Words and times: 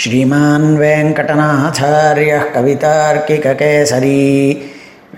श्रीमान् 0.00 0.68
वेङ्कटनाथार्यः 0.78 2.44
कवितार्किककेसरी 2.54 4.20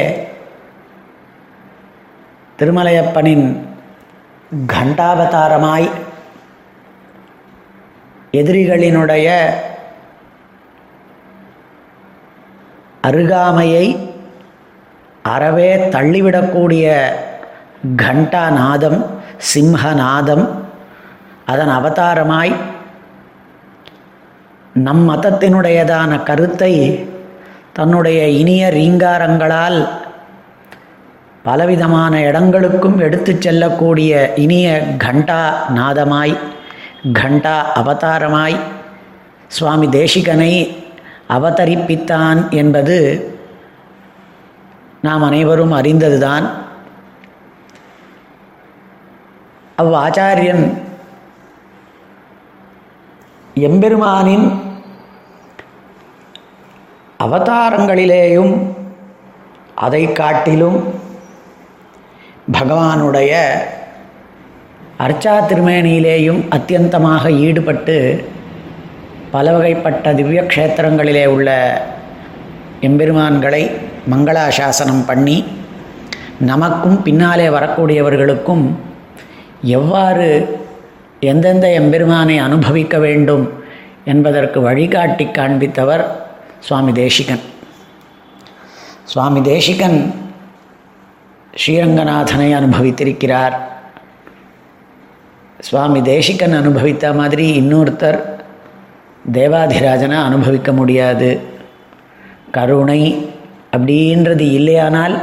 திருமலையப்பனின் 2.58 3.46
கண்டாவதாரமாய் 4.66 5.88
எதிரிகளினுடைய 8.34 9.28
அருகாமையை 13.02 13.96
அறவே 15.22 15.76
தள்ளிவிடக்கூடிய 15.76 17.02
கண்டாநாதம் 17.96 19.04
சிம்ஹநாதம். 19.54 20.48
அதன் 21.46 21.68
அவதாரமாய் 21.68 22.52
நம் 24.72 25.08
மதத்தினுடையதான 25.08 26.22
கருத்தை 26.22 26.74
தன்னுடைய 27.72 28.28
இனிய 28.28 28.68
ரீங்காரங்களால் 28.68 29.88
பலவிதமான 31.42 32.20
இடங்களுக்கும் 32.20 32.98
எடுத்து 32.98 33.36
செல்லக்கூடிய 33.38 34.32
இனிய 34.34 34.96
கண்டா 34.96 35.66
நாதமாய் 35.74 36.38
கண்டா 37.12 37.72
அவதாரமாய் 37.74 38.56
சுவாமி 39.46 39.86
தேசிகனை 39.88 40.79
அவதரிப்பித்தான் 41.30 42.40
என்பது 42.50 42.96
நாம் 45.02 45.22
அனைவரும் 45.22 45.72
அறிந்ததுதான். 45.72 46.46
அவ் 49.76 49.94
ஆச்சாரியன் 50.04 50.64
எம்பெருமானின் 53.54 54.46
அவதாரங்களிலேயும் 57.24 58.52
அதை 59.74 60.12
காட்டிலும் 60.12 60.78
பகவானுடைய 62.52 63.32
அர்ச்சா 64.98 65.34
திருமேனியிலேயும் 65.48 66.40
அத்தியந்தமாக 66.56 67.30
ஈடுபட்டு 67.38 67.96
பல 69.30 69.58
வகைப்பட்ட 69.58 70.14
திவ்ய 70.14 70.42
க்ஷேத்திரங்களிலே 70.42 71.26
உள்ள 71.26 71.82
எம்பெருமான்களை 72.80 73.70
மங்களாசாசனம் 74.10 75.06
பண்ணி 75.06 75.44
நமக்கும் 76.40 77.02
பின்னாலே 77.02 77.48
வரக்கூடியவர்களுக்கும் 77.48 78.70
எவ்வாறு 79.62 80.58
எந்தெந்த 81.20 81.72
எம்பெருமானை 81.72 82.38
அனுபவிக்க 82.38 82.98
வேண்டும் 82.98 83.52
என்பதற்கு 84.04 84.60
வழிகாட்டி 84.60 85.24
காண்பித்தவர் 85.24 86.04
சுவாமி 86.60 86.92
தேசிகன். 86.92 87.40
சுவாமி 89.04 89.42
தேசிகன் 89.42 90.14
ஸ்ரீரங்கநாதனை 91.66 92.48
அனுபவித்திருக்கிறார். 92.58 93.54
சுவாமி 95.58 96.02
தேசிகன் 96.02 96.52
அனுபவித்த 96.52 97.12
மாதிரி 97.12 97.60
இன்னொருத்தர் 97.60 98.29
தேவாதிராஜனை 99.32 100.16
அனுபவிக்க 100.16 100.72
முடியாது. 100.72 101.40
கருணை 102.50 103.30
அப்படின்றது 103.76 104.40
இல்லையானால் 104.40 105.18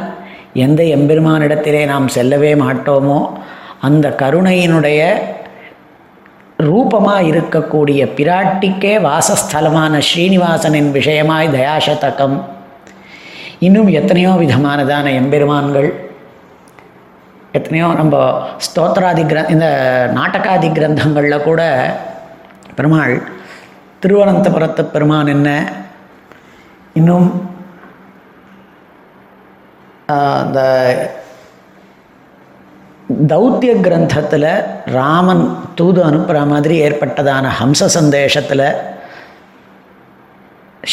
எந்த 0.53 0.84
எம்பெருமானிடத்திலே 0.84 1.85
நாம் 1.85 2.07
செல்லவே 2.07 2.56
மாட்டோமோ 2.56 3.30
அந்த 3.81 4.09
கருணையினுடைய 4.09 5.02
ரூபமாக 6.57 7.24
இருக்கக்கூடிய 7.24 8.13
பிராட்டிக்கே 8.18 9.02
வாசஸ்தலமான 9.02 9.97
ஸ்ரீனிவாசனின் 9.97 10.91
விஷயமாய் 10.91 11.50
தயாசதகம் 11.50 12.44
இன்னும் 13.59 13.88
எத்தனையோ 13.88 14.31
விதமானதான 14.31 15.12
எம்பெருமான்கள் 15.12 15.90
எத்தனையோ 17.52 17.88
நம்ம 17.88 18.16
ஸ்தோத்திராதி 18.68 19.24
கிர 19.25 19.50
இந்த 19.50 19.68
நாடகாதி 20.16 20.72
கிரந்தங்களில் 20.72 21.44
கூட 21.44 21.62
பெருமாள் 22.75 23.16
திருவனந்தபுரத்து 24.02 24.84
பெருமான் 24.84 25.28
என்ன? 25.28 25.50
இன்னும் 26.94 27.28
அந்த 30.16 30.59
தௌத்திய 33.31 33.74
கிரந்தத்தில் 33.86 34.50
ராமன் 34.86 35.44
தூது 35.75 36.03
அனுப்புகிற 36.03 36.46
மாதிரி 36.46 36.75
ஏற்பட்டதான 36.88 37.52
ஹம்ச 37.59 37.86
சந்தேஷத்தில் 37.86 38.68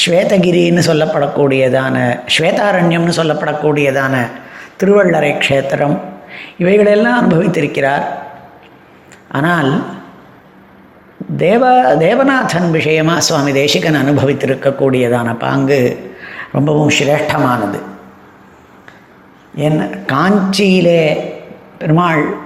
ஸ்வேதகிரின்னு 0.03 0.83
சொல்லப்படக்கூடியதான 0.91 1.97
ஸ்வேதாரண்யம்னு 2.37 3.17
சொல்லப்படக்கூடியதான 3.21 4.15
திருவள்ளரை 4.81 5.33
க்ஷேத்திரம் 5.39 5.97
இவைகளெல்லாம் 6.59 7.19
அனுபவித்திருக்கிறார். 7.21 8.05
ஆனால் 9.29 9.71
தேவ 11.37 11.97
தேவநாதன் 11.97 12.71
விஷயமாக 12.71 13.21
சுவாமி 13.21 13.53
தேசிகன் 13.53 13.95
அனுபவித்திருக்கக்கூடியதான 13.95 15.39
பாங்கு 15.39 16.13
ரொம்பவும் 16.53 16.89
சிரேஷ்டமானது. 16.89 17.79
என் 19.55 20.05
காஞ்சியிலே 20.07 21.33
பெருமாள் 21.79 22.37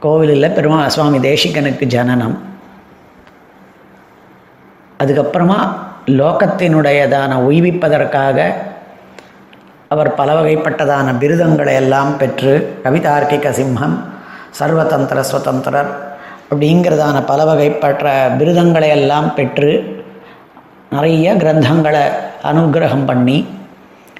கோவிலில் 0.00 0.52
பெருமாள் 0.52 0.88
சுவாமி 0.88 1.18
தேசிகனுக்கு 1.18 1.84
ஜனனம். 1.84 2.38
அதுக்கப்புறமா 5.04 5.68
லோகத்தினுடையதான 6.06 7.34
உய்விப்பதற்காக 7.34 8.52
அவர் 9.88 10.14
பல 10.14 10.42
வகைப்பட்டதான 10.42 11.12
பிருதங்களை 11.12 11.72
எல்லாம் 11.72 12.16
பெற்று 12.16 12.80
கவிதார்க்கிக 12.84 13.50
சிம்மம் 13.50 13.98
சர்வதந்திர 14.60 15.20
சுதந்திரர் 15.20 16.07
அப்படிங்கிறதான 16.50 17.24
பல 17.24 17.44
வகைப்பட்ட 17.44 18.36
விருதங்களை 18.36 18.88
எல்லாம் 18.88 19.34
பெற்று 19.34 20.00
நிறைய 20.90 21.34
கிரந்தங்களை 21.34 22.04
அனுகிரகம் 22.42 23.04
பண்ணி 23.04 23.46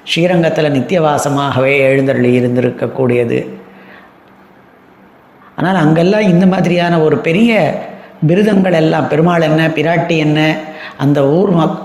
ஸ்ரீரங்கத்தில் 0.03 0.73
நித்தியவாசமாகவே 0.73 1.77
எழுந்தருளி 1.77 2.39
இருந்திருக்கக்கூடியது. 2.39 3.39
ஆனால் 5.55 5.75
அங்கெல்லாம் 5.75 6.21
இந்த 6.21 6.45
மாதிரியான 6.45 6.99
ஒரு 6.99 7.17
பெரிய 7.17 7.81
விருதங்கள் 8.19 8.73
எல்லாம் 8.73 9.07
பெருமாள் 9.07 9.41
என்ன 9.41 9.67
பிராட்டி 9.67 10.17
என்ன 10.17 10.39
அந்த 10.97 11.27
ஊர் 11.27 11.49
மக் 11.49 11.77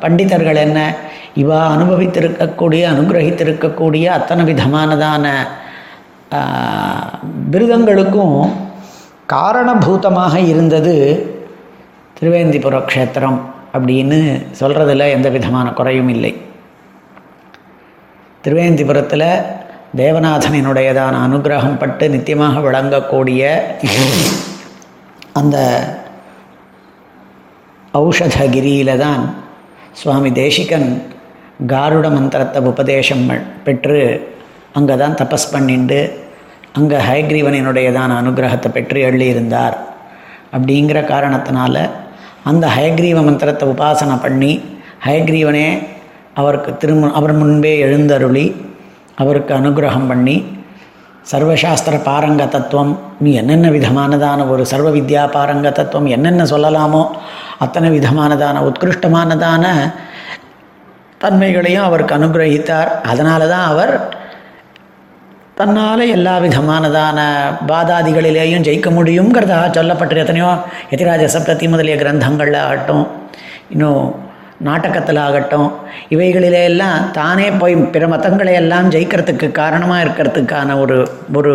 பண்டிதர்கள் 0.00 0.56
என்ன 0.56 0.94
இவா 1.34 1.58
அனுபவித்திருக்கக்கூடிய 1.74 2.82
அனுகிரகித்திருக்கக்கூடிய 2.92 4.04
அத்தனை 4.06 4.44
விதமானதான 4.44 5.26
பிருதங்களுக்கும் 7.50 8.69
காரணபூதமாக 9.32 10.36
இருந்தது 10.46 10.94
திருவேந்திபுர 12.18 12.78
க்ஷேத்திரம் 12.86 13.38
அப்படின்னு 13.74 14.18
சொல்கிறதுல 14.60 15.10
எந்த 15.10 15.28
விதமான 15.30 15.70
குறையும் 15.70 16.08
இல்லை. 16.08 16.32
திருவேந்திபுரத்தில் 18.44 19.28
தேவநாதனினுடையதான 19.96 21.14
அனுகிரகம் 21.26 21.78
பட்டு 21.78 22.08
நித்தியமாக 22.08 22.60
விளங்கக்கூடிய 22.60 23.42
அந்த 25.32 25.56
ஔஷதகிரியில் 27.94 28.98
தான் 28.98 29.22
சுவாமி 29.92 30.32
தேசிகன் 30.32 30.88
காருட 31.66 32.08
மந்திரத்தை 32.10 32.62
உபதேசம் 32.62 33.24
பெற்று 33.64 33.98
அங்கே 34.72 34.96
தான் 34.96 35.14
தபஸ் 35.14 35.52
பண்ணிண்டு 35.52 36.00
அங்கே 36.78 36.98
ஹயக்ரீவனினுடையதான 37.08 38.16
அனுகிரகத்தை 38.22 38.68
பெற்று 38.76 38.98
எழுதியிருந்தார். 39.08 39.76
அப்படிங்கிற 40.54 40.98
காரணத்தினால 41.12 41.76
அந்த 42.50 42.64
ஹயக்ரீவ 42.76 43.18
மந்திரத்தை 43.24 43.64
உபாசனை 43.72 44.16
பண்ணி 44.24 44.52
ஹயக்ரீவனே 45.06 45.66
அவருக்கு 46.40 46.70
திரும்ப 46.82 47.10
அவர் 47.18 47.34
முன்பே 47.40 47.72
எழுந்தருளி 47.86 48.46
அவருக்கு 49.22 49.52
அனுகிரகம் 49.54 50.08
பண்ணி 50.10 50.36
சர்வசாஸ்திர 51.30 51.96
பாரங்க 52.08 52.42
தத்துவம் 52.48 52.92
நீ 53.22 53.30
என்னென்ன 53.40 53.66
விதமானதான 53.70 54.46
ஒரு 54.52 54.62
சர்வ 54.70 54.88
வித்யா 54.90 55.24
பாரங்க 55.36 55.68
தத்துவம் 55.78 56.08
என்னென்ன 56.16 56.44
சொல்லலாமோ 56.44 57.02
அத்தனை 57.64 57.88
விதமானதான 57.98 58.62
உத்கிருஷ்டமானதான 58.68 59.64
தன்மைகளையும் 61.22 61.86
அவருக்கு 61.88 62.16
அனுகிரகித்தார். 62.18 62.90
அதனால 63.10 63.48
தான் 63.48 63.66
அவர் 63.72 63.92
தன்னால் 65.60 66.02
எல்லா 66.08 66.34
விதமானதான 66.38 67.20
பாதாதிகளிலேயும் 67.68 68.64
ஜெயிக்க 68.66 68.88
முடியுங்கிறதா 68.90 69.58
சொல்லப்பட்ட 69.70 70.22
எத்தனையோ 70.22 70.50
எதிராஜ 70.90 71.24
சப்தத்தி 71.32 71.66
முதலிய 71.68 71.96
கிரந்தங்களில் 71.96 72.60
ஆகட்டும் 72.62 73.04
இன்னும் 73.70 74.04
நாடகத்தில் 74.60 75.20
ஆகட்டும் 75.20 75.68
இவைகளிலே 76.08 76.62
எல்லாம் 76.64 77.04
தானே 77.12 77.46
போய் 77.52 77.76
பிற 77.92 78.06
மதங்களை 78.08 78.54
எல்லாம் 78.54 78.90
ஜெயிக்கிறதுக்கு 78.90 79.48
காரணமாக 79.52 80.04
இருக்கிறதுக்கான 80.04 80.76
ஒரு 80.80 80.98
ஒரு 81.36 81.54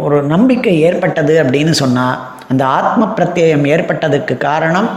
ஒரு 0.00 0.18
நம்பிக்கை 0.26 0.74
ஏற்பட்டது 0.80 1.34
அப்படின்னு 1.42 1.74
சொன்னால் 1.76 2.18
அந்த 2.48 2.62
ஆத்ம 2.70 3.08
பிரத்யயம் 3.16 3.66
ஏற்பட்டதுக்கு 3.68 4.34
காரணம் 4.44 4.88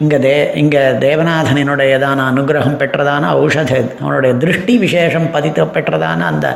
இங்கே 0.00 0.18
தே 0.18 0.34
இங்கே 0.54 0.80
தேவநாதனினுடையதான 1.00 2.24
அனுகிரகம் 2.30 2.78
பெற்றதான 2.78 3.28
ஔஷத 3.42 3.72
அவனுடைய 4.00 4.32
திருஷ்டி 4.38 4.74
விசேஷம் 4.78 5.28
பதித்த 5.32 5.66
பெற்றதான 5.68 6.24
அந்த 6.24 6.46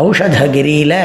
ஔஷதகிரியில் 0.00 0.98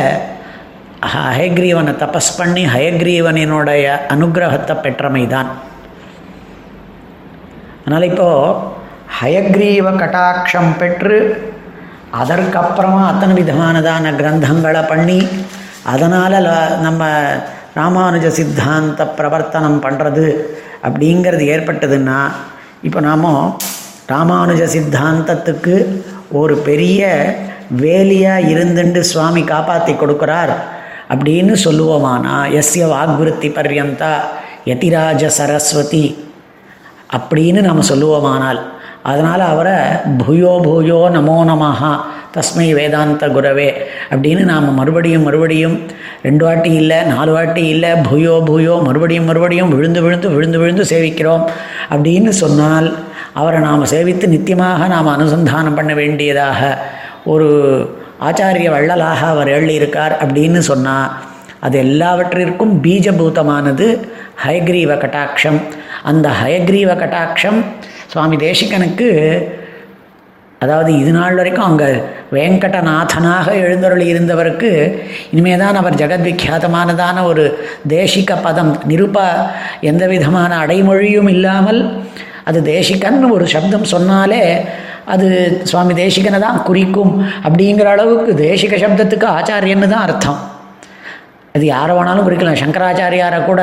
ஹயக்ரீவனை 1.31 1.93
தபஸ் 1.95 2.31
பண்ணி 2.37 2.63
ஹயக்ரீவனினுடைய 2.67 3.85
அனுகிரகத்தை 4.09 4.75
பெற்றமை 4.77 5.23
தான் 5.27 5.49
அதனால் 7.81 8.09
இப்போது 8.09 8.55
ஹயக்ரீவ 9.19 9.87
கட்டாட்சம் 9.95 10.71
பெற்று 10.77 11.17
அதற்கப்புறமா 12.13 13.01
அத்தனை 13.07 13.33
விதமானதான 13.35 14.11
கிரந்தங்களை 14.17 14.81
பண்ணி 14.85 15.19
அதனால் 15.85 16.37
நம்ம 16.81 17.03
ராமானுஜ 17.75 18.27
சித்தாந்த 18.31 19.03
பிரவர்த்தனம் 19.17 19.81
பண்ணுறது 19.83 20.25
அப்படிங்கிறது 20.87 21.43
ஏற்பட்டதுன்னா 21.53 22.19
இப்போ 22.83 22.99
நாம் 22.99 23.27
ராமானுஜ 24.09 24.63
சித்தாந்தத்துக்கு 24.67 25.75
ஒரு 26.31 26.55
பெரிய 26.61 27.01
வேலியாக 27.77 28.49
இருந்துண்டு 28.53 29.01
சுவாமி 29.09 29.41
காப்பாற்றி 29.43 29.93
கொடுக்குறார் 29.93 30.53
அப்படின்னு 31.09 31.53
சொல்லுவோமானா 31.63 32.35
எஸ்ய 32.59 32.85
வாக்விருத்தி 32.87 33.49
பர்யந்தா 33.49 34.13
யதிராஜ 34.67 35.25
சரஸ்வதி 35.37 36.05
அப்படின்னு 37.13 37.59
நாம் 37.61 37.89
சொல்லுவோமானால் 37.89 38.59
அதனால் 39.03 39.43
அவரை 39.45 39.77
பூயோ 40.17 40.53
பூயோ 40.63 40.99
நமோ 41.09 41.37
நமஹா 41.45 41.91
தஸ்மை 42.37 42.73
வேதாந்த 42.73 43.27
குரவே 43.27 43.69
அப்படின்னு 44.09 44.43
நாம் 44.43 44.73
மறுபடியும் 44.73 45.23
மறுபடியும் 45.23 45.75
ரெண்டு 46.21 46.45
வாட்டி 46.45 46.71
இல்லை 46.71 47.03
நாலு 47.03 47.31
வாட்டி 47.31 47.67
இல்லை 47.67 47.89
பூயோ 47.89 48.35
பூயோ 48.47 48.83
மறுபடியும் 48.83 49.25
மறுபடியும் 49.25 49.69
விழுந்து 49.69 50.01
விழுந்து 50.01 50.29
விழுந்து 50.29 50.59
விழுந்து 50.59 50.83
சேவிக்கிறோம் 50.83 51.43
அப்படின்னு 51.89 52.29
சொன்னால் 52.29 52.89
அவரை 53.33 53.59
நாம் 53.59 53.85
சேவித்து 53.85 54.27
நித்தியமாக 54.27 54.87
நாம் 54.87 55.07
அனுசந்தானம் 55.07 55.75
பண்ண 55.75 55.93
வேண்டியதாக 55.93 56.77
ஒரு 57.23 57.47
ஆச்சாரிய 58.21 58.69
வள்ளலாக 58.69 59.21
அவர் 59.27 59.47
எழுதியிருக்கார் 59.47 60.13
அப்படின்னு 60.23 60.57
சொன்னால் 60.57 61.11
அது 61.59 61.77
எல்லாவற்றிற்கும் 61.79 62.73
பீஜபூதமானது 62.83 63.85
ஹயக்ரீவ 64.45 64.91
கட்டாட்சம். 64.97 65.59
அந்த 66.03 66.29
ஹயக்ரீவ 66.43 66.91
கட்டாட்சம் 66.95 67.65
சுவாமி 68.07 68.35
தேசிகனுக்கு 68.35 69.09
அதாவது 70.59 70.91
இது 70.97 71.11
நாள் 71.11 71.35
வரைக்கும் 71.35 71.65
அங்கே 71.65 71.89
வேங்கடநாதனாக 72.33 73.47
எழுந்தருளி 73.55 74.05
இருந்தவருக்கு 74.05 74.71
இனிமேல் 75.31 75.59
தான் 75.59 75.75
அவர் 75.75 75.95
ஜெகத்விக்யாதமானதான 75.95 77.23
ஒரு 77.23 77.43
தேசிக 77.87 78.41
பதம் 78.41 78.79
நிருபா 78.87 79.27
எந்த 79.81 80.07
விதமான 80.07 80.57
அடைமொழியும் 80.57 81.27
இல்லாமல் 81.27 81.81
அது 82.43 82.63
தேசிகன் 82.63 83.31
ஒரு 83.31 83.47
சப்தம் 83.47 83.83
சொன்னாலே 83.83 84.43
அது 85.05 85.27
சுவாமி 85.63 85.93
தேசிகனை 85.93 86.39
தான் 86.39 86.63
குறிக்கும் 86.63 87.13
அப்படிங்கிற 87.43 87.87
அளவுக்கு 87.87 88.33
தேசிக 88.35 88.77
சப்தத்துக்கு 88.77 89.27
ஆச்சாரியன்னு 89.27 89.87
தான் 89.87 90.05
அர்த்தம். 90.07 90.39
அது 91.55 91.65
யாரை 91.65 91.93
வேணாலும் 91.95 92.25
குறிக்கலாம் 92.25 92.59
சங்கராச்சாரியாரை 92.61 93.45
கூட 93.45 93.61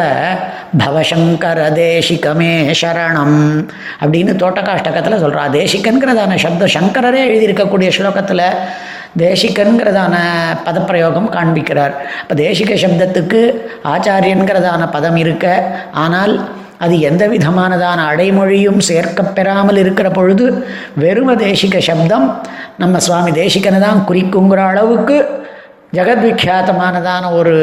பவசங்கர 0.79 1.59
தேசிகமே 1.73 2.73
சரணம் 2.81 3.39
அப்படின்னு 4.01 4.33
தோட்டக்காஷ்டகத்தில் 4.43 5.23
சொல்கிறா 5.25 5.45
தேசிகன்கிறதான 5.53 6.35
சப்தம் 6.35 6.75
சங்கரரே 6.77 7.21
எழுதியிருக்கக்கூடிய 7.29 7.89
ஸ்லோகத்தில் 7.89 8.47
தேசிகன்கிறதான 9.19 10.15
பதப்பிரயோகம் 10.65 11.29
காண்பிக்கிறார். 11.37 11.95
இப்போ 12.23 12.35
தேசிக 12.35 12.75
சப்தத்துக்கு 12.75 13.41
ஆச்சாரியன்கிறதான 13.85 14.91
பதம் 14.91 15.17
இருக்க 15.17 15.47
ஆனால் 15.95 16.35
அது 16.79 17.01
எந்த 17.01 17.29
விதமானதான 17.29 18.01
அடைமொழியும் 18.11 18.81
சேர்க்கப்பெறாமல் 18.81 19.77
இருக்கிற 19.77 20.11
பொழுது 20.11 20.47
வெறும 20.95 21.35
தேசிக 21.35 21.79
சப்தம் 21.79 22.27
நம்ம 22.77 22.99
சுவாமி 22.99 23.31
தேசிகனை 23.31 23.81
தான் 23.81 24.05
குறிக்குங்கிற 24.09 24.63
அளவுக்கு 24.69 25.19
ஜெகத்விக்யாத்தமானதான 25.95 27.33
ஒரு 27.33 27.55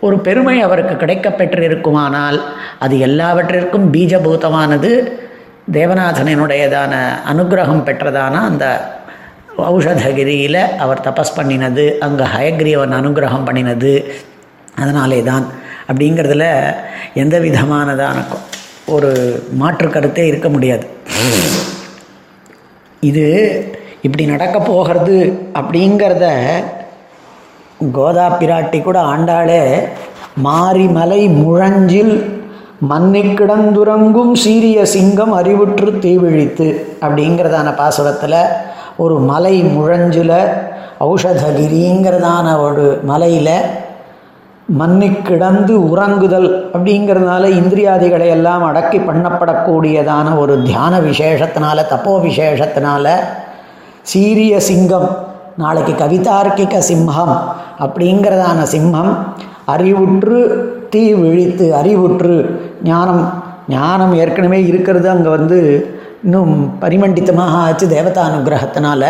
ஒரு 0.00 0.16
பெருமை 0.18 0.56
அவருக்கு 0.62 0.94
கிடைக்கப்பெற்று 0.96 1.62
இருக்குமானால் 1.62 2.38
அது 2.78 2.94
எல்லாவற்றிற்கும் 2.98 3.86
பீஜபூதமானது 3.94 4.90
தேவநாதனினுடையதான 5.72 6.94
அனுகிரகம் 7.32 7.86
பெற்றதான 7.86 8.40
அந்த 8.50 8.66
ஔஷதகிரியில் 9.68 10.60
அவர் 10.78 11.04
தபஸ் 11.06 11.36
பண்ணினது 11.36 11.84
அங்கே 11.98 12.24
ஹயக்ரீவன் 12.34 12.96
அனுகிரகம் 12.98 13.46
பண்ணினது 13.48 13.92
அதனாலே 14.76 15.20
தான் 15.22 15.46
அப்படிங்கிறதுல 15.88 16.46
எந்த 17.14 17.36
விதமானதான 17.38 18.16
ஒரு 18.94 19.10
மாற்று 19.52 19.88
கருத்தே 19.88 20.24
இருக்க 20.26 20.48
முடியாது. 20.48 20.84
இது 23.02 23.24
இப்படி 24.02 24.24
நடக்க 24.26 24.56
போகிறது 24.62 25.16
அப்படிங்கிறத 25.54 26.26
கோதா 27.80 28.26
பிராட்டி 28.40 28.82
கூட 28.82 28.98
ஆண்டாளே. 29.02 29.62
மாரிமலை 30.42 31.20
முழஞ்சில் 31.42 32.14
மன்னி 32.80 33.20
கிடந்துறங்கும் 33.20 34.34
சீரிய 34.34 34.84
சிங்கம் 34.84 35.32
அறிவுற்று 35.32 35.98
தீவிழித்து 35.98 36.66
அப்படிங்கிறதான 37.00 37.68
பாசுரத்தில் 37.74 38.40
ஒரு 38.96 39.18
மலை 39.20 39.62
முழஞ்சில் 39.62 40.38
ஔஷதகிரிங்கிறதான 41.00 42.60
ஒரு 42.60 43.00
மலையில் 43.04 43.56
மன்னி 44.68 45.08
கிடந்து 45.22 45.74
உறங்குதல் 45.90 46.48
அப்படிங்கிறதுனால 46.74 47.44
இந்திரியாதிகளை 47.50 48.26
எல்லாம் 48.26 48.64
அடக்கி 48.64 48.98
பண்ணப்படக்கூடியதான 48.98 50.36
ஒரு 50.38 50.62
தியான 50.62 51.00
விசேஷத்தினால 51.00 51.84
தப்போ 51.92 52.14
விசேஷத்தினால 52.20 53.06
சீரிய 54.02 54.60
சிங்கம் 54.60 55.08
நாளைக்கு 55.56 55.92
கவிதார்க்கிக 55.94 56.78
சிம்மம் 56.88 57.34
அப்படிங்கிறதான 57.80 58.60
சிம்மம் 58.72 59.12
அறிவுற்று 59.66 60.40
தீ 60.90 61.02
விழித்து 61.14 61.66
அறிவுற்று 61.74 62.34
ஞானம் 62.84 63.22
ஞானம் 63.68 64.12
ஏற்கனவே 64.14 64.58
இருக்கிறது 64.66 65.08
அங்கே 65.10 65.30
வந்து 65.30 65.58
இன்னும் 66.24 66.52
பரிமண்டித்தமாக 66.82 67.56
ஆச்சு 67.62 67.86
தேவதா 67.88 68.22
அனுகிரகத்தினால 68.26 69.02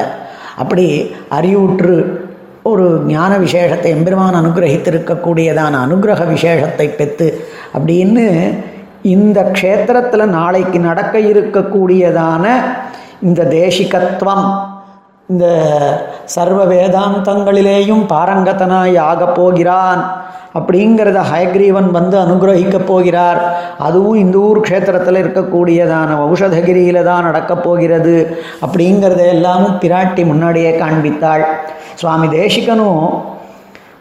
அப்படி 0.59 0.87
அறிவுற்று 1.31 1.97
ஒரு 2.63 2.87
ஞான 3.07 3.33
விசேஷத்தை 3.39 3.91
எம்பெருமான் 3.91 4.41
அனுகிரகித்திருக்கக்கூடியதான 4.41 5.81
அனுகிரக 5.83 6.25
விசேஷத்தை 6.29 6.87
பெற்று 6.93 7.29
அப்படின்னு 7.75 8.25
இந்த 9.09 9.41
க்ஷேத்திரத்தில் 9.53 10.33
நாளைக்கு 10.35 10.79
நடக்க 10.81 11.17
இருக்கக்கூடியதான 11.27 12.45
இந்த 13.21 13.45
தேசிகத்துவம் 13.51 14.47
இந்த 15.33 15.47
சர்வ 16.35 16.61
வேதாந்தங்களிலேயும் 16.67 18.05
பாரங்கதனாய் 18.13 18.97
ஆகப் 19.11 19.37
போகிறான். 19.39 20.03
அப்படிங்கிறத 20.59 21.21
ஹயக்ரீவன் 21.31 21.89
வந்து 21.97 22.17
அனுகிரகிக்கப் 22.25 22.87
போகிறார். 22.91 23.41
அதுவும் 23.79 24.21
இந்த 24.25 24.37
ஊர் 24.39 24.61
க்ஷேத்திரத்தில் 24.67 25.21
இருக்கக்கூடியதான 25.23 26.11
ஔஷதகிரியில் 26.27 27.07
தான் 27.11 27.27
நடக்கப் 27.29 27.65
போகிறது 27.65 28.15
அப்படிங்கிறத 28.67 29.25
எல்லாமும் 29.37 29.79
பிராட்டி 29.83 30.25
முன்னாடியே 30.33 30.71
காண்பித்தாள். 30.83 31.45
சுவாமி 31.95 32.29
தேசிகனும் 32.39 33.05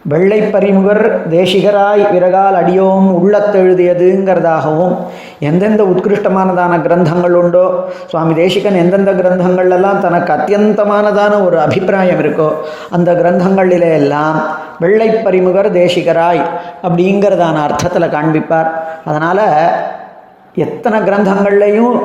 வெள்ளை 0.06 0.42
பரிமுகர் 0.42 1.30
தேசிகராய் 1.30 2.04
விறகால் 2.14 2.58
அடியோம் 2.62 3.08
உள்ளத்தெழுதியதுங்கிறதாகவும் 3.20 4.96
எந்தெந்த 5.40 5.84
உத்கிருஷ்டமானதான 5.84 6.74
கிரந்தங்கள் 6.82 7.32
உண்டோ 7.32 7.64
சுவாமி 8.08 8.34
தேசிகன் 8.34 8.76
எந்தெந்த 8.76 9.12
கிரந்தங்கள்லாம் 9.12 10.00
தனக்கு 10.00 10.34
அத்தியந்தமானதான 10.34 11.44
ஒரு 11.46 11.60
அபிப்பிராயம் 11.60 12.20
இருக்கோ 12.20 12.50
அந்த 12.90 13.14
கிரந்தங்களிலே 13.14 13.92
எல்லாம் 13.94 14.38
வெள்ளை 14.80 15.10
பரிமுகர் 15.10 15.72
தேசிகராய் 15.72 16.44
அப்படிங்கிறதான 16.84 17.62
அர்த்தத்தில் 17.68 18.14
காண்பிப்பார். 18.16 18.70
அதனால் 19.06 19.46
எத்தனை 20.56 21.00
கிரந்தங்கள்லையும் 21.00 21.96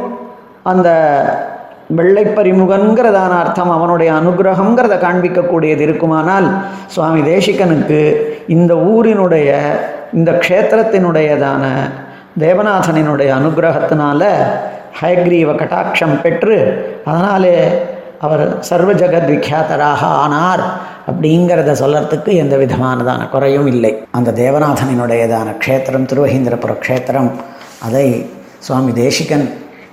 அந்த 0.63 0.89
வெள்ளைப்பறிமுகங்கிறதான 1.97 3.33
அர்த்தம் 3.39 3.71
அவனுடைய 3.71 4.13
அனுகிரகங்கிறத 4.13 4.95
காண்பிக்கக்கூடியது 4.97 5.81
இருக்குமானால் 5.81 6.49
சுவாமி 6.87 7.21
தேசிகனுக்கு 7.23 8.01
இந்த 8.49 8.75
ஊரினுடைய 8.91 9.49
இந்த 10.13 10.31
க்ஷேத்திரத்தினுடையதான 10.43 11.65
தேவநாதனினுடைய 12.39 13.31
அனுகிரகத்தினால 13.35 14.23
ஹயக்ரீவ 15.01 15.55
கட்டாட்சம் 15.55 16.21
பெற்று 16.23 16.57
அதனாலே 17.05 17.57
அவர் 18.19 18.61
சர்வ 18.61 18.93
ஜெகத் 18.93 19.31
விக்யாதராக 19.31 20.03
ஆனார் 20.17 20.63
அப்படிங்கிறத 21.07 21.75
சொல்லறதுக்கு 21.81 22.31
எந்த 22.35 22.57
விதமானதான 22.57 23.29
குறையும் 23.29 23.67
இல்லை. 23.67 23.93
அந்த 24.11 24.31
தேவநாதனினுடையதான 24.33 25.55
க்ஷேத்திரம் 25.59 26.09
திருவஹீந்திரபுர 26.13 26.73
க்ஷேத்திரம் 26.83 27.31
அதை 27.83 28.07
சுவாமி 28.59 28.93
தேசிகன் 28.93 29.47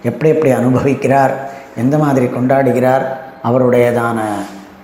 எப்படி 0.03 0.29
எப்படி 0.29 0.51
அனுபவிக்கிறார் 0.51 1.33
எந்த 1.77 1.97
மாதிரி 1.97 2.25
கொண்டாடுகிறார்? 2.25 3.05
அவருடையதான 3.43 4.19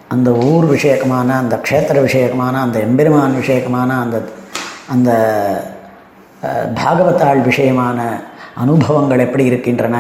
அந்த 0.08 0.30
ஊர் 0.32 0.66
விஷயகமான 0.66 1.30
அந்த 1.38 1.56
க்ஷேத்திர 1.68 2.02
விஷயகமான 2.02 2.56
அந்த 2.62 2.80
எம்பெருமான் 2.80 3.40
விஷயக்கமான 3.40 3.90
அந்த 4.00 4.18
அந்த 4.90 5.12
பாகவத்தாள் 6.76 6.78
பாகவதாள் 6.78 7.42
விஷயமான 7.42 8.00
அனுபவங்கள் 8.56 9.20
எப்படி 9.20 9.46
இருக்கின்றன 9.46 9.98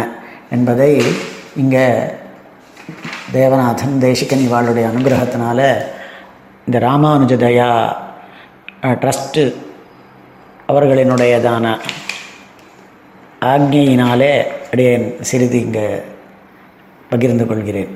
என்பதை 0.52 0.90
இங்கே 1.56 1.86
தேவநாதன் 3.34 3.98
தேசிகன் 4.00 4.46
இவாளுடைய 4.48 4.86
அனுகிரகத்தினால 4.92 5.60
இந்த 6.68 6.80
ராமானுஜதயா 6.80 7.70
ட்ரஸ்ட்டு 9.02 9.44
அவர்களினுடையதான 10.68 11.66
ஆக்ஞையினாலே 13.46 14.34
அப்படியே 14.64 14.92
சிறிது 15.22 15.58
இங்கே 15.60 15.88
பகிர்ந்து 17.14 17.46
கொள்கிறேன். 17.48 17.92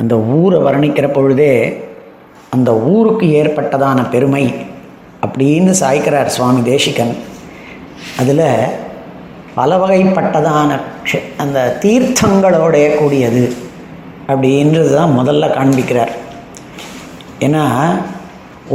அந்த 0.00 0.16
ஊரை 0.38 0.58
வர்ணிக்கிற 0.66 1.06
பொழுதே 1.12 1.52
அந்த 2.56 2.70
ஊருக்கு 2.90 3.26
ஏற்பட்டதான 3.40 4.00
பெருமை 4.12 4.44
அப்படின்னு 5.26 5.72
சாய்க்கிறார் 5.80 6.34
சுவாமி 6.36 6.62
தேசிகன். 6.68 7.14
அதில் 8.20 8.44
பல 9.58 9.76
வகைப்பட்டதான 9.82 10.70
அந்த 11.42 11.58
தீர்த்தங்களோடைய 11.84 12.86
கூடியது 12.98 13.42
அப்படின்றது 14.30 14.90
தான் 14.98 15.16
முதல்ல 15.18 15.46
காண்பிக்கிறார். 15.56 16.12
ஏன்னா 17.46 17.64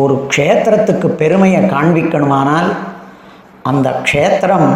ஒரு 0.02 0.16
க்ஷேத்திரத்துக்கு 0.32 1.08
பெருமையை 1.22 1.62
காண்பிக்கணுமானால் 1.74 2.70
அந்த 3.72 3.90
க்ஷேத்திரம் 4.08 4.70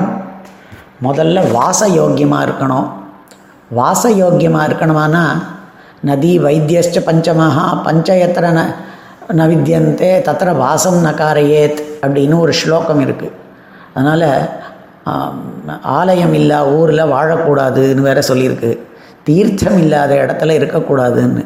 முதல்ல 1.05 1.51
வாச 1.51 1.87
யோக்கியமாக 1.87 2.45
இருக்கணும். 2.47 2.87
வாச 3.79 4.09
யோக்கியமாக 4.09 4.67
இருக்கணுமானா 4.69 5.23
நதி 6.09 6.39
வைத்தியஸ்ச 6.39 7.01
பஞ்சமஹா 7.07 7.65
பஞ்சயத்திர 7.87 8.51
ந 8.57 8.61
ந 9.37 9.45
வித்தியந்தே 9.51 10.11
தத்திர 10.27 10.49
வாசம் 10.63 10.99
நகாரையேத் 11.05 11.79
அப்படின்னு 12.01 12.35
ஒரு 12.39 12.53
ஸ்லோகம் 12.53 13.01
இருக்குது 13.05 13.35
அதனால் 13.93 14.29
ஆலயம் 15.81 16.33
இல்லா 16.33 16.59
ஊரில் 16.77 17.11
வாழக்கூடாதுன்னு 17.13 18.07
வேற 18.07 18.19
சொல்லியிருக்கு. 18.27 18.71
தீர்த்தம் 19.23 19.77
இல்லாத 19.77 20.15
இடத்துல 20.15 20.55
இருக்கக்கூடாதுன்னு. 20.59 21.43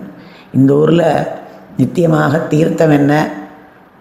இந்த 0.54 0.74
ஊரில் 0.74 1.08
நித்தியமாக 1.78 2.38
தீர்த்தம் 2.38 2.92
என்ன? 2.92 3.14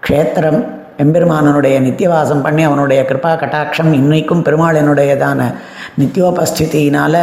க்ஷேத்திரம். 0.05 0.61
எம்பெருமானனுடைய 1.01 1.79
நித்தியவாசம் 1.79 2.41
பண்ணி 2.41 2.63
அவனுடைய 2.63 3.05
கிருபா 3.09 3.31
கட்டாட்சம் 3.35 3.93
இன்னைக்கும் 3.93 4.43
பெருமாளினுடையதான 4.43 5.53
நித்தியோபஸ்திதியினால 5.99 7.15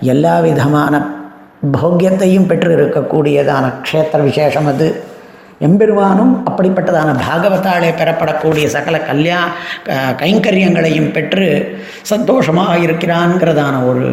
எல்லா 0.00 0.40
விதமான 0.40 0.94
போக்கியத்தையும் 1.72 2.46
பெற்று 2.46 2.76
இருக்கக்கூடியதான 2.76 3.72
க்ஷேத்திர 3.82 4.22
விசேஷம் 4.22 4.66
அது. 4.66 5.02
எம்பெருமானும் 5.60 6.42
அப்படிப்பட்டதான 6.50 7.16
பாகவத்தாலே 7.20 7.90
பெறப்படக்கூடிய 7.96 8.66
சகல 8.66 9.00
கல்யா 9.00 9.40
க- 9.82 9.92
கைங்கரியங்களையும் 9.92 11.12
பெற்று 11.12 11.48
சந்தோஷமாக 12.02 12.76
இருக்கிறான்கிறதான 12.78 13.86
ஒரு 13.86 14.06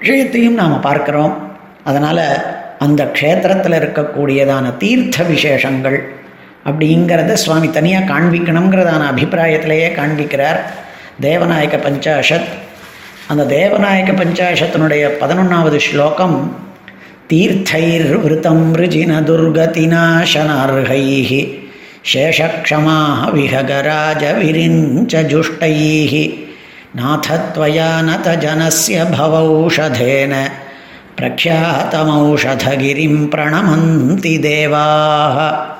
விஷயத்தையும் 0.00 0.54
நாம் 0.54 0.82
பார்க்குறோம். 0.82 1.34
அதனால் 1.84 2.24
அந்த 2.78 3.04
க்ஷேத்திரத்தில் 3.04 3.78
இருக்கக்கூடியதான 3.78 4.76
தீர்த்த 4.76 5.22
விசேஷங்கள் 5.22 5.98
அப்படிங்கிறத 6.66 7.32
சுவாமி 7.32 7.70
தனியாக 7.70 8.14
காண்பிக்கணுங்கிறதான 8.14 9.12
அபிப்பிராயத்திலேயே 9.12 9.98
காண்பிக்கிறார். 9.98 10.60
தேவநாயக 11.20 11.80
பஞ்சாஷத். 11.86 12.48
அந்த 13.26 13.44
தேவநாயக 13.44 14.12
பஞ்சாஷத்தினுடைய 14.12 15.10
பதினொன்றாவது 15.20 15.76
ஸ்லோகம் 15.76 16.56
தீர்த்தைர் 17.26 18.16
விருத்தம் 18.16 18.74
ரிஜின 18.74 19.28
துர்கதிநாசனார்கை 19.28 21.02
சேஷக்ஷமா 22.12 22.98
விஹகராஜ 23.34 24.42
விரிஞ்ச 24.42 25.12
ஜுஷ்டை 25.32 25.74
நாதத்வயா 26.96 28.08
நத 28.08 28.36
ஜனசிய 28.44 28.88
பவௌஷதேன 28.88 30.34
பிரக்யாத்தமௌஷதகிரிம் 31.20 33.34
பிரணமந்தி 33.34 34.40
தேவாக 34.40 35.70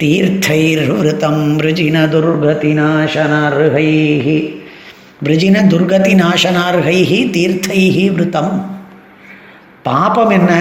தேவாः 0.00 0.02
தீர்த்தைர்விருத்தம் 0.02 1.58
விருஜினதுர்கதிநாசனார்கைः 1.58 4.26
விருஜினதுர்கதிநாசனார்கைः 5.24 7.10
தீர்த்தைஹி 7.36 8.14
விருத்தம் 8.14 8.80
பாபம் 9.82 10.30
என்ன? 10.30 10.52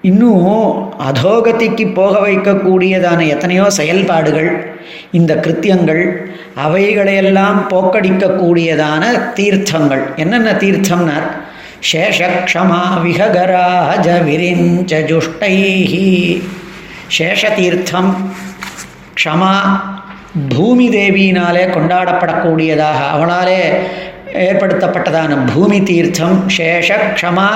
இன்னும் 0.00 0.98
அதோகதிக்கு 1.08 1.94
போக 1.94 2.26
வைக்கக்கூடியதான 2.26 3.28
எத்தனையோ 3.28 3.70
செயல்பாடுகள் 3.70 4.74
இந்த 5.12 5.34
கிருத்தியங்கள் 5.34 6.34
அவைகளையெல்லாம் 6.66 7.66
போக்கடிக்கக்கூடியதான 7.70 9.34
தீர்த்தங்கள். 9.34 10.16
என்னென்ன 10.16 10.52
தீர்த்தம்னார்? 10.52 11.26
சேஷக்ஷமா 11.92 12.82
விஹகராஜ 13.04 14.06
விரிஞ்ச 14.28 15.10
ஜுஷ்டைஹி. 15.10 16.42
சேஷதீர்த்தம் 17.18 18.14
க்ஷமா 19.14 19.80
பூமி 20.48 20.88
தேவியினாலே 20.88 21.64
கொண்டாடப்படக்கூடியதாக 21.76 23.00
அவளாலே 23.14 23.60
ஏற்படுத்தப்பட்டதான 24.34 25.54
பூமி 25.54 25.82
தீர்த்தம் 25.82 26.48
சேஷ 26.56 26.88
க்ஷமா 27.16 27.48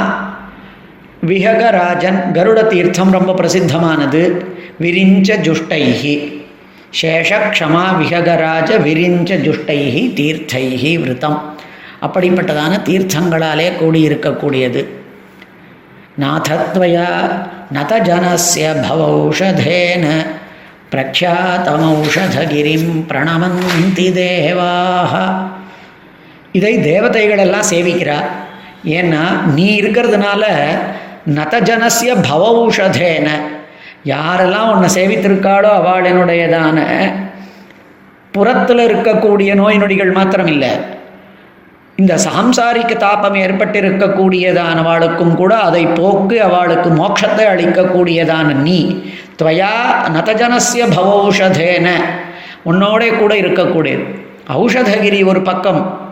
விஹகராஜன் 1.26 2.19
கருட 2.35 2.66
தீர்த்தம் 2.66 3.11
ரொம்ப 3.11 3.33
பிரசித்தமானது. 3.33 4.45
விரிஞ்ச 4.80 5.28
ஜுஷ்டைஹி. 5.47 6.14
சேஷ 7.00 7.30
க்ஷமா 7.54 7.85
விஹகராஜ 8.00 8.78
விரிஞ்ச 8.87 9.30
ஜுஷ்டைஹி 9.47 10.02
தீர்த்தைஹி 10.21 11.00
விரதம். 11.00 11.54
அப்படிப்பட்டதான 12.02 12.80
தீர்த்தங்களாலே 12.88 13.73
கூடியிருக்கக்கூடியது. 13.80 14.87
நாதத்வயா 16.21 17.09
நதஜனஸ்ய 17.76 18.66
பவௌஷதேன 18.84 20.04
பிரக்யாத்தமௌஷதகிரிம் 20.92 22.92
பிரணமந்தி 23.10 24.06
தேவாக 24.16 25.12
இதை 26.58 26.72
தேவதைகளெல்லாம் 26.90 27.70
சேவிக்கிறா. 27.72 28.18
ஏன்னா 28.98 29.22
நீ 29.56 29.66
இருக்கிறதுனால 29.80 30.44
நதஜனசிய 31.38 32.10
பவௌஷதேன. 32.28 33.28
யாரெல்லாம் 34.14 34.70
உன்னை 34.72 34.88
சேவித்திருக்காளோ 34.94 35.70
அவளினுடையதான 35.80 36.78
புறத்தில் 38.34 38.82
இருக்கக்கூடிய 38.88 39.50
நோய் 39.60 39.80
நொடிகள் 39.82 40.16
மாத்திரம் 40.18 40.50
இல்லை 40.54 40.72
இந்த 42.00 42.19
சாம்சாரிக்கு 42.26 42.97
தாபம் 42.97 43.35
ஏற்பட்டிருக்கக்கூடியதானவாளுக்கும் 43.35 45.35
கூட 45.35 45.57
அதை 45.57 45.87
போக்கு 45.87 46.42
அவளுக்கு 46.42 46.90
மோட்சத்தை 46.90 47.54
அளிக்கக்கூடியதான 47.54 48.54
நீ. 48.54 49.02
துவயா 49.38 49.73
நதஜனசிய 50.16 50.87
பவௌஷதேன. 50.97 51.88
உன்னோட 52.71 53.19
கூட 53.19 53.35
இருக்கக்கூடியது. 53.35 54.02
ஔஷதகிரி 54.57 55.25
ஒரு 55.25 55.42
பக்கம். 55.42 56.09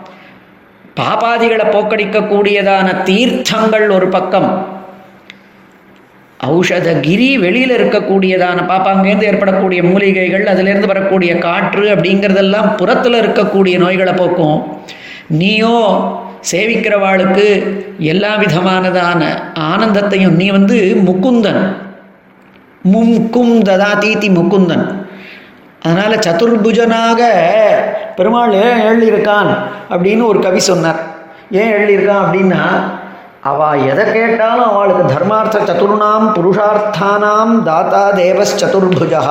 பாபாதிகளை 1.00 1.74
போக்கடிக்கக்கூடியதான 1.74 3.02
தீர்த்தங்கள் 3.02 3.90
ஒரு 3.90 4.08
பக்கம். 4.08 4.66
ஔஷதகிரி 6.40 7.38
வெளியில் 7.38 7.70
இருக்கக்கூடியதான 7.70 8.72
பாப்பா 8.72 8.94
அங்கேருந்து 8.94 9.22
ஏற்படக்கூடிய 9.22 9.82
மூலிகைகள் 9.82 10.44
அதிலேருந்து 10.44 10.86
வரக்கூடிய 10.86 11.38
காற்று 11.38 11.94
அப்படிங்கிறதெல்லாம் 11.94 12.76
புறத்தில் 12.76 13.12
இருக்கக்கூடிய 13.12 13.78
நோய்களை 13.78 14.12
போக்கும். 14.12 14.84
நீயோ 15.28 15.76
சேவிக்கிறவாளுக்கு 16.50 17.46
எல்லா 17.98 18.36
விதமானதான 18.36 19.22
ஆனந்தத்தையும் 19.54 20.36
நீ 20.40 20.50
வந்து 20.50 21.02
முக்குந்தன் 21.06 21.76
மும்கும் 22.92 23.62
ததாதீதி 23.62 24.28
முக்குந்தன் 24.30 25.06
அதனால் 25.82 26.22
சதுர்புஜனாக 26.26 27.20
பெருமாள் 28.16 28.52
ஏன் 28.52 28.80
எழுதியிருக்கான் 28.86 29.50
அப்படின்னு 29.90 30.26
ஒரு 30.26 30.38
கவி 30.38 30.58
சொன்னார். 30.58 31.00
ஏன் 31.50 31.72
எழுதியிருக்கான் 31.72 32.24
அப்படின்னா 32.24 32.62
அவள் 33.40 33.84
எதை 33.86 34.12
கேட்டாலும் 34.12 34.70
அவளுக்கு 34.70 35.14
தர்மார்த்த 35.14 35.58
சதுர்ணாம் 35.58 36.26
புருஷார்த்தானாம் 36.36 37.62
தாத்தா 37.62 38.10
தேவஸ் 38.10 38.58
சதுர்புஜா 38.62 39.22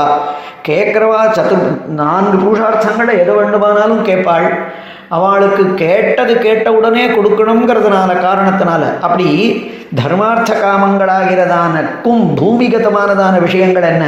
கேட்குறவா 0.63 1.21
சதுர் 1.37 1.85
நான்கு 1.87 2.37
புருஷார்த்தங்களை 2.37 3.17
எது 3.17 3.33
வேண்டுமானாலும் 3.35 4.05
கேட்பாள். 4.05 4.47
அவளுக்கு 5.09 5.73
கேட்டது 5.73 6.39
கேட்ட 6.39 6.71
உடனே 6.71 7.07
கொடுக்கணுங்கிறதுனால 7.07 8.09
காரணத்தினால. 8.21 8.83
அப்படி 9.01 9.27
தர்மார்த்த 9.95 10.53
காமங்களாகிறதான 10.53 12.01
கும் 12.03 12.35
பூமிகதமானதான 12.35 13.39
விஷயங்கள் 13.39 13.83
என்ன? 13.83 14.05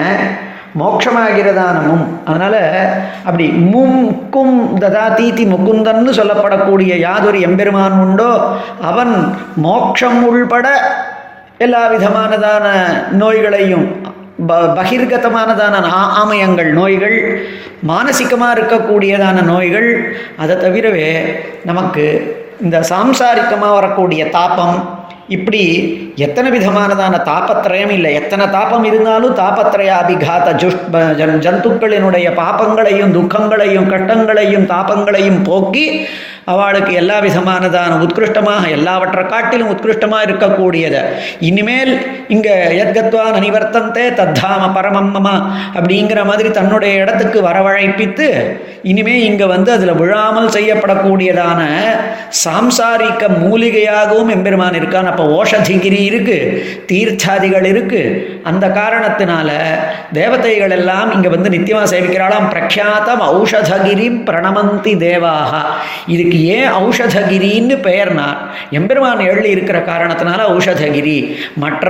மோட்சமாகிறதான 0.77 1.87
மும் 1.87 2.19
அதனால் 2.25 2.61
அப்படி 3.23 3.47
மும் 3.47 4.29
கும் 4.29 4.79
ததா 4.79 5.13
தீதி 5.13 5.45
முகுந்தன்னு 5.45 6.09
சொல்லப்படக்கூடிய 6.09 6.99
யாதொரு 6.99 7.39
எம்பெருமான் 7.39 7.99
உண்டோ 7.99 8.57
அவன் 8.81 9.13
மோட்சம் 9.55 10.23
உள்பட 10.23 10.67
எல்லா 11.57 11.87
விதமானதான 11.87 12.65
நோய்களையும் 13.11 13.87
ப 14.47 14.53
பகிர்கதமானதான 14.75 15.75
ஆ- 15.91 16.23
ஆமயங்கள் 16.23 16.73
நோய்கள் 16.73 17.17
மானசிகமாக 17.87 18.55
இருக்கக்கூடியதான 18.55 19.41
நோய்கள் 19.43 19.89
அதை 20.37 20.55
தவிரவே 20.55 21.09
நமக்கு 21.63 22.05
இந்த 22.61 22.81
சாம்சாரிக்கமாக 22.89 23.73
வரக்கூடிய 23.73 24.29
தாபம் 24.29 24.77
இப்படி 25.27 25.61
எத்தனை 26.15 26.51
விதமானதான 26.51 27.17
தாபத்திரயம் 27.25 27.89
இல்லை. 27.89 28.13
எத்தனை 28.13 28.47
தாபம் 28.47 28.83
இருந்தாலும் 28.83 29.35
தாபத்திரய 29.35 29.87
அபிகாத 29.99 30.51
ஜுஷ் 30.53 30.79
ஜன்- 31.17 31.39
ஜந்துக்களினுடைய 31.39 32.35
பாபங்களையும் 32.35 33.11
துக்கங்களையும் 33.11 33.89
கட்டங்களையும் 33.89 34.65
தாபங்களையும் 34.65 35.43
போக்கி 35.43 35.85
அவளுக்கு 36.53 36.93
எல்லா 37.01 37.17
விதமானதான 37.25 37.97
உத்கிருஷ்டமாக 38.05 38.69
எல்லாவற்றை 38.77 39.23
காட்டிலும் 39.33 39.71
உத்கிருஷ்டமாக 39.73 40.27
இருக்கக்கூடியது. 40.27 41.01
இனிமேல் 41.49 41.93
இங்கே 42.35 42.55
எத்கத்வா 42.83 43.25
அனிவர்த்தந்தே 43.39 44.05
தத்தாம 44.21 44.71
பரமம் 44.77 45.13
அப்படிங்கிற 45.77 46.19
மாதிரி 46.31 46.49
தன்னுடைய 46.57 46.93
இடத்துக்கு 47.03 47.39
வரவழைப்பித்து 47.49 48.27
இனிமே 48.91 49.13
இங்கே 49.29 49.45
வந்து 49.53 49.69
அதில் 49.75 49.97
விழாமல் 50.01 50.53
செய்யப்படக்கூடியதான 50.55 51.61
சாம்சாரிக்க 52.43 53.23
மூலிகையாகவும் 53.43 54.31
எம்பெருமான் 54.35 54.77
இருக்கான். 54.79 55.09
அப்போ 55.11 55.23
ஓஷதிகிரி 55.37 56.01
இருக்கு 56.09 56.37
தீர்த்தாதிகள் 56.91 57.67
இருக்கு. 57.71 58.01
அந்த 58.49 58.65
காரணத்தினால 58.79 59.49
தேவதைகள் 60.19 60.75
எல்லாம் 60.77 61.09
இங்கே 61.15 61.31
வந்து 61.35 61.53
நித்தியமாக 61.55 61.89
சேவிக்கிறாளாம். 61.93 62.47
பிரக்யாத்தம் 62.53 63.23
ஔஷதகிரி 63.39 64.07
பிரணமந்தி 64.29 64.93
தேவாக 65.05 65.53
இதுக்கு 66.15 66.38
ஏன் 66.55 66.71
ஔஷதகிரின்னு 66.79 67.75
பெயர்னா 67.87 68.27
எம்பெருமான் 68.71 69.19
எழுதி 69.19 69.49
இருக்கிற 69.49 69.77
காரணத்தினால 69.79 70.39
ஔஷதகிரி. 70.55 71.17
மற்ற 71.55 71.87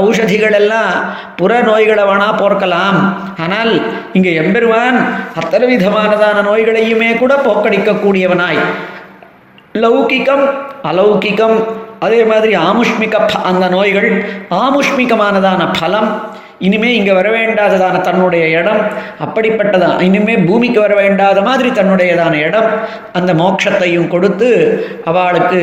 ஔஷதிகள் 0.00 0.56
எல்லாம் 0.60 0.90
புற 1.36 1.60
நோய்களை 1.60 2.04
வேணா 2.04 2.28
போர்க்கலாம் 2.40 2.98
ஆனால் 3.44 3.72
இங்கே 4.12 4.34
எம்பெருமான் 4.34 4.98
அத்தனை 5.36 5.76
விதமானதான 5.76 6.42
நோய்களையுமே 6.50 7.18
கூட 7.18 7.34
போக்கடிக்கக்கூடியவனாய். 7.46 8.62
லௌகிகம் 9.74 10.44
அலௌகிகம் 10.84 11.58
அதே 12.04 12.24
மாதிரி 12.24 12.56
ஆமுஷ்மிக 12.62 13.16
ப- 13.24 13.42
அந்த 13.44 13.68
நோய்கள் 13.68 14.10
ஆமுஷ்மிகமானதான 14.64 15.70
பலம் 15.80 16.10
இனிமே 16.58 16.94
இங்கே 16.94 17.12
வர 17.12 17.30
வேண்டாததான 17.30 18.00
தன்னுடைய 18.00 18.48
இடம் 18.58 18.80
அப்படிப்பட்டதான் 19.20 20.00
இனிமே 20.00 20.38
பூமிக்கு 20.38 20.80
வர 20.80 20.94
வேண்டாத 20.94 21.42
மாதிரி 21.42 21.68
தன்னுடையதான 21.70 22.34
இடம் 22.40 22.68
அந்த 23.12 23.34
மோட்சத்தையும் 23.34 24.08
கொடுத்து 24.08 24.48
அவளுக்கு 25.04 25.60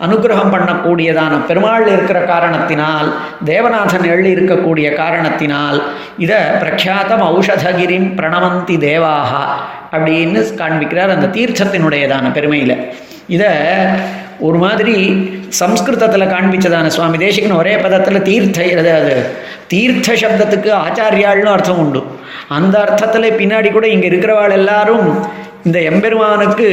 அனுகிரகம் 0.00 0.52
பண்ணக்கூடியதான 0.52 1.46
பெருமாள் 1.46 1.86
இருக்கிற 1.86 2.20
காரணத்தினால் 2.24 3.08
தேவநாதன் 3.44 4.06
எழுதி 4.06 4.34
இருக்கக்கூடிய 4.34 4.94
காரணத்தினால் 4.94 5.78
இதை 6.18 6.40
பிரக்யாத்தம் 6.62 7.24
ஔஷதகிரிம் 7.30 8.14
பிரணவந்தி 8.16 8.78
தேவாகா 8.80 9.44
அப்படின்னு 9.92 10.40
காண்பிக்கிறார் 10.58 11.08
அந்த 11.08 11.26
தீர்த்தத்தினுடையதான 11.28 12.32
பெருமையில். 12.32 12.74
இதை 13.30 13.52
ஒரு 14.38 14.58
மாதிரி 14.58 14.94
சம்ஸ்கிருதத்தில் 15.48 16.32
காண்பிச்சதான 16.32 16.86
சுவாமி 16.86 17.18
தேசிகன் 17.18 17.58
ஒரே 17.58 17.74
பதத்தில் 17.76 18.22
தீர்த்த 18.22 18.60
அதாவது 18.78 19.14
தீர்த்த 19.66 20.12
சப்தத்துக்கு 20.12 20.70
ஆச்சாரியாள்னு 20.84 21.50
அர்த்தம் 21.54 21.78
உண்டு. 21.78 22.00
அந்த 22.48 22.74
அர்த்தத்தில் 22.80 23.36
பின்னாடி 23.40 23.68
கூட 23.72 23.86
இங்கே 23.88 24.08
இருக்கிறவாள் 24.10 24.50
எல்லாரும் 24.50 25.06
இந்த 25.64 25.78
எம்பெருமானுக்கு 25.80 26.68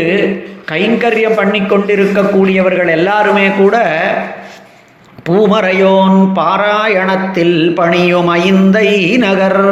கைங்கரியம் 0.71 1.35
பண்ணி 1.35 1.59
கொண்டிருக்கக்கூடியவர்கள் 1.59 2.89
எல்லாருமே 2.89 3.47
கூட 3.57 3.75
பூமரையோன் 5.25 6.17
பாராயணத்தில் 6.39 7.57
பணியும் 7.73 8.29
ஐந்தை 8.39 8.89
நகர். 9.17 9.63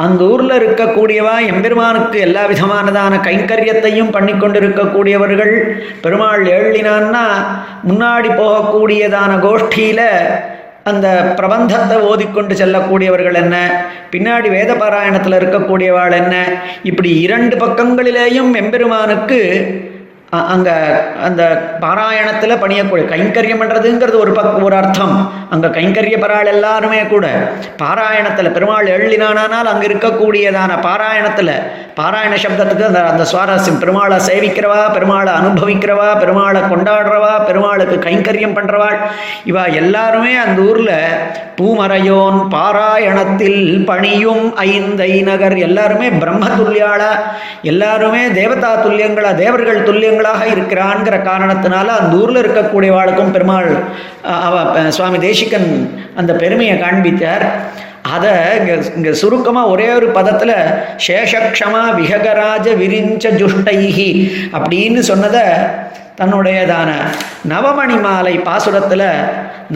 அந்த 0.00 0.24
ஊரில் 0.24 0.58
இருக்கக்கூடியவா 0.58 1.46
எம்பெருமானுக்கு 1.46 2.18
எல்லா 2.18 2.46
விதமானதான 2.46 3.14
கைங்கரியத்தையும் 3.20 4.10
பண்ணி 4.10 4.32
கொண்டிருக்கக்கூடியவர்கள் 4.32 5.54
பெருமாள் 6.00 6.44
எழுதினான்னா 6.48 7.24
முன்னாடி 7.84 8.28
போகக்கூடியதான 8.36 9.40
கோஷ்டியில் 9.40 10.06
அந்த 10.84 11.06
பிரபந்தத்தை 11.36 11.96
ஓதிக்கொண்டு 12.02 12.54
செல்லக்கூடியவர்கள் 12.54 13.34
என்ன? 13.34 13.56
பின்னாடி 14.10 14.48
வேத 14.48 14.74
பாராயணத்தில் 14.74 15.38
இருக்கக்கூடியவாள் 15.38 16.12
என்ன? 16.12 16.34
இப்படி 16.82 17.20
இரண்டு 17.20 17.56
பக்கங்களிலேயும் 17.56 18.52
எம்பெருமானுக்கு 18.54 19.40
அங்கே 20.32 20.72
அந்த 21.26 21.42
பாராயணத்தில் 21.80 22.60
பணியக்கூடிய 22.62 23.04
கைங்கரியம் 23.12 23.60
பண்ணுறதுங்கிறது 23.60 24.16
ஒரு 24.24 24.32
பக் 24.32 24.58
ஒரு 24.66 24.76
அர்த்தம். 24.76 25.14
அங்கே 25.54 25.68
கைங்கரிய 25.76 26.16
பராள் 26.24 26.52
எல்லாருமே 26.52 27.00
கூட 27.06 27.26
பாராயணத்தில் 27.82 28.54
பெருமாள் 28.56 28.92
எழுதினானால் 28.96 29.70
அங்கே 29.72 29.86
இருக்கக்கூடியதான 29.88 30.72
பாராயணத்தில் 30.88 31.54
பாராயண 31.98 32.34
சப்தத்துக்கு 32.42 32.88
அந்த 32.88 33.00
அந்த 33.12 33.24
சுவாரஸ்யம் 33.30 33.80
பெருமாளை 33.82 34.16
சேவிக்கிறவா 34.26 34.80
பெருமாளை 34.96 35.32
அனுபவிக்கிறவா 35.38 36.08
பெருமாளை 36.20 36.60
கொண்டாடுறவா 36.72 37.32
பெருமாளுக்கு 37.48 37.96
கைங்கரியம் 38.06 38.56
பண்ணுறவாள் 38.58 38.98
இவா 39.44 39.64
எல்லாருமே 39.72 40.34
அந்த 40.36 40.60
ஊரில் 40.62 40.94
பூமரையோன் 41.58 42.38
பாராயணத்தில் 42.54 43.62
பணியும் 43.84 44.44
ஐந்தை 44.66 45.10
நகர். 45.22 45.56
எல்லாருமே 45.68 46.08
பிரம்ம 46.20 46.44
துல்லியாளா 46.58 47.10
எல்லாருமே 47.62 48.22
தேவதா 48.38 48.70
துல்லியங்களா 48.84 49.32
தேவர்கள் 49.42 49.86
துல்லியங்களாக 50.18 50.44
இருக்கிறான்ங்கிற 50.54 51.16
காரணத்தினால 51.30 51.88
அந்த 52.00 52.12
ஊரில் 52.22 52.40
இருக்கக்கூடியவாளுக்கும் 52.42 53.34
பெருமாள் 53.34 53.70
அவ 54.46 54.54
சுவாமி 54.96 55.18
தேசிகன் 55.28 55.68
அந்த 56.20 56.32
பெருமையை 56.42 56.76
காண்பித்தார். 56.84 57.44
அதை 58.14 58.32
இங்கே 58.58 58.74
இங்கே 58.98 59.12
சுருக்கமாக 59.20 59.70
ஒரே 59.72 59.86
ஒரு 59.98 60.06
பதத்தில் 60.16 60.56
சேஷக்ஷமா 61.06 61.82
விஹகராஜ 61.98 62.66
விரிஞ்ச 62.82 63.24
ஜுஷ்டைஹி 63.40 64.10
அப்படின்னு 64.58 65.00
சொன்னதை 65.10 65.46
தன்னுடையதான 66.20 66.90
நவமணி 67.50 67.96
மாலை 68.06 68.34
பாசுரத்தில் 68.48 69.10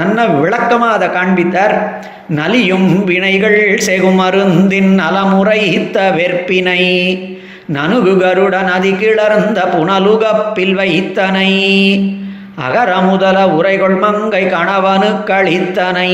நல்ல 0.01 0.25
விளக்கமாக 0.41 0.97
அதை 0.97 1.09
காண்பித்தார். 1.19 1.75
நலியும் 2.39 2.89
வினைகள் 3.11 3.61
செகுமருந்தின் 3.87 4.93
அலமுறை 5.07 5.61
வெற்பினை 6.19 6.83
நனுகு 7.73 8.13
கருட 8.17 8.63
நதி 8.63 8.93
கிளர்ந்த 8.93 9.61
புனலுகப்பில் 9.73 10.75
வைத்தனை. 10.75 11.51
அகர 12.57 12.97
முதல 12.97 13.47
உரைகொள் 13.47 13.99
மங்கை 13.99 14.45
கணவனு 14.45 15.25
கழித்தனை 15.25 16.11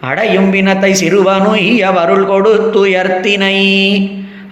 அடையும் 0.00 0.50
வினத்தை 0.50 0.92
சிறுவனுய்ய 0.92 1.92
வருள் 1.92 2.26
கொடுத்துயர்த்தினை. 2.26 3.56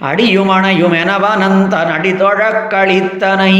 அடியும் 0.01 0.49
அணையும் 0.49 0.93
எனவனந்த 0.93 1.75
நடிதொழக் 1.85 2.67
கழித்தனை 2.71 3.55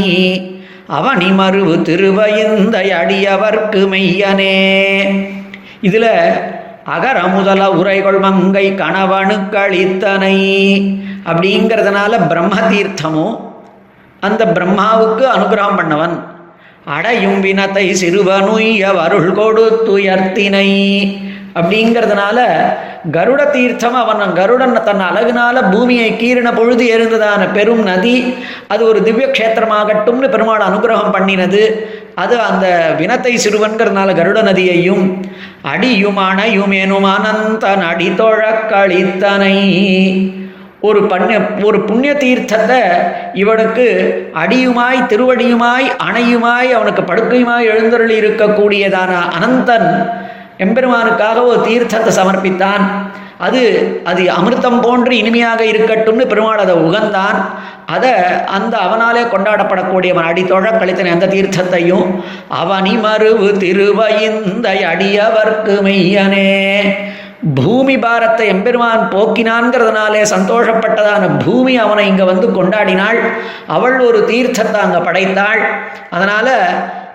அவனி 0.89 1.29
மறுவு 1.31 1.75
திருவயந்த 1.83 2.77
அடியவர்க்கு 3.03 3.83
மெய்யனே. 3.93 4.55
இதில் 5.81 6.11
அகர 6.85 7.23
முதல 7.23 7.71
உரைகள் 7.71 8.19
மங்கை 8.19 8.73
கணவனுக்களித்தனை 8.73 10.37
அப்படிங்கிறதுனால 11.31 12.13
பிரம்ம 12.31 12.55
தீர்த்தமும் 12.73 13.37
அந்த 14.27 14.43
பிரம்மாவுக்கு 14.57 15.25
அனுகிரகம் 15.37 15.79
பண்ணவன். 15.81 16.17
அடையும் 16.97 17.41
வினத்தை 17.45 17.87
சிறுவனுய்ய 18.01 18.85
அருள் 19.05 19.31
கொடுத்துயர்த்தினை 19.39 20.69
அப்படிங்கிறதுனால 21.59 22.39
கருட 23.17 23.41
தீர்த்தம் 23.51 23.97
அவன் 24.03 24.33
கருடன் 24.39 24.75
தன் 24.87 25.03
அழகுனால 25.09 25.57
பூமியை 25.73 26.09
கீறின 26.13 26.49
பொழுது 26.55 26.85
எழுந்ததான 26.95 27.43
பெரும் 27.57 27.83
நதி 27.83 28.17
அது 28.73 28.83
ஒரு 28.89 29.01
திவ்ய 29.07 29.27
க்ஷேத்திரமாகட்டும்னு 29.37 30.29
பெருமாள் 30.35 30.67
அனுகிரகம் 30.69 31.15
பண்ணினது. 31.17 31.63
அது 32.23 32.35
அந்த 32.49 32.67
வினத்தை 32.99 33.33
சிறுவன்கிறதுனால 33.45 34.15
கருட 34.21 34.39
நதியையும் 34.49 35.05
அடியுமான 35.73 36.39
யுமேனும் 36.57 37.09
அனந்தன் 37.15 37.85
அடித்தொழ 37.91 38.41
கழித்தனை 38.73 39.57
ஒரு 40.81 41.01
பண்ண 41.07 41.39
ஒரு 41.63 41.81
புண்ணிய 41.81 42.15
தீர்த்தத்தை 42.15 42.81
இவனுக்கு 43.33 43.87
அடியுமாய் 44.35 44.99
திருவடியுமாய் 45.07 45.87
அணையுமாய் 46.09 46.71
அவனுக்கு 46.73 47.03
படுக்கையுமாய் 47.03 47.71
எழுந்தருளி 47.75 48.21
இருக்கக்கூடியதான 48.21 49.13
அனந்தன் 49.37 49.89
எம்பெருமானுக்காக 50.59 51.45
ஒரு 51.45 51.59
தீர்த்தத்தை 51.69 52.13
சமர்ப்பித்தான். 52.21 52.85
அது 53.47 53.61
அது 54.05 54.23
அமிர்தம் 54.31 54.81
போன்று 54.81 55.17
இனிமையாக 55.17 55.65
இருக்கட்டும்னு 55.65 56.25
பெருமாள் 56.27 56.59
அதை 56.59 56.75
உகந்தான். 56.75 57.39
அதை 57.87 58.11
அந்த 58.47 58.77
அவனாலே 58.77 59.23
கொண்டாடப்படக்கூடியவன் 59.35 60.29
அடித்தோழ 60.31 60.65
கழித்தன 60.73 61.13
அந்த 61.13 61.27
தீர்த்தத்தையும் 61.27 62.09
அவனி 62.63 62.95
மறுவு 63.05 63.51
திருவயிந்த 63.63 64.67
அடியவர்க்கு 64.93 65.77
மெய்யனே. 65.87 66.51
பூமி 67.57 67.99
பாரத்தை 67.99 68.49
எம்பெருமான் 68.49 69.03
போக்கினான்கிறதுனாலே 69.15 70.23
சந்தோஷப்பட்டதான 70.35 71.45
பூமி 71.45 71.77
அவனை 71.77 72.07
இங்கே 72.07 72.25
வந்து 72.25 72.49
கொண்டாடினாள். 72.49 73.21
அவள் 73.67 74.01
ஒரு 74.01 74.25
தீர்த்தத்தை 74.31 74.81
அங்கே 74.81 74.99
படைத்தாள். 74.99 75.63
அதனால் 76.11 76.55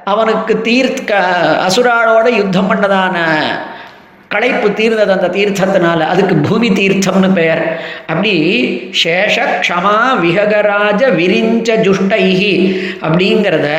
அவனுக்கு 0.06 0.62
தீர்த்த 0.62 1.12
அசுராளோட 1.68 2.28
யுத்தம் 2.36 2.70
பண்ணதான 2.72 3.18
களைப்பு 4.30 4.74
தீர்ந்தது 4.74 5.12
அந்த 5.12 5.28
தீர்த்தத்தினால. 5.28 6.00
அதுக்கு 6.00 6.36
பூமி 6.36 6.70
தீர்த்தம்னு 6.70 7.30
பெயர். 7.34 7.62
அப்படி 8.08 8.34
சேஷ 9.04 9.36
க்ஷமா 9.66 9.98
விஹகராஜ 10.24 11.02
விரிஞ்ச 11.20 11.78
ஜுஷ்டைஹி 11.88 12.56
அப்படிங்கிறத 13.02 13.70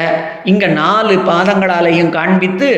இங்கே 0.45 0.67
நாலு 0.67 1.17
பாதங்களாலையும் 1.31 2.15
காண்பித்து 2.19 2.71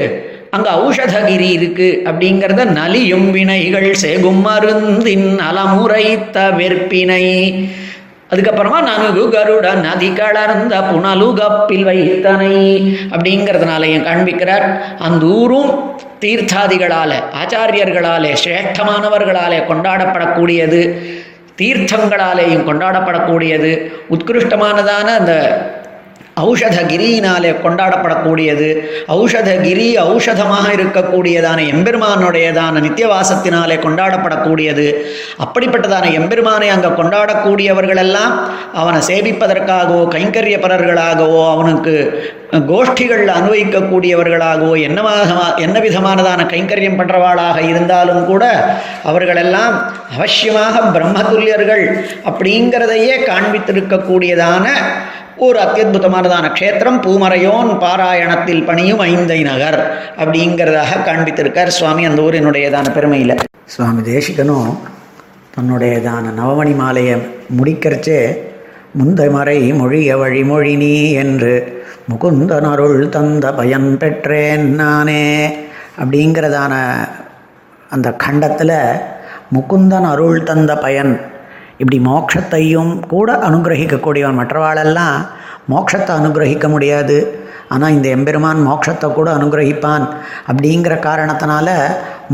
அங்கே 0.51 0.71
ஔஷதகிரி 0.71 1.51
இருக்கு 1.59 2.03
அப்படிங்கிறத 2.09 2.65
நலியும் 2.65 3.31
வினைகள் 3.31 3.91
சேகும் 4.03 4.41
மருந்தின் 4.47 5.39
அலமுறைத்த 5.49 6.37
வெற்பினை. 6.59 7.25
அதுக்கப்புறமா 8.33 8.79
நனுகு 8.89 9.25
கருட 9.35 9.75
நதி 9.75 10.09
கலர்ந்த 10.13 10.77
புனலுகப்பில் 10.91 11.85
வைத்தனை 11.89 12.55
அப்படிங்கிறதுனாலையும் 13.13 14.07
காண்பிக்கிறார்? 14.09 14.67
அந்த 14.99 15.27
ஊரும் 15.27 15.71
தீர்த்தாதிகளாலே 16.21 17.19
ஆச்சாரியர்களாலே 17.43 18.33
சிரேஷ்டமானவர்களாலே 18.43 19.59
கொண்டாடப்படக்கூடியது 19.71 20.81
தீர்த்தங்களாலேயும் 21.61 22.65
கொண்டாடப்படக்கூடியது 22.69 23.71
உத்கிருஷ்டமானதான 24.11 25.07
அந்த 25.21 25.35
ஔஷதகிரியினாலே 26.37 27.51
கொண்டாடப்படக்கூடியது. 27.64 28.68
ஔஷதகிரி 29.16 29.87
ஔஷதமாக 30.07 30.66
இருக்கக்கூடியதான 30.77 31.59
எம்பெருமானுடையதான 31.75 32.83
நித்தியவாசத்தினாலே 32.87 33.77
கொண்டாடப்படக்கூடியது. 33.87 34.87
அப்படிப்பட்டதான 35.44 36.11
எம்பெருமானை 36.20 36.68
அங்கே 36.77 36.90
கொண்டாடக்கூடியவர்களெல்லாம் 37.01 38.35
அவனை 38.81 39.01
சேவிப்பதற்காகவோ 39.11 40.03
கைங்கரியப்பரர்களாகவோ 40.16 41.40
அவனுக்கு 41.55 41.94
கோஷ்டிகள் 42.70 43.25
அனுபவிக்கக்கூடியவர்களாகவோ 43.37 44.75
என்னவாக 44.88 45.31
என்ன 45.64 45.77
விதமானதான 45.87 46.40
கைங்கரியம் 46.53 46.99
பண்ணுறவாளாக 47.01 47.59
இருந்தாலும் 47.70 48.22
கூட 48.27 48.44
அவர்களெல்லாம் 49.11 49.75
அவசியமாக 50.16 50.85
பிரம்மதுல்யர்கள் 50.94 51.85
அப்படிங்கிறதையே 52.31 53.16
காண்பித்திருக்கக்கூடியதான 53.31 54.66
ஒரு 55.37 55.59
அத்தியுதமானதான 55.59 56.51
க்ஷேத்திரம் 56.53 56.99
பூமரையோன் 57.03 57.70
பாராயணத்தில் 57.79 58.64
பணியும் 58.64 59.01
ஐந்தை 59.01 59.44
நகர் 59.44 59.79
அப்படிங்கிறதாக 60.18 61.01
காண்பித்திருக்கார் 61.05 61.66
சுவாமி 61.68 62.05
அந்த 62.05 62.22
ஊரினுடையதான 62.22 62.92
பெருமையில். 62.92 63.35
சுவாமி 63.64 64.03
தேசிகனும் 64.03 64.70
தன்னுடையதான 65.57 66.33
நவமணி 66.38 66.75
மாலையை 66.75 67.16
முடிக்கிறச்சே 67.59 68.20
முந்தை 68.99 69.29
மறை 69.31 69.59
மொழிய 69.72 70.16
வழிமொழி 70.16 70.77
நீ 70.77 71.12
என்று 71.12 71.55
முகுந்தன் 72.11 72.68
அருள் 72.70 73.09
தந்த 73.09 73.53
பயன் 73.53 73.96
பெற்றேன் 73.96 74.75
நானே 74.75 75.25
அப்படிங்கிறதான 75.99 76.75
அந்த 77.90 78.11
கண்டத்தில் 78.16 78.79
முகுந்தன் 79.53 80.05
அருள் 80.05 80.42
தந்த 80.42 80.77
பயன் 80.77 81.36
இப்படி 81.81 81.99
மோட்சத்தையும் 82.09 82.93
கூட 83.12 83.31
அனுகிரகிக்கக்கூடியவன் 83.49 84.41
மற்றவாளெல்லாம் 84.41 85.17
மோட்சத்தை 85.73 86.12
அனுகிரகிக்க 86.21 86.67
முடியாது. 86.75 87.17
ஆனால் 87.75 87.95
இந்த 87.97 88.09
எம்பெருமான் 88.17 88.61
மோட்சத்தை 88.69 89.09
கூட 89.12 89.29
அனுகிரகிப்பான் 89.39 90.05
அப்படிங்கிற 90.51 90.95
காரணத்தினால 91.09 91.69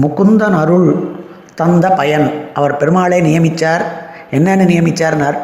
முகுந்தன் 0.03 0.57
அருள் 0.63 0.91
தந்த 1.61 1.87
பயன். 2.01 2.27
அவர் 2.59 2.79
பெருமாளை 2.81 3.19
நியமித்தார் 3.29 3.85
என்னென்னு 4.37 4.67
நியமித்தார்னார் 4.73 5.39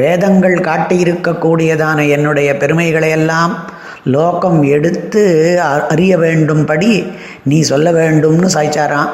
வேதங்கள் 0.00 0.56
காட்டியிருக்கக்கூடியதான 0.68 1.98
என்னுடைய 2.16 2.50
பெருமைகளையெல்லாம் 2.62 3.54
லோகம் 4.14 4.60
எடுத்து 4.76 5.22
அறிய 5.92 6.12
வேண்டும்படி 6.24 6.92
நீ 7.50 7.58
சொல்ல 7.70 7.88
வேண்டும்னு 7.98 8.48
சாய்ச்சாராம். 8.56 9.10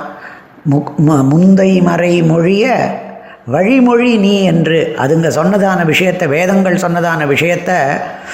முக் 0.72 0.92
முந்தை 1.32 1.70
மறை 1.88 2.14
மொழிய 2.30 2.66
வழிமொழி 3.54 4.16
நீ 4.16 4.42
என்று. 4.42 4.94
அதுங்க 5.02 5.28
சொன்னதான 5.38 5.84
விஷயத்தை 5.84 6.28
வேதங்கள் 6.28 6.76
சொன்னதான 6.76 7.26
விஷயத்தை 7.26 7.74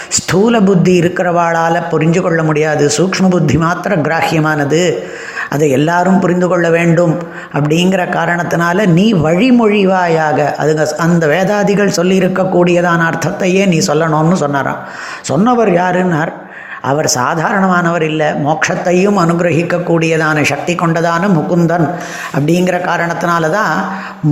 ஸ்தூல 0.08 0.60
புத்தி 0.60 1.00
இருக்கிறவாளால் 1.00 1.88
புரிஞ்சு 1.90 2.20
கொள்ள 2.20 2.42
முடியாது. 2.42 2.90
சூக்ம 2.98 3.30
புத்தி 3.30 3.56
மாத்திர 3.56 3.96
கிராஹியமானது. 4.06 4.98
அதை 5.48 5.70
எல்லாரும் 5.70 6.18
புரிந்து 6.18 6.48
கொள்ள 6.48 6.70
வேண்டும் 6.70 7.14
அப்படிங்கிற 7.52 8.02
காரணத்தினால 8.18 8.86
நீ 8.86 9.14
வழிமொழிவாயாக 9.14 10.38
அதுங்க 10.62 10.86
அந்த 11.06 11.26
வேதாதிகள் 11.26 11.96
சொல்லியிருக்கக்கூடியதான 11.96 13.06
அர்த்தத்தையே 13.10 13.66
நீ 13.66 13.78
சொல்லணும்னு 13.78 14.32
சொன்னாராம். 14.32 14.80
சொன்னவர் 15.20 15.72
யாருன்னார்? 15.72 16.32
அவர் 16.90 17.08
சாதாரணமானவர் 17.18 18.04
இல்லை. 18.10 18.28
மோட்சத்தையும் 18.46 19.18
அனுகிரகிக்கக்கூடியதான 19.24 20.42
சக்தி 20.52 20.74
கொண்டதான 20.74 21.28
முகுந்தன். 21.38 21.86
அப்படிங்கிற 22.36 22.76
காரணத்தினால 22.88 23.50
தான் 23.58 23.74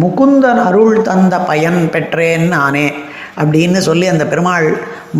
முகுந்தன் 0.02 0.60
அருள் 0.68 0.96
தந்த 1.08 1.34
பயன் 1.50 1.80
பெற்றேன் 1.94 2.46
நானே. 2.56 2.86
அப்படின்னு 3.42 3.80
சொல்லி 3.88 4.06
அந்த 4.12 4.24
பெருமாள் 4.32 4.68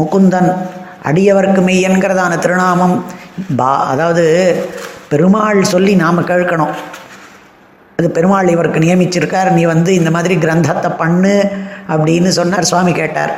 முகுந்தன் 0.01 0.51
அடியவர்க்கு 1.11 1.61
மெய்யன்கிறதான 1.69 2.33
திருநாமம் 2.45 2.97
பா 3.59 3.71
அதாவது 3.93 4.25
பெருமாள் 5.13 5.61
சொல்லி 5.75 5.93
நாம் 6.03 6.29
கேட்கணும். 6.31 6.75
அது 7.99 8.09
பெருமாள் 8.17 8.51
இவருக்கு 8.55 8.81
நியமிச்சிருக்கார். 8.85 9.49
நீ 9.57 9.63
வந்து 9.75 9.91
இந்த 10.01 10.11
மாதிரி 10.17 10.35
கிரந்தத்தை 10.45 10.91
பண்ணு 11.03 11.35
அப்படின்னு 11.95 12.31
சொன்னார் 12.39 12.71
சுவாமி 12.71 12.93
கேட்டார். 13.01 13.33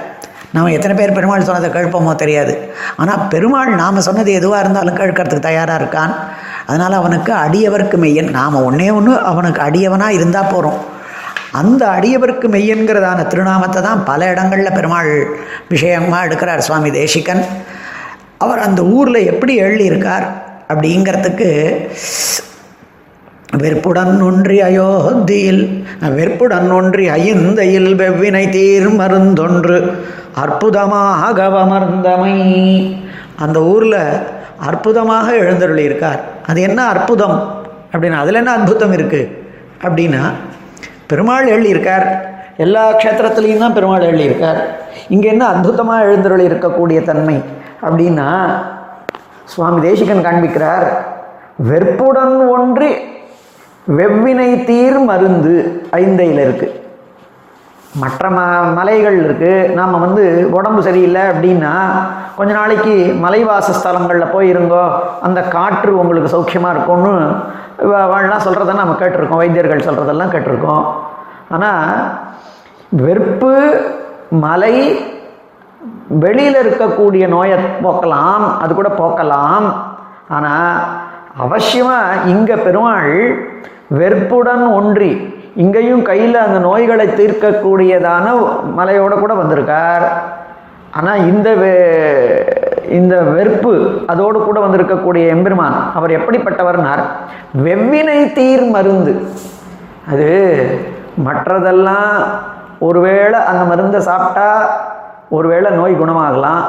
நாம் 0.55 0.75
எத்தனை 0.77 0.95
பேர் 0.97 1.17
பெருமாள் 1.17 1.47
சொன்னதை 1.49 1.69
கேட்போமோ 1.77 2.13
தெரியாது. 2.23 2.55
ஆனால் 3.01 3.23
பெருமாள் 3.35 3.71
நாம் 3.83 4.07
சொன்னது 4.09 4.33
எதுவாக 4.41 4.63
இருந்தாலும் 4.65 4.99
கேட்கறதுக்கு 5.01 5.49
தயாராக 5.49 5.81
இருக்கான். 5.83 6.13
அதனால் 6.67 6.99
அவனுக்கு 7.01 7.33
அடியவர்க்கு 7.45 7.99
மெய்யன். 8.05 8.31
நாம் 8.39 8.65
ஒன்றே 8.69 8.89
ஒன்று 8.99 9.15
அவனுக்கு 9.31 9.63
அடியவனாக 9.69 10.17
இருந்தால் 10.19 10.51
போகிறோம் 10.55 10.81
அந்த 11.61 11.83
அடியவர்க்கு 11.97 12.47
மெய்யன்கிறதான 12.55 13.27
திருநாமத்தை 13.33 13.81
தான் 13.87 14.05
பல 14.11 14.29
இடங்களில் 14.33 14.77
பெருமாள் 14.77 15.11
விஷயமாக 15.73 16.27
எடுக்கிறார் 16.29 16.67
சுவாமி 16.69 16.91
தேசிகன். 17.01 17.43
அவர் 18.45 18.65
அந்த 18.67 18.83
ஊரில் 18.97 19.29
எப்படி 19.33 19.55
எழுதியிருக்கார் 19.65 20.27
அப்படிங்கிறதுக்கு 20.73 21.49
வெற்புடன் 23.61 24.21
ஒன்றி 24.23 24.59
அயோத்தியில் 24.63 25.63
வெற்புடன் 26.19 26.71
ஒன்றி 26.71 27.05
ஐந்தையில் 27.09 27.91
வெவ்வினை 28.01 28.45
தீர் 28.51 28.89
மருந்தொன்று 29.01 29.79
அற்புதமாக 30.43 31.49
அமர்ந்தமை. 31.63 32.37
அந்த 33.45 33.59
ஊரில் 33.73 34.01
அற்புதமாக 34.69 35.27
எழுந்தருளியிருக்கார். 35.43 36.21
அது 36.47 36.61
என்ன 36.61 36.81
அற்புதம்? 36.93 37.37
அப்படின்னா 37.93 38.19
அதில் 38.25 38.35
என்ன 38.35 38.53
அற்புதம் 38.59 38.95
இருக்குது 38.99 39.31
அப்படின்னா 39.85 40.23
பெருமாள் 41.11 41.53
எழுதியிருக்கார். 41.55 42.07
எல்லா 42.57 42.83
க்ஷேத்திரத்துலேயும் 43.01 43.65
தான் 43.65 43.77
பெருமாள் 43.79 44.09
எழுதியிருக்கார். 44.11 44.61
இங்கே 45.09 45.29
என்ன 45.29 45.45
அற்புதமாக 45.47 46.05
எழுந்தருளி 46.05 46.45
இருக்கக்கூடிய 46.51 47.05
தன்மை? 47.05 47.43
அப்படின்னா 47.87 48.29
சுவாமி 49.45 49.81
தேசிகன் 49.81 50.27
காண்பிக்கிறார் 50.27 50.87
வெற்புடன் 51.71 52.37
ஒன்றி 52.57 52.91
வெவ்வினை 53.87 54.51
தீர் 54.69 54.99
மருந்து 55.09 55.55
ஐந்தையில் 56.01 56.41
இருக்குது 56.47 56.79
மற்ற 58.03 58.29
ம 58.37 58.41
மலைகள் 58.77 59.17
இருக்குது 59.25 59.73
நாம் 59.79 60.03
வந்து 60.05 60.25
உடம்பு 60.59 60.81
சரியில்லை 60.87 61.23
அப்படின்னா 61.33 61.73
கொஞ்ச 62.37 62.51
நாளைக்கு 62.59 62.95
மலைவாச 63.25 63.69
ஸ்தலங்களில் 63.79 64.33
போய் 64.35 64.51
இருங்கோ 64.53 64.85
அந்த 65.27 65.41
காற்று 65.55 65.93
உங்களுக்கு 66.03 66.33
சௌக்கியமாக 66.35 66.75
இருக்கும்னு 66.75 67.15
வாழலாம் 68.13 68.45
சொல்கிறத 68.47 68.77
நம்ம 68.81 68.95
கேட்டிருக்கோம். 69.01 69.43
வைத்தியர்கள் 69.43 69.87
சொல்கிறதெல்லாம் 69.89 70.33
கேட்டிருக்கோம். 70.35 70.85
ஆனால் 71.55 71.91
வெறுப்பு 73.03 73.53
மலை 74.45 74.75
வெளியில் 76.25 76.61
இருக்கக்கூடிய 76.63 77.25
நோயை 77.37 77.59
போக்கலாம் 77.85 78.45
அது 78.63 78.73
கூட 78.75 78.91
போக்கலாம். 79.03 79.67
ஆனால் 80.37 80.75
அவசியமாக 81.45 82.29
இங்கே 82.33 82.57
பெருமாள் 82.67 83.15
வெறுப்புடன் 83.93 84.67
ஒன்றி 84.67 85.41
இங்கேயும் 85.57 86.03
கையில் 86.03 86.37
அந்த 86.37 86.59
நோய்களை 86.59 87.07
தீர்க்கக்கூடியதான 87.07 88.49
மலையோட 88.79 89.11
கூட 89.11 89.35
வந்திருக்கார். 89.35 90.23
ஆனால் 90.91 91.19
இந்த 91.19 91.55
வெ- 91.55 92.85
இந்த 92.89 93.23
வெறுப்பு 93.23 94.01
அதோடு 94.07 94.45
கூட 94.45 94.61
வந்திருக்கக்கூடிய 94.61 95.29
எம்பெருமான் 95.29 95.93
அவர் 95.95 96.11
எப்படிப்பட்டவர்னார்? 96.11 97.03
வெவ்வினை 97.65 98.33
தீர் 98.33 98.71
மருந்து. 98.71 99.23
அது 100.11 100.31
மற்றதெல்லாம் 101.27 102.25
ஒருவேளை 102.79 103.41
அந்த 103.41 103.65
மருந்தை 103.65 104.01
சாப்பிட்டா 104.01 104.81
ஒருவேளை 105.31 105.71
நோய் 105.71 106.01
குணமாகலாம். 106.01 106.65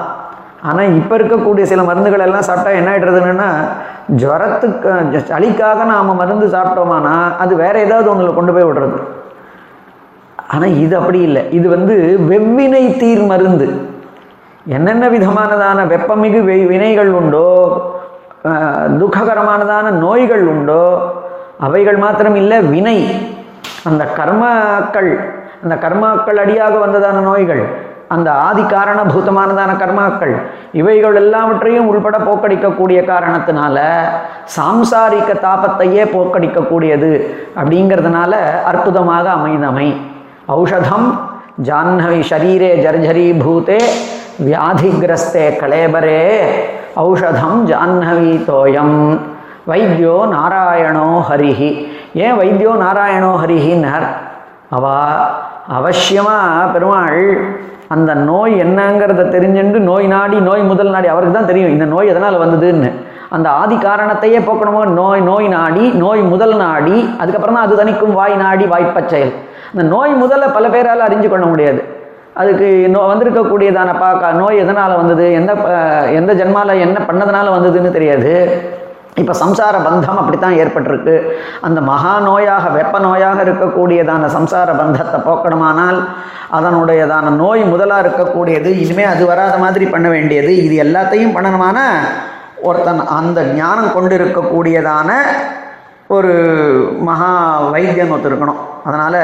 ஆனால் 0.70 0.94
இப்போ 1.00 1.14
இருக்கக்கூடிய 1.20 1.64
சில 1.72 1.82
மருந்துகள் 1.90 2.26
எல்லாம் 2.26 2.48
சாப்பிட்டா 2.50 2.72
என்ன 2.80 2.92
ஆகிடுறதுன்னா 2.92 3.50
ஜுரத்துக்கு 4.22 5.20
சளிக்காக 5.32 5.86
நாம் 5.92 6.20
மருந்து 6.22 6.48
சாப்பிட்டோமானா 6.56 7.16
அது 7.44 7.54
வேற 7.64 7.76
ஏதாவது 7.86 8.08
ஒன்றில் 8.14 8.38
கொண்டு 8.38 8.54
போய் 8.56 8.68
விடுறது. 8.70 9.00
ஆனால் 10.54 10.76
இது 10.84 10.94
அப்படி 11.00 11.20
இல்லை. 11.28 11.44
இது 11.58 11.68
வந்து 11.76 11.96
வெவ்வினை 12.32 12.84
தீர் 13.02 13.24
மருந்து. 13.32 13.68
என்னென்ன 14.78 15.06
விதமானதான 15.16 15.86
வெப்பமிகு 15.94 16.40
வெ 16.50 16.58
வினைகள் 16.72 17.12
உண்டோ 17.20 17.48
துக்ககரமானதான 19.02 19.88
நோய்கள் 20.06 20.44
உண்டோ 20.54 20.84
அவைகள் 21.68 21.98
மாத்திரம் 22.06 22.38
இல்லை 22.42 22.58
வினை. 22.74 22.98
அந்த 23.90 24.04
கர்மாக்கள் 24.20 25.12
அந்த 25.64 25.76
கர்மாக்கள் 25.84 26.40
அடியாக 26.44 26.76
வந்ததான 26.86 27.22
நோய்கள் 27.30 27.64
அந்த 28.10 28.32
ஆதி 28.32 28.62
காரணபூதமானதான 28.62 29.72
கர்மாக்கள் 29.82 30.34
இவைகள் 30.72 31.16
எல்லாவற்றையும் 31.16 31.88
உள்பட 31.88 32.18
போக்கடிக்கக்கூடிய 32.18 33.00
காரணத்தினால 33.12 33.78
சாம்சாரிக்க 34.56 35.32
தாபத்தையே 35.46 36.04
போக்கடிக்கக்கூடியது 36.16 37.12
அப்படிங்கிறதுனால 37.60 38.34
அற்புதமாக 38.72 39.30
அமைந்தமை. 39.30 39.88
ஔஷதம் 40.48 41.08
ஜாஹ்னவி 41.68 42.22
ஷரீரே 42.30 42.72
ஜர்ஜரீபூதே 42.86 43.80
வியாதிகிரஸ்தே 44.46 45.46
கலேபரே. 45.62 46.22
ஔஷதம் 46.96 47.60
ஜாஹ்னவி 47.72 48.32
தோயம். 48.52 49.20
வைத்தியோ 49.68 50.16
நாராயணோ 50.36 51.10
ஹரிஹி. 51.30 51.72
ஏன் 52.14 52.38
வைத்தியோ 52.40 52.72
நாராயணோ 52.86 53.32
ஹரிஹின்னார்? 53.44 54.08
அவா 54.70 54.98
அவசியமாக 55.78 56.72
பெருமாள் 56.74 57.22
அந்த 57.94 58.12
நோய் 58.30 58.54
என்னங்கிறத 58.64 59.24
தெரிஞ்சுண்டு 59.36 59.80
நோய் 59.90 60.08
நாடி 60.14 60.38
நோய் 60.50 60.62
முதல் 60.72 60.92
நாடி 60.96 61.08
அவருக்கு 61.14 61.38
தான் 61.38 61.50
தெரியும். 61.52 61.74
இந்த 61.76 61.86
நோய் 61.94 62.12
எதனால் 62.14 62.42
வந்ததுன்னு. 62.44 62.90
அந்த 63.36 63.48
ஆதி 63.62 63.76
காரணத்தையே 63.88 64.40
போக்கணுமோ? 64.48 64.82
நோய் 65.00 65.22
நோய் 65.30 65.48
நாடி 65.56 65.86
நோய் 66.04 66.22
முதல் 66.34 66.56
நாடி 66.64 66.98
அதுக்கப்புறம் 67.22 67.56
தான் 67.58 67.66
அது 67.68 67.80
தணிக்கும் 67.82 68.16
வாய் 68.20 68.36
நாடி 68.44 68.66
வாய்ப்பச்செயல் 68.74 69.34
இந்த 69.74 69.84
நோய் 69.94 70.14
முதல்ல 70.24 70.48
பல 70.58 70.66
பேரால் 70.74 71.06
அறிஞ்சு 71.08 71.30
கொள்ள 71.30 71.46
முடியாது. 71.54 71.82
அதுக்கு 72.42 72.68
நோ 72.94 73.02
வந்திருக்கக்கூடியதான 73.12 73.90
பா 74.02 74.10
நோய் 74.42 74.62
எதனால் 74.64 75.00
வந்தது? 75.02 75.26
எந்த 75.40 75.52
எந்த 76.20 76.32
ஜென்மாவில் 76.40 76.84
என்ன 76.86 76.98
பண்ணதுனால 77.10 77.52
வந்ததுன்னு 77.56 77.92
தெரியாது. 77.98 78.32
இப்போ 79.22 79.34
சம்சார 79.42 79.76
பந்தம் 79.88 80.20
அப்படித்தான் 80.20 80.60
ஏற்பட்டிருக்கு. 80.62 81.16
அந்த 81.68 81.80
மகா 81.90 82.14
நோயாக 82.28 82.70
வெப்ப 82.78 83.00
நோயாக 83.00 83.40
இருக்கக்கூடியதான 83.46 84.30
சம்சார 84.38 84.70
பந்தத்தை 84.80 85.20
போக்கணுமானால் 85.28 86.00
அதனுடையதான 86.58 87.34
நோய் 87.42 87.64
முதலாக 87.64 88.04
இருக்கக்கூடியது 88.06 88.70
இனிமே 88.84 89.04
அது 89.04 89.24
வராத 89.32 89.56
மாதிரி 89.58 89.86
பண்ண 89.86 90.08
வேண்டியது 90.16 90.52
இது 90.66 90.76
எல்லாத்தையும் 90.86 91.36
பண்ணணுமானா 91.38 91.86
ஒருத்தன் 92.70 93.02
அந்த 93.20 93.40
ஞானம் 93.60 93.94
கொண்டு 93.94 94.14
இருக்கக்கூடியதான 94.20 95.10
ஒரு 96.16 96.34
மகா 97.10 97.32
வைத்தியன் 97.74 98.12
ஒருத்தர் 98.14 98.32
இருக்கணும். 98.34 98.62
அதனால் 98.86 99.22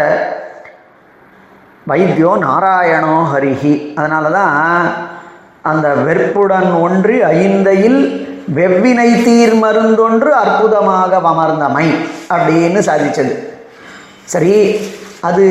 வைத்தியோ 1.87 2.31
நாராயணோ 2.47 3.15
ஹரிஹி. 3.33 3.75
அதனால 3.99 4.25
தான் 4.39 4.57
அந்த 5.71 5.87
வெற்புடன் 6.07 6.71
ஒன்று 6.85 7.15
ஐந்தையில் 7.37 8.01
வெவ்வினை 8.57 9.09
தீர் 9.25 9.55
மருந்தொன்று 9.63 10.29
அற்புதமாக 10.43 11.11
அமர்ந்தமை 11.31 11.87
அப்படின்னு 12.35 12.79
சாதிச்சது. 12.87 13.33
சரி 14.33 14.55
அது 15.27 15.43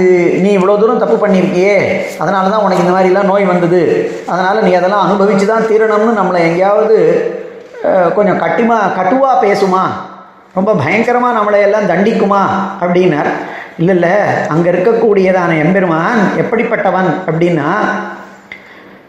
நீ 0.43 0.51
இவ்வளோ 0.59 0.75
தூரம் 0.81 1.03
தப்பு 1.03 1.17
பண்ணியிருக்கியே 1.23 1.77
அதனால 2.23 2.51
தான் 2.53 2.65
உனக்கு 2.67 2.85
இந்த 2.85 2.95
மாதிரிலாம் 2.95 3.31
நோய் 3.33 3.51
வந்தது. 3.51 3.81
அதனால் 4.33 4.65
நீ 4.67 4.71
அதெல்லாம் 4.79 5.05
அனுபவித்து 5.07 5.47
தான் 5.51 5.69
தீரணும்னு 5.71 6.19
நம்மளை 6.21 6.41
எங்கேயாவது 6.49 6.97
கொஞ்சம் 8.17 8.41
கட்டிமா 8.45 8.79
கட்டுவா 8.99 9.33
பேசுமா? 9.45 9.83
ரொம்ப 10.57 10.71
பயங்கரமாக 10.83 11.37
நம்மளை 11.39 11.61
எல்லாம் 11.67 11.91
தண்டிக்குமா? 11.91 12.43
அப்படின்னார். 12.83 13.31
இல்லை 13.81 13.95
இல்லை 13.97 14.15
அங்கே 14.53 14.69
இருக்கக்கூடியதான 14.73 15.59
எம்பெருமான் 15.65 16.23
எப்படிப்பட்டவன் 16.43 17.11
அப்படின்னா 17.29 17.69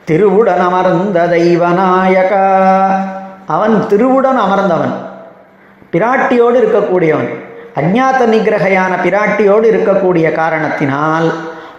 திருவுடன் 0.10 0.64
அமர்ந்த 0.68 1.26
தெய்வநாயகா. 1.34 2.46
அவன் 3.50 3.88
திருவுடன் 3.88 4.40
அமர்ந்தவன். 4.40 4.94
பிராட்டியோடு 5.92 6.58
இருக்கக்கூடியவன். 6.58 7.30
அஜாத்த 7.76 8.26
நிகிரகையான 8.26 8.94
பிராட்டியோடு 9.04 9.68
இருக்கக்கூடிய 9.72 10.32
காரணத்தினால் 10.32 11.32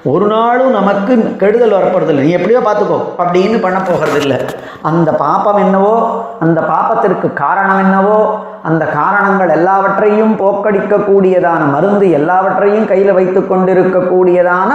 ஒரு 0.05 0.27
நாளும் 0.27 0.71
நமக்கு 0.71 1.37
கெடுதல் 1.37 1.73
வரப்போறதில்லை. 1.73 2.21
நீ 2.21 2.31
எப்படியோ 2.31 2.61
பார்த்துக்கோ. 2.61 3.23
அப்படின்னு 3.23 3.61
பண்ண 3.61 3.79
போகிறதில்லை. 3.79 4.49
அந்த 4.83 5.13
பாப்பம் 5.13 5.57
என்னவோ 5.57 6.25
அந்த 6.41 6.61
பாப்பத்திற்கு 6.61 7.33
காரணம் 7.33 7.79
என்னவோ 7.79 8.19
அந்த 8.63 8.85
காரணங்கள் 8.85 9.49
எல்லாவற்றையும் 9.49 10.35
போக்கடிக்கக்கூடியதான 10.39 11.71
மருந்து 11.71 12.11
எல்லாவற்றையும் 12.11 12.85
கையில் 12.85 13.13
வைத்து 13.13 13.41
கொண்டிருக்கக்கூடியதான 13.47 14.71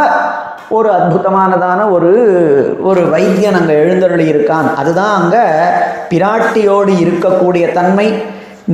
ஒரு 0.70 0.90
அற்புதமானதான 0.90 1.92
ஒரு 1.92 2.12
ஒரு 2.80 3.02
வைத்தியன் 3.10 3.54
அங்கே 3.54 3.74
எழுந்தருளி 3.74 4.26
இருக்கான். 4.28 4.76
அதுதான் 4.76 5.14
அங்கே 5.20 5.44
பிராட்டியோடு 6.10 6.92
இருக்கக்கூடிய 7.00 7.74
தன்மை 7.74 8.08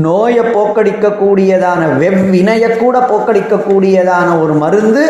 நோயை 0.02 0.44
போக்கடிக்கக்கூடியதான 0.54 1.98
வெவ்வினையை 1.98 2.78
கூட 2.78 3.00
போக்கடிக்கக்கூடியதான 3.00 4.40
ஒரு 4.40 4.54
மருந்து 4.54 5.04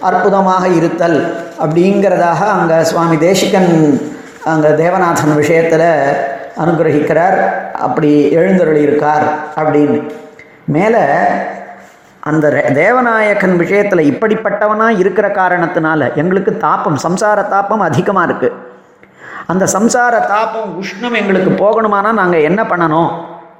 அற்புதமாக 0.00 0.68
இருத்தல் 0.68 1.18
அப்படிங்கிறதாக 1.58 2.40
அங்கே 2.56 2.84
சுவாமி 2.84 3.16
தேசிகன் 3.18 3.72
அங்கே 4.44 4.68
தேவநாதன் 4.74 5.34
விஷயத்தில் 5.34 5.88
அனுகிரகிக்கிறார் 6.64 7.38
அப்படி 7.72 8.36
எழுந்தருளியிருக்கார் 8.36 9.26
அப்படின்னு. 9.56 10.10
மேலே 10.64 10.98
அந்த 12.20 12.48
தேவநாயகன் 12.74 13.56
விஷயத்தில் 13.56 14.12
இப்படிப்பட்டவனாக 14.12 14.98
இருக்கிற 14.98 15.28
காரணத்தினால 15.28 16.14
எங்களுக்கு 16.14 16.58
தாப்பம் 16.60 16.96
சம்சார 17.02 17.44
தாப்பம் 17.54 17.84
அதிகமாக 17.88 18.32
இருக்குது 18.32 18.64
அந்த 19.46 19.64
சம்சார 19.64 20.14
தாப்பம் 20.34 20.82
உஷ்ணம் 20.82 21.12
எங்களுக்கு 21.12 21.50
போகணுமானா 21.50 22.12
நாங்கள் 22.12 22.42
என்ன 22.42 22.62
பண்ணணும்? 22.62 23.10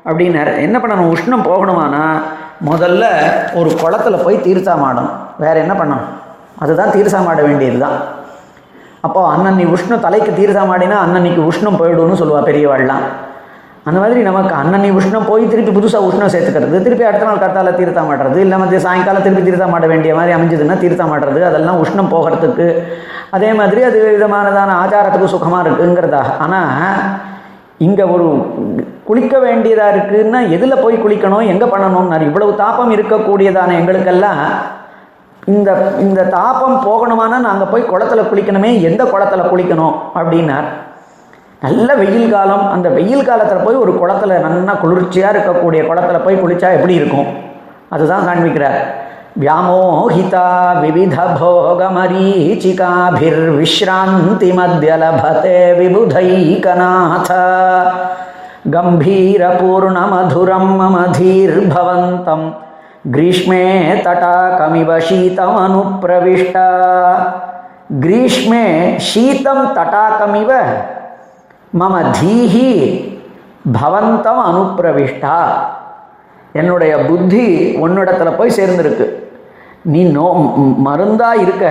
அப்படின்னாரு. 0.05 0.61
என்ன 0.61 0.79
பண்ணணும்? 0.79 1.17
உஷ்ணம் 1.17 1.47
போகணுமானா 1.51 2.23
முதல்ல 2.71 3.05
ஒரு 3.55 3.71
குளத்துல 3.71 4.23
போய் 4.23 4.37
தீர்த்தாமாடணும். 4.37 5.11
வேறு 5.39 5.59
என்ன 5.61 5.73
பண்ணணும்? 5.73 6.05
அதுதான் 6.59 6.89
தீர்த்தாமாட 6.89 7.43
வேண்டியது 7.43 7.79
தான் 7.79 7.99
அப்போ 9.07 9.23
அன்னன்னி 9.35 9.65
உஷ்ணம் 9.77 10.05
தலைக்கு 10.07 10.33
தீர்த்தாமாடினா 10.41 10.99
அன்னன்னைக்கு 11.05 11.43
உஷ்ணம் 11.51 11.79
போயிடும்னு 11.81 12.21
சொல்லுவா 12.21 12.43
பெரியவாள்லாம். 12.51 13.07
அந்த 13.89 13.99
மாதிரி 14.03 14.21
நமக்கு 14.29 14.55
அன்னன்னி 14.61 14.89
உஷ்ணம் 14.99 15.27
போய் 15.29 15.45
திருப்பி 15.51 15.73
புதுசாக 15.75 16.07
உஷ்ணம் 16.09 16.31
சேர்த்துக்கிறது 16.35 16.77
திருப்பி 16.87 17.05
அடுத்த 17.09 17.27
நாள் 17.29 17.43
கத்தால 17.43 17.73
தீர்த்தம் 17.81 18.09
மாட்டுறது 18.09 18.39
இல்லை 18.45 18.57
மத்திய 18.63 18.81
சாயங்காலம் 18.87 19.25
திருப்பி 19.27 19.43
தீர்த்தம் 19.49 19.73
மாட்ட 19.75 19.89
வேண்டிய 19.93 20.15
மாதிரி 20.19 20.35
அமைஞ்சதுன்னா 20.37 20.77
தீர்த்தம் 20.85 21.13
அதெல்லாம் 21.51 21.81
உஷ்ணம் 21.83 22.11
போகிறதுக்கு. 22.15 22.67
அதே 23.37 23.51
மாதிரி 23.61 23.81
அது 23.89 23.99
விதமானதான 24.07 24.75
ஆச்சாரத்துக்கு 24.83 25.33
சுகமாக 25.35 25.63
இருக்குங்கிறதாக. 25.67 26.35
ஆனால் 26.45 26.99
இங்கே 27.87 28.05
ஒரு 28.15 28.27
குளிக்க 29.09 29.35
வேண்டியதாக 29.45 29.93
இருக்குன்னா 29.95 30.39
எதில் 30.57 30.83
போய் 30.83 30.97
குளிக்கணும் 31.05 31.49
எங்கே 31.53 31.67
பண்ணணும்னாரு? 31.73 32.25
இவ்வளவு 32.31 32.53
தாப்பம் 32.63 32.93
இருக்கக்கூடியதான 32.97 33.75
எங்களுக்கெல்லாம் 33.81 34.41
இந்த 35.47 35.95
இந்த 35.99 36.25
தாபம் 36.25 36.87
போகணுமானா 36.87 37.39
நாங்கள் 37.39 37.69
போய் 37.71 37.83
குளத்துல 37.83 38.23
குளிக்கணுமே 38.31 38.81
எந்த 38.81 39.05
குளத்துல 39.05 39.53
குளிக்கணும்? 39.53 39.95
அப்படின்னார். 40.15 40.65
நல்ல 41.61 41.95
வெயில் 41.95 42.31
காலம் 42.31 42.71
அந்த 42.71 42.89
வெயில் 42.89 43.25
காலத்தில் 43.25 43.65
போய் 43.65 43.75
ஒரு 43.75 43.93
குளத்துல 43.93 44.41
நல்லா 44.41 44.73
குளிர்ச்சியாக 44.73 45.39
இருக்கக்கூடிய 45.39 45.91
குளத்துல 45.91 46.25
போய் 46.25 46.37
குளித்தா 46.37 46.73
எப்படி 46.73 46.95
இருக்கும்? 46.95 47.27
அதுதான் 47.89 48.29
காண்பிக்கிறார். 48.29 48.79
வியாமோஹிதா 49.41 50.83
விவித 50.83 51.17
போகமரீச்சிகாபிர் 51.41 53.59
விஸ்ராந்தி 53.59 54.51
மத்தியலபதே 54.59 55.81
விபுதைகநாத. 55.81 57.33
கம்பீரபூர்ணமதுரம் 58.71 60.71
மமதீர்பவந்தம் 60.81 62.57
ग्रीष्मे 63.06 63.62
तटाकमिव 64.06 64.90
शीतमनुप्रविष्टा 65.08 66.68
ग्रीष्मे 68.02 68.66
शीतं 69.06 69.60
तटाकमिव 69.76 70.52
மம 71.74 71.94
தீஹி 72.16 72.70
பவந்தம் 73.76 74.40
அனுப்பிரவிஷ்டா 74.42 75.36
என்னுடைய 76.56 76.94
புத்தி 77.06 77.44
உன்னிடத்துல 77.84 78.30
போய் 78.36 78.56
சேர்ந்திருக்கு 78.56 79.06
நீ 79.86 80.02
நோ 80.12 80.26
ம், 80.40 80.74
மருந்தா 80.86 81.30
இருக்க 81.44 81.66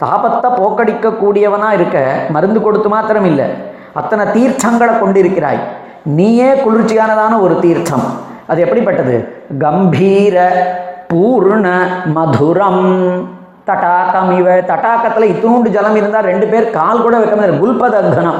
தாபத்தை 0.00 0.50
போக்கடிக்கக்கூடியவனா 0.56 1.70
இருக்க 1.72 1.98
மருந்து 2.30 2.60
கொடுத்து 2.60 2.88
மாத்திரம் 2.88 3.26
இல்லை 3.26 3.46
அத்தனை 3.96 4.26
தீர்த்தங்களை 4.36 4.94
கொண்டிருக்கிறாய் 4.96 5.60
நீயே 6.12 6.50
குளிர்ச்சியானதான 6.62 7.40
ஒரு 7.40 7.56
தீர்த்தம் 7.60 8.06
அது 8.48 8.60
எப்படிப்பட்டது 8.60 9.16
கம்பீர 9.63 10.37
பூர்ண 11.11 11.67
மதுரம். 12.15 12.85
தட்டாக்கம் 13.67 14.29
இவ 14.39 14.49
தட்டாக்கத்தில் 14.69 15.31
இத்தூண்டு 15.31 15.69
ஜலம் 15.69 15.95
இருந்தால் 15.95 16.23
ரெண்டு 16.23 16.47
பேர் 16.47 16.69
கால் 16.69 17.01
கூட 17.01 17.17
வைக்க 17.17 17.35
முடியாது 17.35 17.61
குல்பதக்னம் 17.63 18.39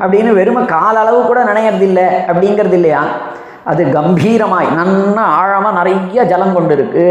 அப்படின்னு 0.00 0.32
வெறும 0.32 0.64
கால் 0.64 0.96
அளவு 0.96 1.20
கூட 1.26 1.44
நனையறது 1.44 1.80
இல்லை 1.80 2.06
அப்படிங்கிறது 2.28 2.72
இல்லையா 2.72 3.00
அது 3.64 3.84
கம்பீரமாய் 3.84 4.68
நன்னா 4.78 5.24
ஆழமாக 5.40 5.76
நிறைய 5.78 6.24
ஜலம் 6.24 6.54
கொண்டு 6.54 6.74
இருக்கு 6.74 7.06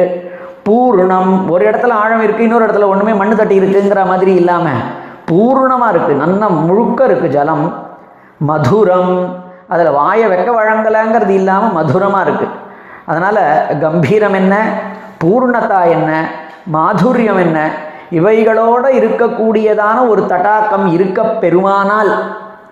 பூர்ணம் 0.65 1.49
ஒரு 1.49 1.65
இடத்துல 1.71 1.97
ஆழம் 2.03 2.21
இருக்கு 2.21 2.43
இன்னொரு 2.43 2.65
இடத்துல 2.67 2.87
ஒன்றுமே 2.87 3.13
மண் 3.13 3.35
தட்டி 3.35 3.59
இருக்குங்கிற 3.59 4.05
மாதிரி 4.07 4.35
இல்லாமல் 4.35 4.81
பூர்ணமாக 5.31 5.89
இருக்கு 5.89 6.13
நல்லா 6.13 6.47
முழுக்க 6.47 7.03
இருக்கு 7.03 7.29
ஜலம். 7.29 7.65
மதுரம் 8.47 9.13
அதில் 9.67 9.91
வாயை 9.91 10.27
வெக்க 10.27 10.49
வழங்கலைங்கிறது 10.59 11.29
இல்லாமல் 11.29 11.71
மதுரமாக 11.71 12.25
இருக்குது 12.27 12.65
அதனால் 13.09 13.41
கம்பீரம் 13.85 14.37
என்ன? 14.41 14.55
பூர்ணதா 15.21 15.81
என்ன? 15.97 16.11
மாதுரியம் 16.75 17.41
என்ன? 17.45 17.59
இவைகளோடு 18.17 18.89
இருக்கக்கூடியதான 18.99 19.97
ஒரு 20.11 20.21
தடாக்கம் 20.31 20.85
இருக்க 20.95 21.23
பெருமானால் 21.43 22.11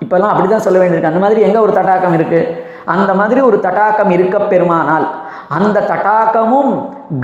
இப்போல்லாம் 0.04 0.34
அப்படி 0.34 0.48
தான் 0.48 0.66
சொல்ல 0.66 0.80
வேண்டியிருக்கு. 0.82 1.12
அந்த 1.12 1.24
மாதிரி 1.24 1.42
எங்கே 1.48 1.60
ஒரு 1.66 1.74
தடாக்கம் 1.80 2.16
இருக்குது 2.18 2.50
அந்த 2.96 3.12
மாதிரி 3.20 3.40
ஒரு 3.50 3.58
தடாக்கம் 3.68 4.12
இருக்க 4.16 4.38
பெருமானால் 4.52 5.06
அந்த 5.58 5.78
தடாக்கமும் 5.92 6.72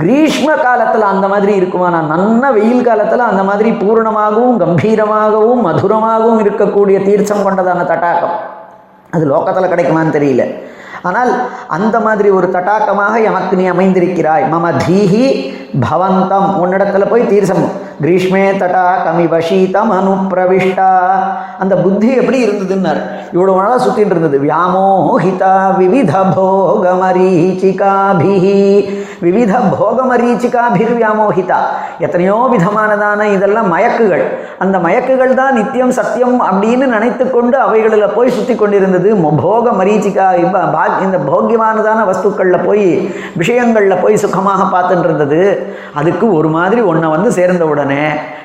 கிரீஷ்ம 0.00 0.48
காலத்தில் 0.64 1.04
அந்த 1.12 1.26
மாதிரி 1.32 1.52
இருக்குமானா 1.60 2.00
நல்ல 2.14 2.50
வெயில் 2.56 2.86
காலத்தில் 2.88 3.28
அந்த 3.30 3.42
மாதிரி 3.48 3.70
பூரணமாகவும் 3.82 4.58
கம்பீரமாகவும் 4.62 5.62
மதுரமாகவும் 5.68 6.42
இருக்கக்கூடிய 6.44 6.98
தீர்த்தம் 7.08 7.44
கொண்டதான 7.46 7.86
தட்டாக்கம். 7.92 8.36
அது 9.14 9.24
லோக்கத்தில் 9.32 9.72
கிடைக்குமான்னு 9.72 10.16
தெரியல. 10.18 10.44
ஆனால் 11.02 11.32
அந்த 11.66 12.00
மாதிரி 12.00 12.30
ஒரு 12.30 12.48
தட்டாக்கமாக 12.52 13.14
எமக்கு 13.22 13.56
நீ 13.56 13.64
அமைந்திருக்கிறாய். 13.68 14.44
மம 14.52 14.72
தீஹி 14.88 15.24
பவந்தம். 15.90 16.48
உன்னிடத்துல 16.62 17.06
போய் 17.10 17.30
தீர்சம் 17.32 17.64
கிரீஷ்மே 18.02 18.42
தட்டாகமிவ 18.60 19.34
சீதம் 19.48 19.90
அனுப்பிரவிஷ்டா. 19.98 20.90
அந்த 21.62 21.74
புத்தி 21.82 22.08
எப்படி 22.20 22.38
இருந்ததுன்னார்? 22.46 23.00
இவ்வளோ 23.34 23.52
நாளாக 23.58 23.78
சுற்றிட்டு 23.84 24.14
இருந்தது. 24.14 24.36
வியாமோஹிதா 24.46 25.52
விவித 25.80 26.12
போகமரீச்சிகாபிஹி. 26.36 27.66
விவித 29.24 29.52
போகமரீச்சிகாபிர் 29.74 30.94
வியாமோஹிதா 31.00 31.58
எத்தனையோ 32.04 32.38
விதமானதான 32.54 33.20
இதெல்லாம் 33.36 33.68
மயக்குகள். 33.74 34.24
அந்த 34.64 34.76
மயக்குகள் 34.86 35.32
தான் 35.40 35.56
நித்தியம் 35.58 35.94
சத்தியம் 35.98 36.36
அப்படின்னு 36.48 36.86
நினைத்து 36.94 37.24
கொண்டு 37.36 37.56
அவைகளில் 37.66 38.14
போய் 38.16 38.34
சுற்றி 38.38 38.56
கொண்டிருந்தது. 38.62 39.08
போக 39.44 39.64
மரீச்சிகா 39.82 40.26
இந்த 41.06 41.18
போக்கியமானதான 41.30 42.00
வஸ்துக்களில் 42.10 42.66
போய் 42.66 42.86
விஷயங்களில் 43.42 44.02
போய் 44.02 44.22
சுகமாக 44.24 44.60
பார்த்துட்டு 44.74 45.06
இருந்தது. 45.08 45.40
அதுக்கு 46.00 46.26
ஒரு 46.40 46.48
மாதிரி 46.58 46.80
ஒன்றை 46.90 47.08
வந்து 47.16 47.30
சேர்ந்த 47.38 47.64
உடனே 47.72 47.91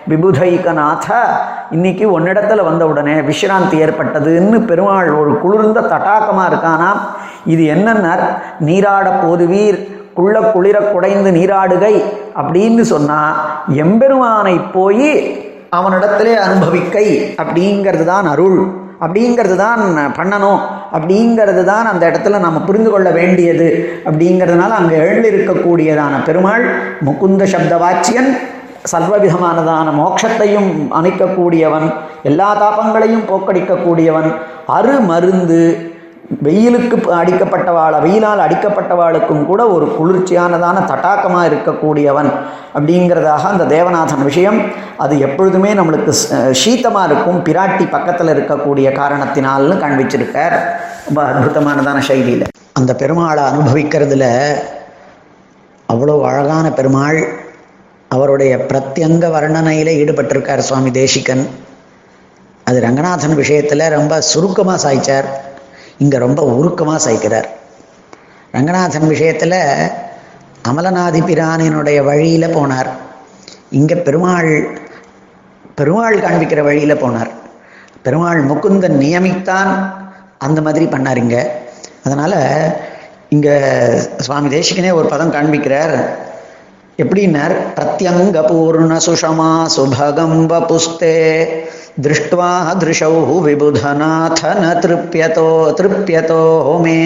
விபுதைகநாத 0.08 1.08
இன்னைக்கு 1.72 2.06
ஒன்னிடத்துல 2.20 2.64
வந்த 2.64 2.84
உடனே 2.88 3.16
விஷ்ராந்தி 3.30 3.78
ஏற்பட்டதுன்னு 3.86 4.60
பெருமாள் 4.66 5.10
ஒரு 5.14 5.32
குளிர்ந்த 5.40 5.80
தட்டாக்கமாக 5.82 6.50
இருக்கானா 6.52 6.90
இது 7.46 7.64
என்னன்னார்? 7.76 8.24
நீராட 8.60 9.08
போதுவீர் 9.24 9.80
குள்ள 10.14 10.38
குளிர 10.54 10.78
குடைந்து 10.80 11.32
நீராடுகை 11.32 11.94
அப்படின்னு 12.42 12.84
சொன்னா 12.94 13.20
எம்பெருமானை 13.84 14.56
போய் 14.76 15.12
அவனிடத்திலே 15.78 16.34
அனுபவிக்கை 16.46 17.06
அப்படிங்கிறது 17.42 18.06
தான் 18.06 18.28
அருள். 18.34 18.60
அப்படிங்கிறது 19.06 19.56
தான் 19.56 19.82
பண்ணணும். 20.20 20.62
அப்படிங்கிறது 20.98 21.64
தான் 21.66 21.86
அந்த 21.86 22.04
இடத்துல 22.12 22.40
நம்ம 22.40 22.60
புரிந்து 22.60 22.90
கொள்ள 22.90 23.10
வேண்டியது. 23.10 23.68
அப்படிங்கிறதுனால 24.06 24.78
அங்கே 24.82 24.96
எழுந்திருக்கக்கூடியதான 24.98 26.24
பெருமாள் 26.26 26.66
முகுந்த 27.08 27.46
சப்த 27.54 27.76
வாச்சியன் 27.84 28.30
சர்வவிதமானதான 28.92 29.92
மோட்சத்தையும் 30.02 30.72
அணைக்கக்கூடியவன் 31.00 31.88
எல்லா 32.30 32.50
தாபங்களையும் 32.62 33.28
போக்கடிக்கக்கூடியவன் 33.30 34.30
அரு 34.78 34.96
மருந்து 35.10 35.62
வெயிலுக்கு 36.46 36.96
அடிக்கப்பட்டவாள 37.18 37.94
வெயிலால் 38.06 38.42
அடிக்கப்பட்டவாளுக்கும் 38.46 39.46
கூட 39.50 39.62
ஒரு 39.76 39.86
குளிர்ச்சியானதான 39.98 40.78
தட்டாக்கமாக 40.92 41.50
இருக்கக்கூடியவன் 41.50 42.30
அப்படிங்கிறதாக 42.76 43.44
அந்த 43.52 43.66
தேவநாதன் 43.76 44.26
விஷயம். 44.30 44.60
அது 45.04 45.14
எப்பொழுதுமே 45.28 45.72
நம்மளுக்கு 45.74 46.12
சீத்தமாக 46.62 47.08
இருக்கும் 47.10 47.40
பிராட்டி 47.48 47.86
பக்கத்தில் 47.96 48.34
இருக்கக்கூடிய 48.34 48.88
காரணத்தினால்னு 49.00 49.78
காண்பிச்சிருக்கார். 49.84 50.58
ரொம்ப 51.08 51.22
அற்புதமானதான 51.30 52.02
சைலியில் 52.10 52.46
அந்த 52.80 52.94
பெருமாளை 53.02 53.44
அனுபவிக்கிறதுல 53.52 54.26
அவ்வளோ 55.90 56.16
அழகான 56.30 56.68
பெருமாள் 56.80 57.20
அவருடைய 58.16 58.54
பிரத்யங்க 58.70 59.26
வர்ணனையில் 59.36 59.98
ஈடுபட்டிருக்கார் 60.02 60.68
சுவாமி 60.70 60.92
தேசிகன். 60.92 61.44
அது 62.64 62.78
ரங்கநாதன் 62.86 63.36
விஷயத்தில் 63.42 63.92
ரொம்ப 63.98 64.14
சுருக்கமாக 64.32 64.80
சாய்ச்சார். 64.86 65.28
இங்கே 66.04 66.18
ரொம்ப 66.26 66.42
உருக்கமாக 66.58 67.00
சாய்க்கிறார். 67.06 67.48
ரங்கநாதன் 68.56 69.08
விஷயத்தில் 69.14 69.60
அமலநாதி 70.70 71.22
பிரானினுடைய 71.30 72.00
வழியில் 72.10 72.56
போனார். 72.58 72.90
இங்கே 73.80 73.96
பெருமாள் 74.08 74.52
பெருமாள் 75.80 76.24
காண்பிக்கிற 76.26 76.62
வழியில் 76.68 77.02
போனார். 77.04 77.32
பெருமாள் 78.06 78.42
முகுந்தன் 78.44 78.98
நியமித்தான் 79.04 79.72
அந்த 80.46 80.60
மாதிரி 80.62 80.86
பண்ணார் 80.86 81.22
இங்கே. 81.24 81.44
அதனால் 82.06 82.40
இங்கே 83.36 83.56
சுவாமி 84.26 84.50
தேசிகனே 84.56 84.92
ஒரு 85.00 85.08
பதம் 85.14 85.34
காண்பிக்கிறார். 85.36 85.96
எப்படின்னார் 86.98 87.74
பிரத்யங்க 87.76 88.42
பூர்ண 88.48 88.98
சுஷமா 89.06 89.68
சுபகம் 89.78 90.46
வபுஸ்தே 90.46 91.16
திருஷ்டுவா 92.02 92.50
திருஷௌ 92.80 93.12
விபுதநாத 93.42 94.42
ந 94.56 94.74
திருப்பியதோ 94.80 95.50
திருப்பியதோ 95.74 96.42
ஹோமே. 96.68 97.00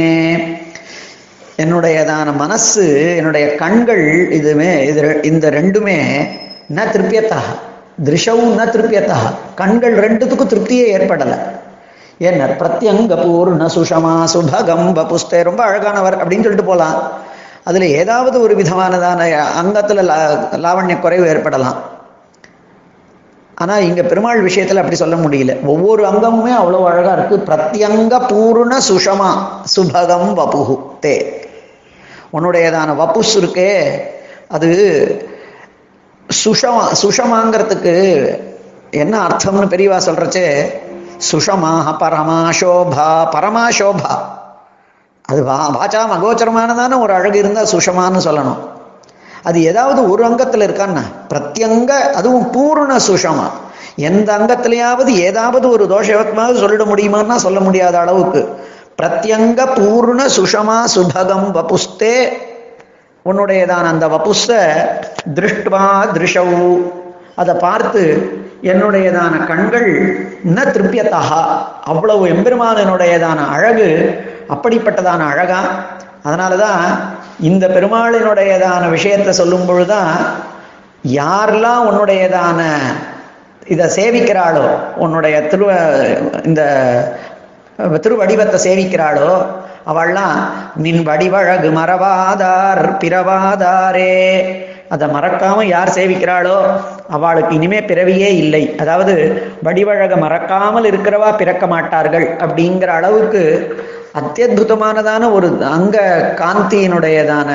என்னுடையதான 1.57 2.35
மனசு 2.35 3.15
என்னுடைய 3.17 3.55
கண்கள் 3.55 4.29
இதுமே 4.31 4.83
இது 4.83 5.01
ரெ- 5.01 5.25
இந்த 5.25 5.49
ரெண்டுமே 5.49 5.97
ந 6.69 6.83
திருப்பியத்தா 6.91 7.41
திருஷவும் 8.03 8.53
ந 8.57 8.65
திருப்பியத்தா 8.65 9.17
கண்கள் 9.55 9.95
ரெண்டுத்துக்கும் 9.95 10.47
திருப்தியே 10.47 10.97
ஏற்படலை. 10.97 11.37
என்ன 12.17 12.45
பிரத்யங்க 12.59 13.15
பூர்ண 13.23 13.69
சுஷமா 13.75 14.23
சுபகம் 14.33 14.91
வபுஸ்தே 14.91 15.43
ரொம்ப 15.43 15.63
அழகானவர் 15.63 16.15
அப்படின்னு 16.15 16.41
சொல்லிட்டு 16.41 16.63
போகலாம் 16.63 16.97
அதில் 17.69 17.87
ஏதாவது 18.01 18.41
ஒரு 18.41 18.53
விதமானதான 18.59 19.21
அங்கத்தில் 19.61 20.07
லா 20.09 20.15
லாவண்ய 20.65 20.95
குறைவு 20.99 21.25
ஏற்படலாம். 21.33 21.79
ஆனால் 23.57 23.85
இங்கே 23.87 24.03
பெருமாள் 24.03 24.41
விஷயத்தில் 24.41 24.81
அப்படி 24.81 24.95
சொல்ல 24.95 25.15
முடியல. 25.15 25.53
ஒவ்வொரு 25.65 26.01
அங்கமுமே 26.09 26.53
அவ்வளோ 26.59 26.79
அழகாக 26.91 27.15
இருக்குது 27.17 27.45
பிரத்யங்க 27.49 28.13
பூர்ண 28.31 28.73
சுஷமா 28.89 29.29
சுபகம் 29.75 30.31
வபுகு 30.39 30.77
தே. 31.03 31.15
உன்னுடையதான 32.35 32.95
வப்புஸ் 33.01 33.35
இருக்கே 33.41 33.71
அது 34.47 34.69
சுஷமா 36.43 36.83
சுஷமாங்கிறதுக்கு 37.03 37.95
என்ன 38.91 39.13
அர்த்தம்னு 39.27 39.71
பெரியவா 39.73 39.97
சொல்கிறச்சே 40.07 40.47
சுஷமாக 41.31 41.87
பரமாசோபா 42.03 43.07
பரமாசோபா. 43.35 44.13
அது 45.31 45.43
வா 45.43 45.57
வாச்சா 45.79 45.99
அகோச்சரமானதான 46.15 46.99
ஒரு 46.99 47.13
அழகு 47.13 47.37
இருந்தால் 47.37 47.71
சுஷமான்னு 47.71 48.21
சொல்லணும். 48.27 48.59
அது 49.43 49.63
ஏதாவது 49.63 50.09
ஒரு 50.11 50.25
அங்கத்தில் 50.25 50.65
இருக்கான்னா 50.67 51.03
பிரத்யங்க 51.31 51.91
அதுவும் 52.19 52.47
பூர்ண 52.51 52.95
சுஷமா. 53.07 53.47
எந்த 53.95 54.37
அங்கத்திலேயாவது 54.37 55.07
ஏதாவது 55.07 55.69
ஒரு 55.69 55.85
தோஷவத்மாவது 55.85 56.57
சொல்லிட 56.63 56.83
முடியுமான்னா 56.91 57.35
சொல்ல 57.35 57.59
முடியாத 57.59 57.99
அளவுக்கு. 57.99 58.41
பிரத்யங்க 59.01 59.61
பூர்ண 59.77 60.21
சுஷமா 60.37 60.77
சுபகம் 60.95 61.47
வபுஸ்தே. 61.57 62.15
உன்னுடையதான 63.25 63.83
அந்த 63.83 64.07
வபுஸ 64.07 64.47
திருஷ்டுவா 65.39 65.85
திருஷவு. 66.13 66.91
அதை 67.35 67.53
பார்த்து 67.55 68.03
என்னுடையதான 68.63 69.47
கண்கள் 69.47 69.89
ந 70.55 70.65
திருப்பியத்தகா 70.75 71.41
அவ்வளவு 71.83 72.27
எம்பெருமானனுடையதான 72.27 73.49
அழகு 73.49 73.87
அப்படிப்பட்டதான 74.53 75.25
அழகா? 75.33 75.61
அதனால 76.27 76.55
தான் 76.55 76.83
இந்த 77.49 77.65
பெருமாளினுடையதான 77.67 78.83
விஷயத்தை 78.89 79.31
சொல்லும் 79.33 79.67
பொழுதுதான் 79.69 80.11
யாரெல்லாம் 81.19 81.85
உன்னுடையதான 81.89 82.59
இதை 83.73 83.85
சேவிக்கிறாளோ 83.95 84.65
உன்னுடைய 84.95 85.35
திரு 85.51 85.65
இந்த 86.49 86.61
திருவடிவத்தை 88.03 88.57
சேவிக்கிறாளோ 88.67 89.31
அவள்லாம் 89.91 90.35
நின் 90.75 91.01
வடிவழகு 91.07 91.69
மறவாதார் 91.77 92.81
பிறவாதாரே. 93.03 94.11
அதை 94.93 95.05
மறக்காம 95.07 95.63
யார் 95.65 95.95
சேவிக்கிறாளோ 95.97 96.57
அவளுக்கு 97.15 97.53
இனிமே 97.55 97.79
பிறவியே 97.79 98.29
இல்லை. 98.43 98.63
அதாவது 98.81 99.13
வடிவழக 99.63 100.15
மறக்காமல் 100.25 100.89
இருக்கிறவா 100.91 101.29
பிறக்க 101.41 101.67
மாட்டார்கள் 101.67 102.27
அப்படிங்கிற 102.43 102.91
அளவுக்கு 102.99 103.43
அத்தியுதமானதான 104.19 105.23
ஒரு 105.35 105.49
அங்க 105.75 105.97
காந்தியினுடையதான 106.39 107.51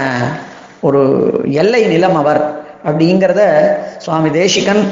ஒரு 0.81 1.01
எல்லை 1.63 1.83
நிலம் 1.87 2.17
அவர் 2.21 2.41
அப்படிங்கிறத 2.89 3.43
சுவாமி 4.05 4.31
தேசிகன் 4.31 4.83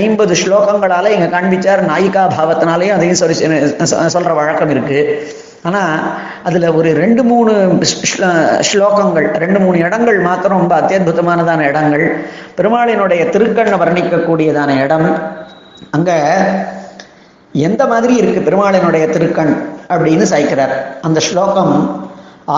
ஐம்பது 0.00 0.34
ஸ்லோகங்களால 0.42 1.10
இங்க 1.14 1.26
காண்பிச்சார். 1.34 1.82
நாயிகா 1.90 2.22
பாவத்தினாலேயும் 2.38 2.96
அதையும் 2.96 3.20
சொல்லி 3.20 3.36
சொல்ற 4.14 4.32
வழக்கம் 4.40 4.72
இருக்கு. 4.74 5.00
ஆனா 5.68 5.82
அதுல 6.48 6.70
ஒரு 6.78 6.88
ரெண்டு 7.02 7.22
மூணு 7.30 7.52
ஸ்லோகங்கள் 8.70 9.28
ரெண்டு 9.44 9.60
மூணு 9.64 9.78
இடங்கள் 9.78 10.18
மாத்திரம் 10.28 10.60
ரொம்ப 10.62 10.74
அத்தியுதமானதான 10.80 11.60
இடங்கள். 11.70 12.06
பெருமாளினுடைய 12.58 13.22
திருக்கண்ணை 13.36 13.78
வர்ணிக்கக்கூடியதான 13.84 14.82
இடம். 14.84 15.08
அங்க 15.96 16.10
எந்த 17.52 17.82
மாதிரி 17.92 18.14
இருக்கு 18.20 18.40
பெருமாளினுடைய 18.48 19.04
திருக்கண்? 19.14 19.54
அப்படின்னு 19.92 20.24
சாய்க்கிறார். 20.32 20.74
அந்த 21.02 21.20
ஸ்லோகம் 21.20 22.02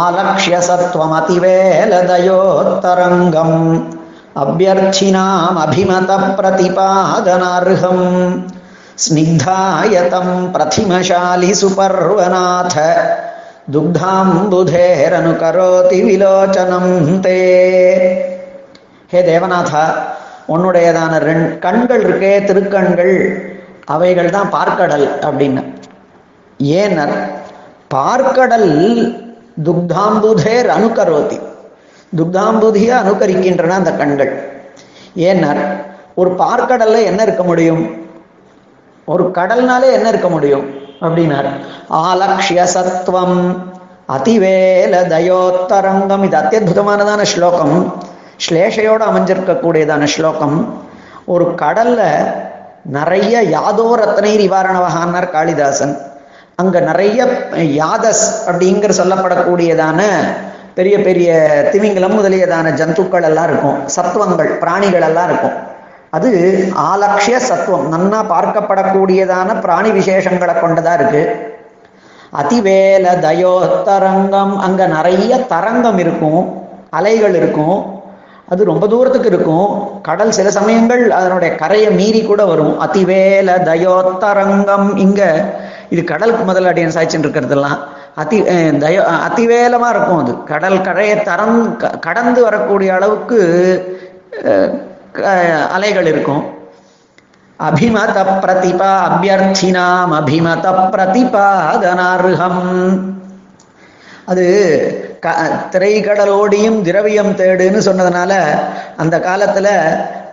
ஆலக்ஷிய 0.02 0.56
சத்வம் 0.68 1.14
அதிவேலதயோத்தரங்கம் 1.18 3.58
அபியர்ச்சினாம் 4.42 5.58
அபிமத 5.64 6.12
பிரதிபாதனார்ஹம் 6.38 8.08
ஸ்னிக்தாயதம் 9.04 10.34
பிரதிமசாலி 10.54 11.50
சுபர்வநாத 11.60 12.76
துக்தாம்புதேரனுகரோதி 13.74 15.98
விலோச்சனம் 16.08 16.92
தே 17.24 17.38
ஹே 19.12 19.18
தேவநாதா 19.30 19.84
உன்னுடையதான 20.54 21.12
ரெண் 21.26 21.58
கண்கள் 21.58 22.00
இருக்கே 22.00 22.32
திருக்கண்கள் 22.48 23.16
அவைகள் 23.94 24.30
தான் 24.30 24.50
பார்க்கடல் 24.50 25.06
அப்படின்னு 25.22 25.62
ஏனர் 26.58 27.16
பார்க்கடல் 27.94 28.70
துக்தாம்புதேர் 29.64 30.68
அனுகரோதி 30.78 31.40
துக்தாம்பூதியை 32.16 32.92
அனுகரிக்கின்றன 33.02 33.68
அந்த 33.68 33.92
கண்கள். 33.92 34.50
ஏனர் 35.16 35.84
ஒரு 36.14 36.30
பார்க்கடல்ல 36.30 37.02
என்ன 37.02 37.22
இருக்க 37.22 37.42
முடியும்? 37.42 38.04
ஒரு 39.04 39.30
கடல்னாலே 39.34 39.92
என்ன 39.92 40.08
இருக்க 40.08 40.28
முடியும்? 40.28 40.70
அப்படின்னாரு. 41.00 41.50
ஆலக்ஷிய 41.90 42.66
சத்வம் 42.74 43.56
அதிவேல 44.08 44.94
தயோத்தரங்கம். 45.12 46.24
இது 46.24 46.38
அத்தியுதமானதான 46.38 47.22
ஸ்லோகம். 47.22 47.94
ஸ்லேஷையோடு 48.48 49.04
அமைஞ்சிருக்கக்கூடியதான 49.10 50.04
ஸ்லோகம். 50.04 50.84
ஒரு 51.24 51.44
கடல்ல 51.44 52.32
நிறைய 52.82 53.42
யாதோ 53.42 53.96
ரத்னை 53.96 54.48
நிவாரணவகான்னார் 54.48 55.30
காளிதாசன். 55.30 55.98
அங்க 56.60 56.80
நிறைய 56.80 57.20
யாதஸ் 57.80 58.26
அப்படிங்கிற 58.48 58.92
சொல்லப்படக்கூடியதான 58.98 60.00
பெரிய 60.76 60.96
பெரிய 61.06 61.30
திமிங்கலம் 61.72 62.14
முதலியதான 62.18 62.70
ஜந்துக்கள் 62.80 63.26
எல்லாம் 63.28 63.48
இருக்கும். 63.50 63.76
சத்துவங்கள் 63.94 64.50
பிராணிகள் 64.62 65.04
எல்லாம் 65.08 65.28
இருக்கும். 65.30 65.56
அது 66.16 66.30
ஆலக்ஷ்ய 66.90 67.36
சத்துவம் 67.48 67.86
நன்னா 67.94 68.20
பார்க்கப்படக்கூடியதான 68.32 69.58
பிராணி 69.64 69.90
விசேஷங்களை 69.98 70.54
கொண்டதா 70.62 70.94
இருக்கு. 71.00 71.22
அதிவேல 72.40 73.06
தயோத்தரங்கம் 73.26 74.54
அங்க 74.68 74.82
நிறைய 74.96 75.32
தரங்கம் 75.52 76.00
இருக்கும் 76.04 76.42
அலைகள் 76.98 77.36
இருக்கும். 77.40 77.78
அது 78.52 78.70
ரொம்ப 78.72 78.84
தூரத்துக்கு 78.94 79.30
இருக்கும். 79.34 79.68
கடல் 80.08 80.36
சில 80.38 80.48
சமயங்கள் 80.58 81.04
அதனுடைய 81.20 81.52
கரையை 81.62 81.92
மீறி 82.00 82.20
கூட 82.24 82.42
வரும். 82.52 82.74
அதிவேல 82.86 83.60
தயோத்தரங்கம் 83.70 84.88
இங்க 85.06 85.22
இது 85.94 86.02
கடலுக்கு 86.04 86.42
முதல்ல 86.44 86.72
அடியன் 86.72 86.94
சாய்ச்சின்னு 86.96 87.26
இருக்கிறதெல்லாம் 87.26 87.78
அதி 88.22 88.36
தய 88.82 88.96
அதிவேலமா 89.26 89.88
இருக்கும் 89.94 90.20
அது. 90.22 90.32
கடல் 90.50 90.78
கரையை 90.80 91.16
தரம் 91.28 91.58
கடந்து 92.06 92.40
வரக்கூடிய 92.46 92.90
அளவுக்கு 92.98 93.38
அலைகள் 95.76 96.08
இருக்கும். 96.12 96.42
அபிமத 97.60 98.16
பிரதிபா 98.42 98.90
அபியர்த்தினாம் 99.08 100.12
அபிமத 100.18 100.64
பிரதிபாதனார்ஹம் 100.94 102.64
அது 104.32 104.44
க 105.24 105.28
திரைக்கடலோடியும் 105.72 106.78
திரவியம் 106.86 107.32
தேடுன்னு 107.40 107.80
சொன்னதுனால 107.88 108.32
அந்த 108.96 109.16
காலத்தில் 109.20 109.70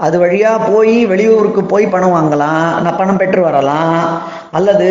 அது 0.05 0.15
வழியாக 0.19 0.65
போய் 0.71 0.95
வெளியூருக்கு 1.11 1.63
போய் 1.63 1.85
பணம் 1.93 2.15
வாங்கலாம் 2.15 2.67
நான் 2.83 2.99
பணம் 2.99 3.19
பெற்று 3.21 3.41
வரலாம். 3.41 4.03
அல்லது 4.57 4.89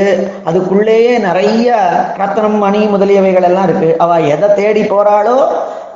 அதுக்குள்ளேயே 0.49 1.19
நிறைய 1.29 1.77
ரத்தனம் 2.23 2.59
மணி 2.65 2.81
முதலியவைகள் 2.95 3.49
எல்லாம் 3.51 3.69
இருக்கு. 3.69 3.91
அவ 4.05 4.21
எதை 4.21 4.49
தேடி 4.55 4.83
போறாளோ 4.83 5.37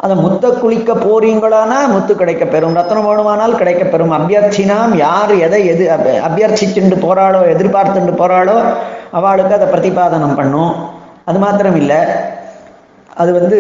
அதை 0.05 0.15
முத்த 0.25 0.47
குளிக்க 0.63 0.93
போறீங்களானா 0.93 1.79
முத்து 1.93 2.17
கிடைக்க 2.17 2.45
பெறும். 2.45 2.75
ரத்தனம் 2.79 3.07
வேணுமானால் 3.09 3.59
கிடைக்க 3.61 3.85
பெறும். 3.85 4.13
அபியர்த்தினாம் 4.19 4.95
யார் 4.97 5.35
எதை 5.47 5.61
எது 5.73 5.85
அபியர்ச்சிச்சுண்டு 6.29 6.99
போறாளோ 7.07 7.41
எதிர்பார்த்துண்டு 7.55 8.15
போறாளோ 8.23 8.57
அவளுக்கு 9.11 9.57
அதை 9.59 9.69
பிரதிபாதனம் 9.75 10.39
பண்ணும். 10.41 10.75
அது 11.25 11.39
மாத்திரம் 11.39 11.77
இல்லை 11.77 12.01
அது 13.23 13.31
வந்து 13.33 13.59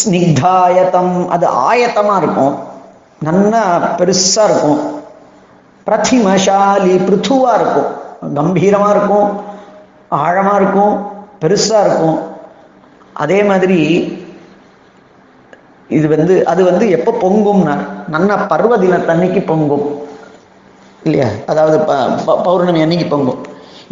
ஸ்னிக்தாயத்தம். 0.00 1.14
அது 1.28 1.46
ஆயத்தமாக 1.70 2.22
இருக்கும். 2.22 2.54
நல்லா 3.28 3.62
பெருசாக 3.98 4.48
இருக்கும். 4.48 4.80
பிரதிமசாலி 5.86 6.94
பிருத்துவாக 7.06 7.58
இருக்கும். 7.60 7.90
கம்பீரமாக 8.38 8.94
இருக்கும் 8.96 9.28
ஆழமாக 10.08 10.58
இருக்கும் 10.60 10.94
பெருசாக 11.42 11.84
இருக்கும். 11.86 12.18
அதே 13.24 13.38
மாதிரி 13.50 13.78
இது 15.88 16.06
வந்து 16.08 16.34
அது 16.50 16.62
வந்து 16.64 16.84
எப்போ 16.96 17.12
பொங்கும்னா 17.22 17.74
நன்னா 18.12 18.36
பருவ 18.52 18.76
தினத்தன்னைக்கு 18.82 19.40
பொங்கும். 19.46 19.86
இல்லையா? 21.02 21.28
அதாவது 21.46 21.78
பௌர்ணமி 22.46 22.80
அன்னைக்கு 22.82 23.06
பொங்கும். 23.06 23.40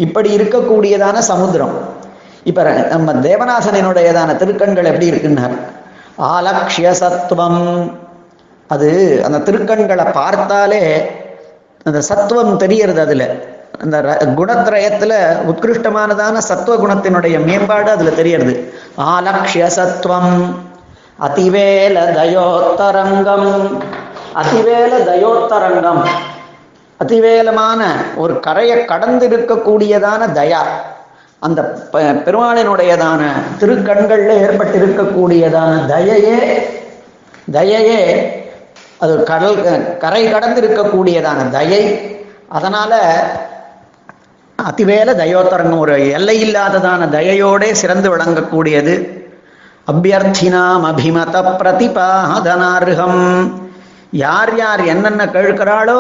இப்படி 0.05 0.29
இருக்கக்கூடியதான 0.37 1.19
சமுத்திரம். 1.31 1.75
இப்ப 2.51 2.63
நம்ம 2.93 3.13
தேவநாசனனுடையதான 3.27 4.37
திருக்கண்கள் 4.43 4.91
எப்படி 4.91 5.11
இருக்குன்னார்? 5.11 5.57
ஆலக்ஷிய 6.35 6.91
சத்துவம் 7.01 7.61
அது 8.71 8.89
அந்த 9.25 9.39
திருக்கண்களை 9.39 10.13
பார்த்தாலே 10.13 10.83
அந்த 11.87 12.01
சத்துவம் 12.01 12.57
தெரியறது 12.57 13.01
அதுல. 13.01 13.25
அந்த 13.83 13.97
குணத்திரயத்துல 14.39 15.13
உத்கிருஷ்டமானதான 15.51 16.39
சத்துவ 16.39 16.75
குணத்தினுடைய 16.77 17.45
மேம்பாடு 17.45 17.91
அதுல 17.91 18.11
தெரியறது 18.11 18.55
ஆலக்ஷிய 19.13 19.67
சத்துவம் 19.67 20.35
அதிவேல 21.27 21.97
தயோத்தரங்கம் 22.19 23.49
அதிவேல 24.35 24.93
தயோத்தரங்கம். 25.11 26.03
அதிவேலமான 26.97 27.81
ஒரு 28.17 28.41
கரையை 28.41 28.85
கடந்து 28.85 29.29
இருக்கக்கூடியதான 29.29 30.23
தயா. 30.39 30.63
அந்த 31.43 31.61
பெருமாளினுடையதான 32.27 33.21
திருக்கண்கள்ல 33.61 34.33
ஏற்பட்டிருக்கக்கூடியதான 34.47 35.73
தயையே 35.87 36.39
தயையே 37.53 38.03
அது 39.01 39.23
கடல் 39.23 39.57
கரை 39.99 40.23
கடந்து 40.31 40.59
இருக்கக்கூடியதான 40.61 41.51
தயை. 41.51 41.83
அதனால 42.49 42.93
அதிவேல 44.59 45.11
தயோத்தரங்கம் 45.21 45.83
ஒரு 45.85 45.95
எல்லையில்லாததான 46.17 47.09
தயையோடே 47.17 47.71
சிறந்து 47.73 48.09
விளங்கக்கூடியது. 48.17 48.95
அபியர்த்தினாம் 49.93 50.85
அபிமத 50.91 51.37
பிரதிபாதனார்ஹம். 51.61 53.25
யார் 54.25 54.53
யார் 54.57 54.83
என்னென்ன 54.85 55.25
கேட்கிறாளோ 55.25 55.99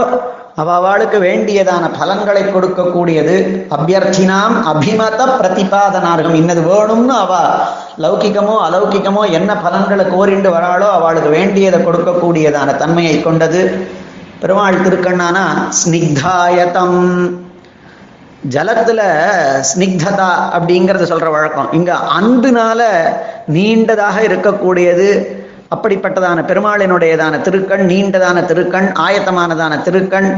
அவளுக்கு 0.57 1.18
வேண்டியதான 1.18 1.84
பலன்களை 1.98 2.42
கொடுக்கக்கூடியது. 2.42 3.36
அபியர்த்தினாம் 3.76 4.57
அபிமத 4.72 5.20
பிரதிபாதனார்கம் 5.40 6.34
இன்னது 6.34 6.61
வேணும்னு 6.61 7.14
அவ 7.24 7.32
லௌகிகமோ 8.03 8.55
அலௌகிகமோ 8.66 9.22
என்ன 9.38 9.51
பலன்களை 9.64 10.05
கோரிண்டு 10.05 10.51
வராளோ 10.57 10.88
அவளுக்கு 10.98 11.30
வேண்டியதை 11.30 11.78
கொடுக்கக்கூடியதான 11.80 12.76
தன்மையை 12.76 13.22
கொண்டது. 13.22 13.62
பெருமாள் 14.42 14.82
திருக்கண்ணானா 14.84 15.44
ஸ்னிக்தாயதம். 15.78 17.03
ஜலத்துல 18.55 19.01
ஸ்னிக்ததா 19.70 20.28
அப்படிங்கறத 20.57 21.07
சொல்ற 21.12 21.30
வழக்கம். 21.30 21.72
இங்க 21.78 21.92
அன்பினால 22.18 22.80
நீண்டதாக 23.57 24.16
இருக்கக்கூடியது 24.28 25.09
அப்படிப்பட்டதான 25.74 26.44
பெருமாளினுடையதான 26.51 27.34
திருக்கண் 27.48 27.84
நீண்டதான 27.92 28.38
திருக்கண் 28.53 28.88
ஆயத்தமானதான 29.07 29.82
திருக்கண். 29.88 30.30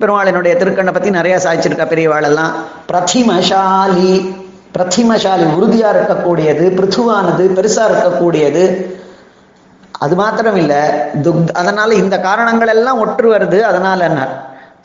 பெருமாளினுடைய 0.00 0.54
திருக்கண்ணை 0.62 0.92
பத்தி 0.92 1.10
நிறைய 1.10 1.36
சாய்ச்சிருக்கா 1.44 1.86
பெரியவாளெல்லாம். 1.92 2.54
பிரதிமசாலி. 2.88 4.42
பிரதிமசாலி 4.74 5.42
உறுதியா 5.42 5.88
இருக்கக்கூடியது 5.90 6.64
பிருத்துவானது 6.70 7.44
பெருசா 7.48 7.82
இருக்கக்கூடியது. 7.88 8.64
அது 9.98 10.14
மாத்திரம் 10.14 10.56
இல்ல 10.56 10.74
துக் 11.22 11.50
அதனால 11.52 11.94
இந்த 11.94 12.20
காரணங்கள் 12.20 12.68
எல்லாம் 12.68 13.06
ஒற்று 13.06 13.22
வருது. 13.22 13.60
அதனால 13.60 14.04
என்ன? 14.04 14.22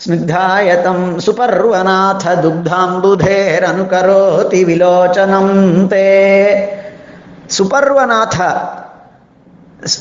ஸ்னிக்தாயதம் 0.08 1.18
சுபர்வநாத 1.26 2.24
துக்தாம்புதேர் 2.42 3.64
அனுகரோதி 3.64 4.64
விலோச்சனம் 4.66 5.54
தே. 5.88 6.08
சுபர்வநாத 7.58 8.38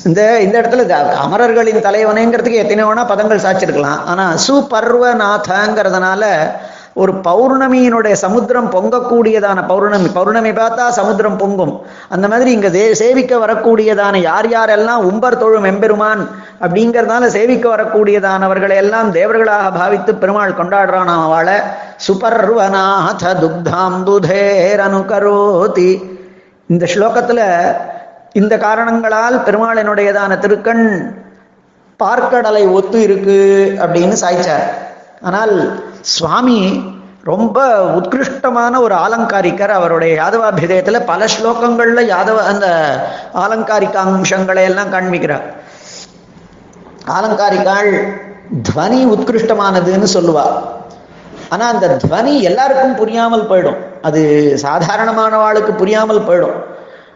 இந்த 0.05 0.41
இந்த 0.41 0.61
இடத்துல 0.61 0.87
த- 0.87 1.17
அமரர்களின் 1.25 1.85
தலைவனேங்கிறதுக்கு 1.85 2.55
எத்தனை 2.55 2.85
வேணா 2.85 3.07
பதங்கள் 3.09 3.39
சாச்சிருக்கலாம் 3.39 4.05
ஆனா 4.07 4.35
சுபர்வநாதங்கிறதுனால 4.49 6.25
ஒரு 7.03 7.13
பௌர்ணமியினுடைய 7.27 8.15
சமுத்திரம் 8.23 8.69
பொங்கக்கூடியதான 8.75 9.59
பௌர்ணமி. 9.71 10.09
பௌர்ணமி 10.17 10.51
பார்த்தா 10.59 10.85
சமுத்திரம் 10.99 11.39
பொங்கும். 11.43 11.75
அந்த 12.15 12.27
மாதிரி 12.33 12.51
இங்க 12.57 12.69
தே 12.77 12.85
சேவிக்க 13.03 13.33
வரக்கூடியதான 13.45 14.21
யார் 14.29 14.49
யாரெல்லாம் 14.55 15.05
உம்பர் 15.11 15.41
தொழும் 15.43 15.69
எம்பெருமான் 15.73 16.23
அப்படிங்கறதால 16.65 17.27
சேவிக்க 17.37 17.67
வரக்கூடியதானவர்களை 17.75 18.77
எல்லாம் 18.85 19.13
தேவர்களாக 19.19 19.69
பாவித்து 19.79 20.15
பெருமாள் 20.23 20.59
கொண்டாடுறான் 20.61 21.13
அவளை. 21.27 21.59
சுபர்வநாத 22.07 23.35
துக்தாம்புதேர் 23.45 24.85
கரோதி 25.13 25.91
இந்த 26.73 26.87
ஸ்லோகத்துல 26.95 27.41
இந்த 28.41 28.55
காரணங்களால் 28.67 29.37
பெருமாளினுடையதான 29.47 30.33
திருக்கண் 30.45 30.85
பார்க்கடலை 32.01 32.65
ஒத்து 32.79 32.99
இருக்கு 33.07 33.39
அப்படின்னு 33.85 34.17
சாய்ச்சார். 34.25 34.67
ஆனால் 35.29 35.55
சுவாமி 36.01 36.85
ரொம்ப 37.25 37.85
உத்கிருஷ்டமான 37.85 38.81
ஒரு 38.81 38.95
ஆலங்காரிக்கர். 38.95 39.69
அவருடைய 39.69 40.23
யாதவாபிதயத்துல 40.23 41.05
பல 41.05 41.25
ஸ்லோகங்கள்ல 41.25 42.01
யாதவ 42.01 42.37
அந்த 42.37 42.97
ஆலங்காரிக்க 43.35 43.95
அம்சங்களை 43.95 44.63
எல்லாம் 44.63 44.93
காண்பிக்கிறார். 44.93 45.43
ஆலங்காரிக்காள் 47.07 48.09
துவனி 48.63 49.05
உத்கிருஷ்டமானதுன்னு 49.05 50.07
சொல்லுவா. 50.15 50.47
ஆனா 51.49 51.69
அந்த 51.69 51.97
துவனி 52.09 52.41
எல்லாருக்கும் 52.41 52.95
புரியாமல் 52.95 53.49
போயிடும். 53.49 53.77
அது 54.03 54.55
சாதாரணமானவாளுக்கு 54.63 55.77
புரியாமல் 55.77 56.27
போயிடும். 56.27 56.65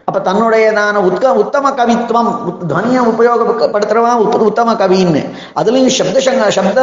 அப்ப 0.05 0.31
தன்னுடையதான 0.31 0.97
உத்க 0.97 1.25
உத்தம 1.25 1.69
கவித்துவம் 1.69 2.37
உத்- 2.47 2.57
துவனியை 2.67 3.01
உபயோகப்படுத்துறவா 3.01 4.11
உத்தம 4.37 4.73
கவின்னு. 4.73 5.29
அதுலயும் 5.55 5.87
சப்த 5.87 6.19
சங்க 6.19 6.51
சப்த 6.51 6.81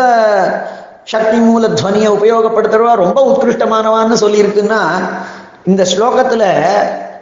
சக்தி 1.06 1.36
மூல 1.36 1.68
துவனியை 1.68 2.08
உபயோகப்படுத்துறவா 2.10 2.94
ரொம்ப 2.94 3.22
உத்கிருஷ்டமானவான்னு 3.22 4.14
சொல்லியிருக்குன்னா 4.20 4.80
இந்த 5.64 5.84
ஸ்லோகத்துல 5.84 6.44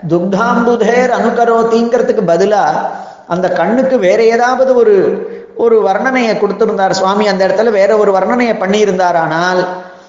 துக்தாம்புதேர் 0.09 1.11
அனுகரோத்திங்கிறதுக்கு 1.11 2.23
பதிலா 2.27 2.65
அந்த 3.27 3.49
கண்ணுக்கு 3.49 3.99
வேற 3.99 4.23
ஏதாவது 4.25 4.75
ஒரு 4.75 4.95
ஒரு 5.57 5.83
வர்ணனையை 5.83 6.35
கொடுத்திருந்தார் 6.35 6.91
சுவாமி. 6.91 7.29
அந்த 7.29 7.49
இடத்துல 7.49 7.71
வேற 7.71 7.97
ஒரு 7.97 8.13
வர்ணனையை 8.13 8.55
பண்ணியிருந்தாரானால் 8.55 9.61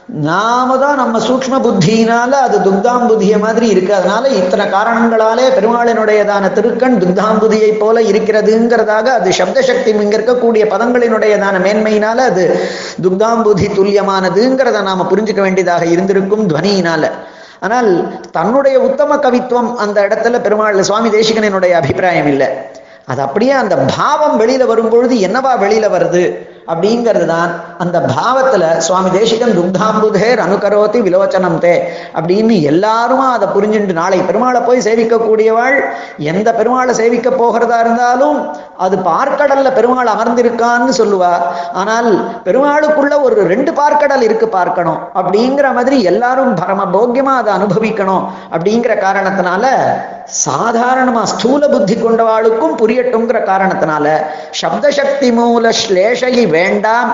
நாம 0.10 0.78
தான் 0.78 0.95
நம்ம 0.95 1.20
சூக்ஷ்ம 1.20 1.55
புத்தியினால 1.66 2.32
அது 2.32 2.57
துக்தாம்புதிய 2.60 3.39
மாதிரி 3.39 3.68
இருக்கு. 3.70 3.93
அதனால 3.93 4.28
இத்தனை 4.28 4.66
காரணங்களாலே 4.66 5.45
பெருமாளினுடையதான 5.55 6.51
திருக்கண் 6.51 6.97
துக்தாம்புதியை 6.97 7.78
போல 7.78 8.01
இருக்கிறதுங்கிறதாக 8.01 9.03
அது 9.03 9.32
சப்தசக்தி 9.32 9.88
இங்க 9.88 10.18
இருக்கக்கூடிய 10.18 10.66
பதங்களினுடையதான 10.66 11.60
மேன்மையினால 11.66 12.18
அது 12.18 12.60
துக்தாம்புதி 13.01 13.68
துல்லியமானதுங்கிறத 13.68 14.82
நாம 14.82 15.03
புரிஞ்சுக்க 15.03 15.41
வேண்டியதாக 15.41 15.86
இருந்திருக்கும் 15.86 16.49
துவனியினால. 16.49 17.12
ஆனால் 17.60 18.12
தன்னுடைய 18.32 18.80
உத்தம 18.80 19.16
கவித்துவம் 19.16 19.76
அந்த 19.76 20.01
இடத்துல 20.01 20.41
பெருமாள் 20.41 20.84
சுவாமி 20.84 21.10
தேசிகனினுடைய 21.10 21.72
அபிப்பிராயம் 21.72 22.28
இல்லை. 22.28 22.47
அது 23.05 23.22
அப்படியே 23.22 23.51
அந்த 23.51 23.76
பாவம் 23.97 24.39
வெளியில 24.39 24.66
வரும்பொழுது 24.66 25.16
என்னவா 25.16 25.53
வெளியில 25.62 25.89
வருது? 25.89 26.47
அப்படிங்கிறது 26.72 27.26
தான் 27.26 27.52
அந்த 27.78 27.98
பாவத்துல 28.12 28.64
சுவாமி 28.88 29.10
தேசிகன் 29.10 29.56
துக்தாம்புதேர் 29.60 30.44
அனுகரோதி 30.46 31.00
விலோச்சனம் 31.08 31.60
தே 31.60 31.74
அப்படின்னு 32.18 32.56
எல்லாருமா 32.72 33.28
அதை 33.38 33.48
புரிஞ்சுட்டு 33.56 34.00
நாளை 34.02 34.20
பெருமாளை 34.20 34.62
போய் 34.62 34.86
சேவிக்கக்கூடியவாள் 34.88 35.78
எந்த 36.32 36.50
பெருமாளை 36.60 36.94
சேவிக்க 36.94 37.30
போகிறதா 37.32 37.80
இருந்தாலும் 37.80 38.40
அது 38.78 38.98
பார்க்கடல்ல 38.98 39.70
பெருமாள் 39.74 40.12
அமர்ந்திருக்கான்னு 40.14 40.94
சொல்லுவா. 41.00 41.32
ஆனால் 41.74 42.10
பெருமாளுக்குள்ள 42.46 43.14
ஒரு 43.22 43.36
ரெண்டு 43.48 43.72
பார்க்கடல் 43.72 44.22
இருக்கு 44.22 44.48
பார்க்கணும். 44.50 45.00
அப்படிங்கிற 45.16 45.74
மாதிரி 45.74 45.98
எல்லாரும் 46.04 46.54
பரம 46.56 46.86
போக்கியமா 46.96 47.34
அதை 47.42 47.52
அனுபவிக்கணும் 47.54 48.24
அப்படிங்கிற 48.54 48.94
காரணத்தினால 49.06 49.66
சாதாரணமா 50.46 51.24
ஸ்தூல 51.24 51.62
புத்தி 51.68 51.96
கொண்டவாளுக்கும் 51.96 52.76
புரியட்டுங்கிற 52.82 53.38
காரணத்தினால 53.52 54.06
சப்தசக்தி 54.62 55.30
மூல 55.38 55.72
ஸ்லேஷகி 55.82 56.44
வேண்டாம். 56.58 57.12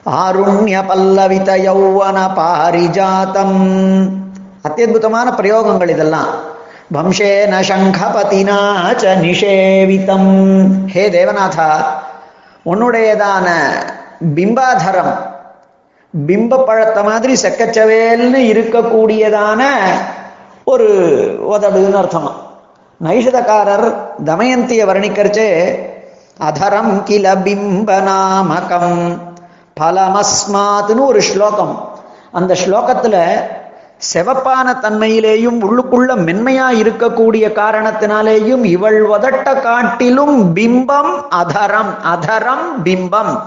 ஆருண்ய 0.07 0.83
பல்லவித 0.87 1.57
யௌவன 1.57 2.17
பாரிஜாத்தம். 2.35 3.57
அத்தியுதமான 4.63 5.31
பிரயோகங்கள் 5.37 5.89
இதெல்லாம். 5.89 6.27
வம்சேன 6.93 7.59
சங்கபதினாச்ச 7.67 9.15
நிஷேவிதம். 9.21 10.67
ஹே 10.87 11.09
தேவநாதா 11.09 11.83
உன்னுடையதான 12.65 13.47
பிம்பாதரம் 14.35 15.35
பிம்ப 16.27 16.63
பழத்த 16.67 17.03
மாதிரி 17.03 17.33
செக்கச்சவேல்னு 17.33 18.39
இருக்கக்கூடியதான 18.53 19.63
ஒரு 20.63 20.87
உதடுன்னு 21.51 21.99
அர்த்தமா. 22.03 22.31
நைஷதக்காரர் 23.03 23.95
தமயந்தியை 24.25 24.85
வர்ணிக்கரிச்சே 24.85 25.79
அதரம் 26.39 27.03
கில 27.03 27.35
பிம்பநாமகம். 27.35 29.25
பலமஸ்மாத்னு 29.79 31.05
ஒரு 31.05 31.21
ஸ்லோகம். 31.21 31.99
அந்த 32.31 32.55
ஸ்லோகத்துல 32.65 33.39
செவப்பான 34.13 34.77
தன்மையிலேயும் 34.81 35.59
உள்ளுக்குள்ள 35.59 36.15
மென்மையா 36.15 36.69
இருக்கக்கூடிய 36.71 37.51
காரணத்தினாலேயும் 37.51 38.63
இவள் 38.63 39.07
வதட்ட 39.07 39.61
காட்டிலும் 39.61 40.55
பிம்பம் 40.55 41.23
அதரம் 41.29 42.19
அதரம் 42.19 42.83
பிம்பம். 42.83 43.41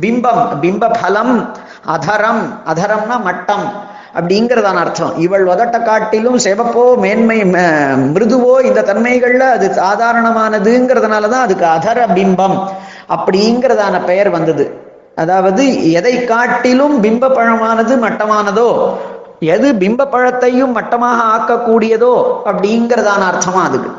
பிம்பம் 0.00 0.48
பிம்ப 0.60 0.98
பலம் 1.02 1.56
அதரம் 1.86 2.58
அதரம்னா 2.66 3.22
மட்டம் 3.22 3.72
அப்படிங்கிறதான 4.14 4.74
அர்த்தம். 4.74 5.18
இவள் 5.18 5.46
வதட்ட 5.46 5.82
காட்டிலும் 5.82 6.38
செவப்போ 6.38 6.96
மேன்மை 6.96 7.42
ம- 7.42 7.96
மிருதுவோ 7.96 8.64
இந்த 8.64 8.82
தன்மைகள்ல 8.82 9.38
அது 9.38 9.68
சாதாரணமானதுங்கிறதுனால 9.68 11.28
தான் 11.28 11.42
அதுக்கு 11.42 11.66
அதர 11.66 12.06
பிம்பம் 12.06 12.68
அப்படிங்கிறதான 13.08 14.04
பெயர் 14.04 14.30
வந்தது. 14.30 14.81
அதாவது 15.16 15.90
எதை 15.92 16.24
காட்டிலும் 16.24 17.02
பிம்ப 17.02 17.28
பழமானது 17.28 17.94
மட்டமானதோ 18.04 18.98
எது 19.40 19.74
பிம்ப 19.74 20.06
பழத்தையும் 20.06 20.72
மட்டமாக 20.76 21.18
ஆக்கக்கூடியதோ 21.34 22.42
அப்படிங்கிறதான 22.50 23.22
அர்த்தமா 23.30 23.62
அதுக்கு. 23.64 23.90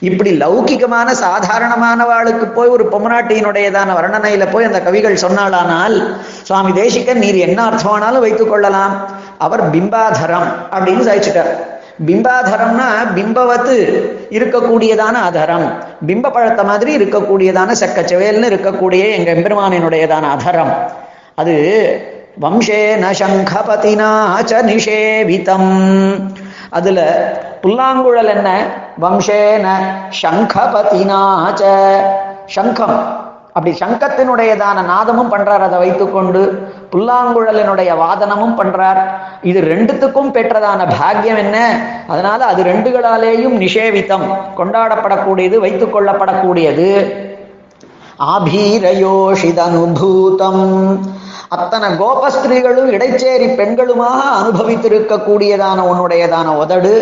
இப்படி 0.00 0.30
லௌகிகமான 0.30 1.08
சாதாரணமானவாளுக்கு 1.24 2.46
போய் 2.52 2.68
ஒரு 2.68 2.84
பொம்மநாட்டியினுடையதான 2.84 3.88
வர்ணனையில 3.98 4.50
போய் 4.50 4.64
அந்த 4.64 4.80
கவிகள் 4.82 5.22
சொன்னாலானால் 5.24 5.96
சுவாமி 6.42 6.72
தேசிகன் 6.72 7.18
நீர் 7.18 7.34
என்ன 7.34 7.70
அர்த்தமானாலும் 7.70 8.24
வைத்துக் 8.26 8.50
கொள்ளலாம். 8.50 8.94
அவர் 9.38 9.70
பிம்பாதரம் 9.70 10.48
அப்படின்னு 10.70 11.06
சாய்ச்சிட்டார் 11.08 11.52
பிம்பாதரம்னா 12.06 12.88
பிம்பவத்து 13.14 13.76
இருக்கக்கூடியதான 14.30 15.16
அதரம். 15.30 15.68
பிம்ப 16.06 16.30
பழத்த 16.30 16.64
மாதிரி 16.64 16.96
இருக்கக்கூடியதான 16.96 17.74
செக்கச்செவேல்னு 17.80 18.48
இருக்கக்கூடிய 18.48 19.10
எங்க 19.10 19.32
எம்பெருமானினுடையதான 19.34 20.24
அதரம். 20.36 20.90
அது 21.34 21.54
வம்சேன 22.42 23.12
சங்கபதினாச்ச 23.18 24.62
நிஷேவிதம். 24.62 25.70
அதுல 26.70 27.00
புல்லாங்குழல் 27.62 28.28
என்ன? 28.28 28.66
வம்சேன 29.00 29.66
சங்கபதினா 30.22 31.22
ச. 31.54 31.62
சங்கம். 32.46 33.25
அப்படி 33.56 33.76
சங்கத்தினுடையதான 33.80 34.84
நாதமும் 34.84 35.32
பண்றார். 35.32 35.62
அதை 35.66 35.78
வைத்துக்கொண்டு 35.78 36.70
புல்லாங்குழலினுடைய 36.92 37.90
வாதனமும் 38.02 38.58
பண்றார். 38.58 39.00
இது 39.42 39.60
ரெண்டுத்துக்கும் 39.60 40.34
பெற்றதான 40.36 40.98
பாக்கியம் 40.98 41.36
என்ன? 41.36 41.56
அதனால 42.08 42.44
அது 42.44 42.62
ரெண்டுகளாலேயும் 42.62 43.56
நிஷேவித்தம். 43.64 44.26
கொண்டாடப்படக்கூடியது 44.58 45.58
வைத்துக் 45.58 45.94
கொள்ளப்படக்கூடியது 45.94 46.88
ஆபீரயோஷிதனுபூதம். 48.34 50.64
அத்தனை 51.48 51.88
கோபஸ்திரீகளும் 51.98 52.92
இடைச்சேரி 52.92 53.46
பெண்களுமாக 53.60 54.20
அனுபவித்திருக்கக்கூடியதான 54.40 55.78
உன்னுடையதான 55.90 56.48
உதடு. 56.62 56.94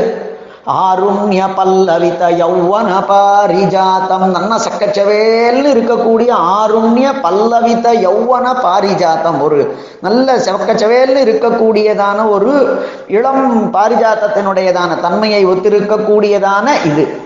ஆருண்ய 0.66 1.54
பல்லவித 1.54 2.28
யௌவன 2.28 3.04
பாரிஜாத்தம் 3.08 4.30
நன்ன 4.30 4.56
சக்கச்சவேல்னு 4.56 5.72
இருக்கக்கூடிய 5.74 6.28
ஆருண்ய 6.28 7.12
பல்லவித 7.22 7.92
யௌவன 7.92 8.54
பாரிஜாத்தம் 8.62 9.42
ஒரு 9.42 9.76
நல்ல 10.00 10.36
செவக்கச்சவேல்னு 10.36 11.24
இருக்கக்கூடியதான 11.24 12.28
ஒரு 12.28 12.80
இளம் 13.06 13.72
பாரிஜாத்தத்தினுடையதான 13.72 15.00
தன்மையை 15.00 15.46
ஒத்திருக்கக்கூடியதான 15.46 16.66
இது. 16.84 17.18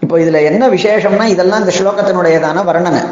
இப்போ 0.00 0.18
இதுல 0.18 0.44
என்ன 0.44 0.68
விசேஷம்னா 0.68 1.24
இதெல்லாம் 1.24 1.60
இந்த 1.60 1.72
ஸ்லோகத்தினுடையதான 1.78 2.64
வர்ணனை. 2.64 3.02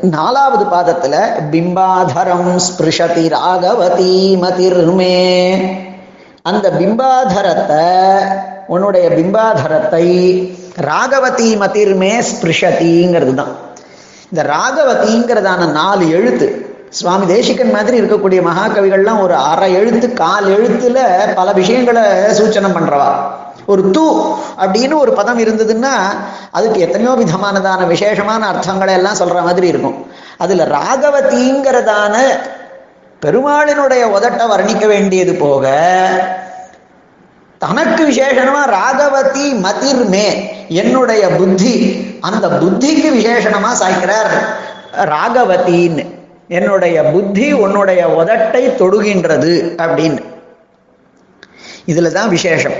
நாலாவது 0.00 0.64
பாதத்துல 0.64 1.14
பிம்பாதரம் 1.50 2.58
ஸ்பிருஷதி 2.58 3.28
ராகவதி 3.28 4.38
மதிர்மே. 4.42 5.89
அந்த 6.48 6.66
பிம்பாதரத்தை 6.70 7.84
உன்னுடைய 8.66 9.06
பிம்பாதரத்தை 9.08 10.06
ராகவதி 10.88 11.48
மதிர்மே 11.62 12.12
ஸ்பிருஷதிங்கிறது 12.28 13.34
தான் 13.34 13.52
இந்த 14.30 14.42
ராகவதிங்கிறதான 14.54 15.62
நாலு 15.72 16.04
எழுத்து. 16.10 16.46
சுவாமி 16.98 17.26
தேசிகன் 17.26 17.74
மாதிரி 17.74 18.00
இருக்கக்கூடிய 18.00 18.40
மகாகவிகள்லாம் 18.48 19.20
ஒரு 19.24 19.34
அரை 19.50 19.68
எழுத்து 19.74 20.12
கால் 20.12 20.46
எழுத்துல 20.56 20.98
பல 21.34 21.52
விஷயங்களை 21.52 22.04
சூச்சனம் 22.38 22.76
பண்றவா. 22.76 23.10
ஒரு 23.66 23.82
தூ 23.90 24.06
அப்படின்னு 24.62 24.94
ஒரு 24.94 25.12
பதம் 25.12 25.42
இருந்ததுன்னா 25.44 25.92
அதுக்கு 26.50 26.80
எத்தனையோ 26.86 27.12
விதமானதான 27.22 27.86
விசேஷமான 27.86 28.42
அர்த்தங்களை 28.52 28.94
எல்லாம் 29.00 29.20
சொல்ற 29.22 29.42
மாதிரி 29.48 29.66
இருக்கும். 29.66 29.98
அதுல 30.38 30.64
ராகவதிங்கிறதான 30.78 32.16
பெருமாளினுடைய 33.22 34.02
உதட்ட 34.16 34.42
வர்ணிக்க 34.48 34.86
வேண்டியது 34.86 35.34
போக 35.34 35.72
தனக்கு 37.58 38.08
விசேஷமா 38.10 38.62
ராகவதி 38.66 39.54
மதிர்மே 39.54 40.28
என்னுடைய 40.68 41.28
புத்தி 41.28 41.74
அந்த 42.20 42.48
புத்திக்கு 42.48 43.08
விசேஷணமா 43.18 43.70
சாய்க்கிறார் 43.80 44.32
ராகவதின்னு. 44.94 46.04
என்னுடைய 46.48 47.02
புத்தி 47.04 47.52
உன்னுடைய 47.52 48.08
உதட்டை 48.08 48.62
தொடுகின்றது 48.80 49.52
அப்படின்னு. 49.84 50.22
இதுல 51.86 52.12
தான் 52.12 52.28
விசேஷம். 52.28 52.72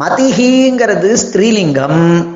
மதிஹிங்கிறது 0.00 1.16
ஸ்திரீலிங்கம். 1.24 2.26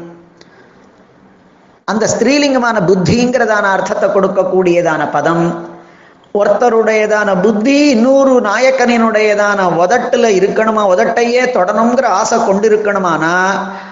அந்த 1.84 2.06
ஸ்திரீலிங்கமான 2.06 2.76
புத்திங்கிறதான 2.80 3.62
அர்த்தத்தை 3.76 4.08
கொடுக்கக்கூடியதான 4.08 5.10
பதம். 5.10 5.72
ஒருத்தருடையதான 6.38 7.40
புத்தி 7.42 7.88
இன்னொரு 7.88 8.40
நாயக்கனினுடையதான 8.40 9.66
உதட்டுல 9.80 10.30
இருக்கணுமா 10.38 10.82
உதட்டையே 10.92 11.42
தொடணுங்கிற 11.56 12.04
ஆசை 12.04 12.38
கொண்டிருக்கணுமானா 12.38 13.34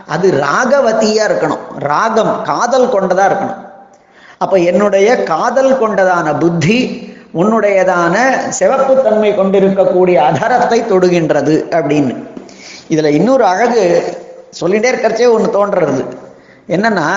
அது 0.07 0.31
ராகவதியா 0.33 1.27
இருக்கணும். 1.29 1.63
ராகம் 1.79 2.43
காதல் 2.45 2.89
கொண்டதா 2.89 3.27
இருக்கணும். 3.29 3.69
அப்ப 4.39 4.57
என்னுடைய 4.57 5.23
காதல் 5.23 5.81
கொண்டதான 5.81 6.39
புத்தி 6.39 6.79
உன்னுடையதான 7.35 8.49
சிவப்பு 8.49 9.03
தன்மை 9.03 9.35
கொண்டிருக்கக்கூடிய 9.35 10.21
அதரத்தை 10.33 10.81
தொடுகின்றது 10.83 11.57
அப்படின்னு. 11.71 12.17
இதுல 12.89 13.05
இன்னொரு 13.05 13.45
அழகு 13.45 13.83
சொல்லிட்டே 14.61 14.91
இருக்கிறச்சே 14.93 15.31
ஒன்று 15.31 15.51
தோன்றுறது. 15.53 16.05
என்னன்னா 16.69 17.09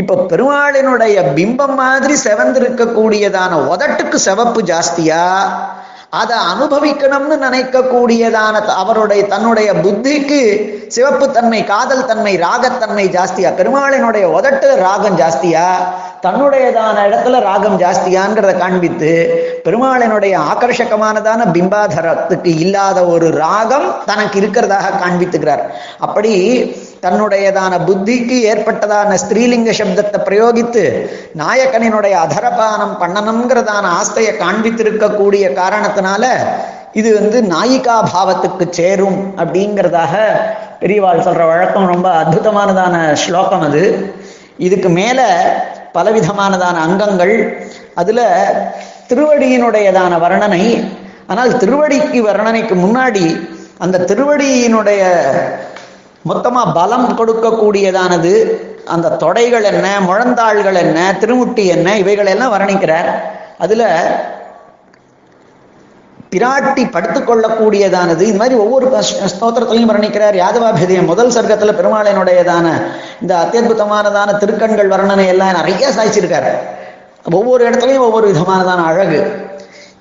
இப்ப 0.00 0.14
பெருமாளினுடைய 0.30 1.16
பிம்பம் 1.36 1.74
மாதிரி 1.74 2.14
செவந்திருக்கக்கூடியதான 2.24 3.52
உதட்டுக்கு 3.72 4.14
சிவப்பு 4.14 4.60
ஜாஸ்தியா? 4.62 5.22
அதை 6.10 6.36
அனுபவிக்கணும்னு 6.52 7.36
நினைக்கக்கூடியதான 7.44 8.60
அவருடைய 8.66 9.26
தன்னுடைய 9.26 9.72
புத்திக்கு 9.74 10.40
சிவப்பு 10.88 11.30
தன்மை 11.30 11.64
காதல் 11.64 12.04
தன்மை 12.04 12.38
ராகத்தன்மை 12.38 13.06
ஜாஸ்தியா? 13.16 13.50
பெருமாளினுடைய 13.60 14.26
உதட்டு 14.38 14.76
ராகம் 14.76 15.18
ஜாஸ்தியா? 15.18 15.66
தன்னுடையதான 16.22 16.96
இடத்துல 17.08 17.40
ராகம் 17.40 17.80
ஜாஸ்தியாங்கிறத 17.80 18.58
காண்பித்து 18.58 19.12
பெருமாளினுடைய 19.64 20.34
ஆக்கர்ஷகமானதான 20.50 21.46
பிம்பாதரத்துக்கு 21.52 22.52
இல்லாத 22.64 23.06
ஒரு 23.06 23.30
ராகம் 23.30 23.88
தனக்கு 24.04 24.40
இருக்கிறதாக 24.40 24.94
காண்பித்துக்கிறார். 25.02 25.64
அப்படி 25.98 26.34
தன்னுடையதான 27.06 27.72
புத்திக்கு 27.84 28.36
ஏற்பட்டதான 28.52 29.14
ஸ்திரீலிங்க 29.14 29.72
சப்தத்தை 29.72 30.20
பிரயோகித்து 30.28 30.84
நாயக்கனினுடைய 31.38 32.14
அதரபானம் 32.26 32.94
பண்ணணுங்கிறதான 33.00 33.84
ஆஸ்தையை 34.00 34.32
காண்பித்திருக்கக்கூடிய 34.42 35.44
காரணத்தினால 35.52 36.24
இது 36.92 37.20
வந்து 37.20 37.38
நாயிகா 37.42 37.96
பாவத்துக்கு 38.12 38.66
சேரும் 38.70 39.34
அப்படிங்கிறதாக 39.38 40.14
பெரியவாள் 40.80 41.24
சொல்ற 41.26 41.46
வழக்கம் 41.46 41.86
ரொம்ப 41.86 42.08
அற்புதமானதான 42.22 43.14
ஸ்லோகம் 43.14 43.60
அது. 43.60 43.82
இதுக்கு 44.58 44.88
மேல 44.88 45.20
பலவிதமானதான 45.94 46.76
அங்கங்கள் 46.78 47.34
அதுல 47.94 48.20
திருவடியினுடையதான 49.08 50.18
வர்ணனை. 50.20 50.62
ஆனால் 51.26 51.58
திருவடிக்கு 51.58 52.20
வர்ணனைக்கு 52.20 52.74
முன்னாடி 52.74 53.26
அந்த 53.78 53.98
திருவடியினுடைய 53.98 55.02
மொத்தமா 56.30 56.62
பலம் 56.78 57.08
கொடுக்கக்கூடியதானது? 57.18 58.32
அந்த 58.94 59.16
தொடைகள் 59.22 59.66
என்ன 59.72 59.86
முழந்தாள்கள் 60.08 60.78
என்ன 60.84 60.98
திருமுட்டி 61.20 61.64
என்ன 61.76 61.96
இவைகளெல்லாம் 62.02 62.54
வர்ணிக்கிறார். 62.56 63.10
அதுல 63.64 63.84
பிராட்டி 66.32 66.82
படுத்துக்கொள்ளக்கூடியதானது 66.94 68.22
இந்த 68.28 68.40
மாதிரி 68.40 68.56
ஒவ்வொரு 68.62 68.86
ஸ்தோத்திரத்திலையும் 69.32 69.92
வர்ணிக்கிறார். 69.92 70.36
யாதவாபிதயம் 70.42 71.10
முதல் 71.12 71.34
சர்க்கத்துல 71.36 71.74
பெருமாளினுடையதான 71.80 72.66
இந்த 73.22 73.34
அத்தியுதமானதான 73.42 74.34
திருக்கண்கள் 74.42 74.92
வர்ணனை 74.94 75.26
எல்லாம் 75.34 75.58
நிறைய 75.58 75.92
சாய்ச்சிருக்காரு. 75.98 76.52
ஒவ்வொரு 77.38 77.62
இடத்துலையும் 77.68 78.06
ஒவ்வொரு 78.08 78.26
விதமானதான 78.32 78.82
அழகு. 78.90 79.20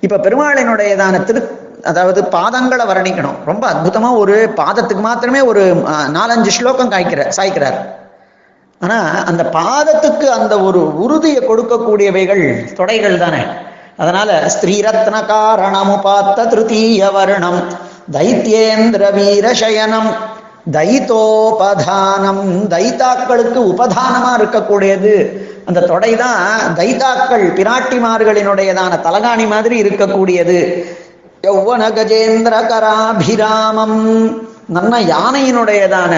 இப்ப 0.06 0.20
பெருமாளினுடையதான 0.26 1.24
திரு 1.24 1.42
அதாவது 1.86 2.22
பாதங்களை 2.32 2.86
வர்ணிக்கணும். 2.86 3.38
ரொம்ப 3.46 3.64
அற்புதமா 3.72 4.18
ஒரு 4.18 4.54
பாதத்துக்கு 4.56 5.02
மாத்திரமே 5.02 5.42
ஒரு 5.42 5.64
அஹ், 5.86 6.10
நாலஞ்சு 6.12 6.48
ஸ்லோகம் 6.50 6.92
காய்க்கிற 6.92 7.32
சாய்க்கிறார். 7.38 7.78
ஆனா 8.82 8.98
அந்த 9.26 9.44
பாதத்துக்கு 9.54 10.26
அந்த 10.30 10.60
ஒரு 10.60 10.98
உறுதியை 10.98 11.42
கொடுக்கக்கூடியவைகள் 11.42 12.44
தொடைகள் 12.78 13.18
தானே. 13.18 13.42
அதனால 13.98 14.30
ஸ்ரீரத்ன 14.56 15.26
காரணமு 15.26 16.02
பார்த்த 16.02 16.46
திருத்தீய 16.46 17.04
தைத்தியேந்திர 18.12 19.12
வீர 19.12 19.30
வீரசயனம் 19.30 20.10
தைத்தோபதானம் 20.72 22.44
தைத்தாக்களுக்கு 22.68 23.60
உபதானமா 23.72 24.32
இருக்கக்கூடியது. 24.40 25.14
அந்த 25.66 25.80
தொடை 25.82 26.16
தான் 26.16 26.44
தைத்தாக்கள் 26.76 27.46
பிராட்டிமார்களினுடையதான 27.58 29.02
தலகாணி 29.02 29.48
மாதிரி 29.48 29.84
இருக்கக்கூடியது. 29.84 30.60
யௌவன 31.46 31.84
கஜேந்திர 31.98 32.56
கராபிராமம் 32.72 34.00
நன்ன 34.76 35.00
யானையினுடையதான 35.14 36.14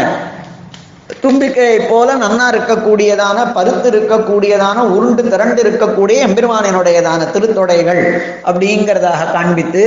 தும்பிக்கையை 1.24 1.78
போல 1.90 2.16
நன்னா 2.22 2.46
இருக்கக்கூடியதான 2.54 3.38
பருத்து 3.58 3.88
இருக்கக்கூடியதான 3.92 4.80
உருண்டு 4.96 5.24
திரண்டு 5.34 5.60
இருக்கக்கூடிய 5.64 6.18
எம்பெருமானினுடையதான 6.28 7.28
திருத்தொடைகள் 7.34 8.02
அப்படிங்கிறதாக 8.50 9.32
காண்பித்து 9.36 9.84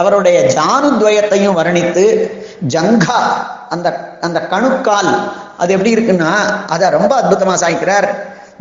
அவருடைய 0.00 0.38
ஜானுத்வயத்தையும் 0.56 1.58
வர்ணித்து 1.60 2.04
ஜங்கா 2.74 3.20
அந்த 3.74 3.88
அந்த 4.26 4.38
கணுக்கால் 4.52 5.12
அது 5.62 5.70
எப்படி 5.76 5.94
இருக்குன்னா 5.94 6.32
அதை 6.74 6.86
ரொம்ப 6.96 7.12
அற்புதமா 7.20 7.54
சாய்க்கிறார். 7.62 8.08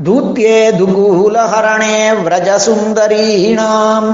தூத்தியே 0.05 0.59
துகூலஹரணே 0.79 1.97
விரஜசுந்தரீணாம். 2.25 4.07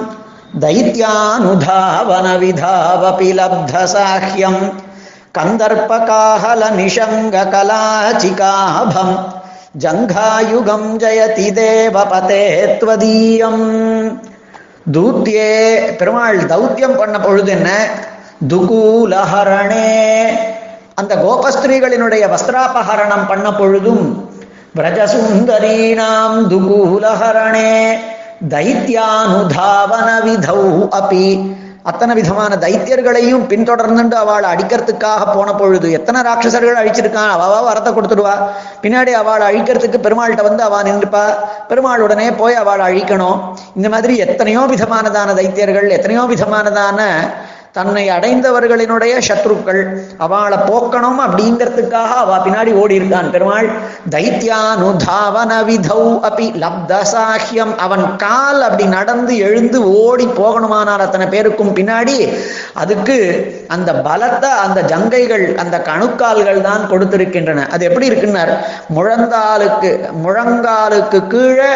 दैत्यानुधावनविधावपि 0.59 2.43
விதாவபி 2.43 3.33
லப்த 3.33 3.73
சாஹ்யம் 3.93 4.73
जयति 10.99 11.51
देवपते 11.51 12.43
त्वदीयम् 12.79 13.63
தூத்தியே 14.91 15.79
பெருமாள் 15.95 16.39
தௌத்தியம் 16.39 16.97
பண்ண 16.97 17.19
பொழுது 17.19 17.51
என்ன? 17.51 17.89
துகூலஹரணே. 18.47 20.27
அந்த 20.95 21.15
கோபஸ்திரீகளினுடைய 21.15 22.29
வஸ்திராபஹரணம் 22.29 23.27
பண்ண 23.27 23.53
பொழுதும் 23.53 24.29
விரஜசுந்தரீணாம் 24.75 26.47
துகூலஹரணே. 26.47 27.97
தைத்தியானுதாவன 28.41 30.07
விதௌ 30.23 30.61
அப்பி 30.91 31.25
அத்தனை 31.83 32.13
விதமான 32.15 32.55
தைத்தியர்களையும் 32.55 33.45
பின்தொடர்ந்துட்டு 33.47 34.15
அவளை 34.15 34.47
அடிக்கிறதுக்காக 34.49 35.21
போன 35.27 35.49
பொழுது 35.53 35.87
எத்தனை 35.91 36.19
ராட்சசர்கள் 36.21 36.79
அழிச்சிருக்கான் 36.81 37.31
அவ 37.35 37.61
வரத்தை 37.63 37.91
கொடுத்துடுவா 37.93 38.33
பின்னாடி 38.81 39.11
அவளை 39.11 39.45
அழிக்கிறதுக்கு 39.47 39.99
பெருமாள்கிட்ட 39.99 40.43
வந்து 40.43 40.63
அவ 40.63 40.81
நின்றுப்பா 40.83 41.23
பெருமாள் 41.67 42.01
உடனே 42.01 42.27
போய் 42.31 42.55
அவளை 42.55 42.85
அழிக்கணும் 42.85 43.39
இந்த 43.75 43.89
மாதிரி 43.89 44.15
எத்தனையோ 44.17 44.63
விதமானதான 44.65 45.33
தைத்தியர்கள் 45.33 45.89
எத்தனையோ 45.89 46.25
விதமானதான 46.25 46.99
தன்னை 47.77 48.03
அடைந்தவர்களினுடைய 48.09 49.13
சத்ருக்கள் 49.27 49.81
அவளை 50.17 50.57
போக்கணும் 50.69 51.19
அப்படிங்கிறதுக்காக 51.25 52.11
அவ 52.23 52.37
பின்னாடி 52.45 52.71
ஓடி 52.81 52.99
இருக்கான் 52.99 53.29
பெருமாள் 53.29 53.67
தைத்யானுதாவன 54.15 55.51
விதௌ 55.69 56.03
அபி 56.29 56.47
லப்தசாஹ்யம். 56.63 57.73
அவன் 57.85 58.03
கால் 58.25 58.61
அப்படி 58.67 58.87
நடந்து 58.97 59.37
எழுந்து 59.47 59.79
ஓடி 60.03 60.27
போகணுமானால் 60.41 61.05
அத்தனை 61.05 61.27
பேருக்கும் 61.27 61.73
பின்னாடி. 61.77 62.17
அதுக்கு 62.73 63.17
அந்த 63.67 63.91
பலத்தை 64.09 64.51
அந்த 64.65 64.81
ஜங்கைகள் 64.81 65.47
அந்த 65.55 65.77
கணுக்கால்கள் 65.89 66.61
தான் 66.61 66.85
கொடுத்திருக்கின்றன. 66.91 67.67
அது 67.69 67.85
எப்படி 67.89 68.09
இருக்குன்னார்? 68.11 68.53
முழந்தாளுக்கு 68.97 69.91
முழங்காலுக்கு 70.25 71.19
கீழே 71.27 71.73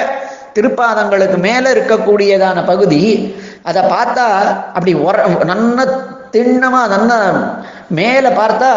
திருப்பாதங்களுக்கு 0.57 1.37
மேல 1.37 1.65
இருக்கக்கூடியதான 1.73 2.59
பகுதி 2.65 3.01
அதை 3.65 3.81
பார்த்தா 3.93 4.25
அப்படி 4.75 4.91
உர 5.05 5.15
நன்ன 5.51 5.85
திண்ணமா 6.33 6.81
நன்ன 6.93 7.11
மேலே 7.97 8.29
பார்த்தா 8.39 8.69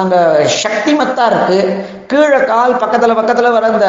அங்க 0.00 0.14
சக்திமத்தா 0.62 1.24
இருக்கு. 1.30 1.58
கீழே 2.10 2.38
கால் 2.50 2.80
பக்கத்துல 2.82 3.16
பக்கத்துல 3.20 3.50
வர 3.56 3.66
அந்த 3.74 3.88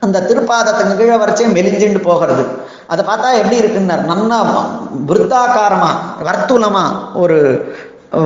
அந்த 0.00 0.20
திருப்பாதத்துக்கு 0.28 0.94
கீழே 1.00 1.16
வரைச்சே 1.22 1.44
மெலிஞ்சுண்டு 1.56 2.00
போகிறது. 2.08 2.44
அதை 2.92 3.02
பார்த்தா 3.08 3.28
எப்படி 3.40 3.60
இருக்குன்னார் 3.62 4.08
நன்னா 4.10 4.38
விருத்தாக்காரமா 5.10 5.90
வர்த்துலமா 6.28 6.84
ஒரு 7.22 7.38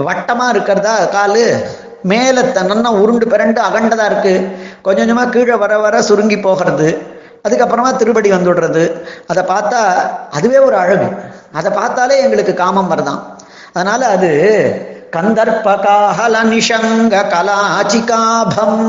வட்டமா 0.08 0.46
இருக்கிறதா 0.54 0.94
காலு 1.16 1.44
மேலே 2.12 2.40
நன்னா 2.70 2.90
உருண்டு 3.02 3.26
பிறண்டு 3.26 3.60
அகண்டதா 3.68 4.04
இருக்கு. 4.10 4.34
கொஞ்சம் 4.82 5.02
கொஞ்சமா 5.02 5.24
கீழே 5.30 5.54
வர 5.64 5.74
வர 5.78 6.02
சுருங்கி 6.08 6.38
போகிறது. 6.38 6.88
அதுக்கப்புறமா 7.44 7.96
திருப்படி 7.96 8.32
வந்துடுறது. 8.32 9.00
அதை 9.26 9.42
பார்த்தா 9.42 9.80
அதுவே 10.30 10.58
ஒரு 10.58 10.76
அழகு. 10.76 11.08
அதை 11.52 11.72
பார்த்தாலே 11.72 12.20
எங்களுக்கு 12.20 12.54
காமம் 12.54 12.90
வருதான். 12.90 13.20
அதனால 13.72 14.06
அது 14.06 14.30
கந்தர்பகாஹல 15.16 16.36
நிஷங்க 16.52 17.14
கலாச்சிகாபம். 17.34 18.80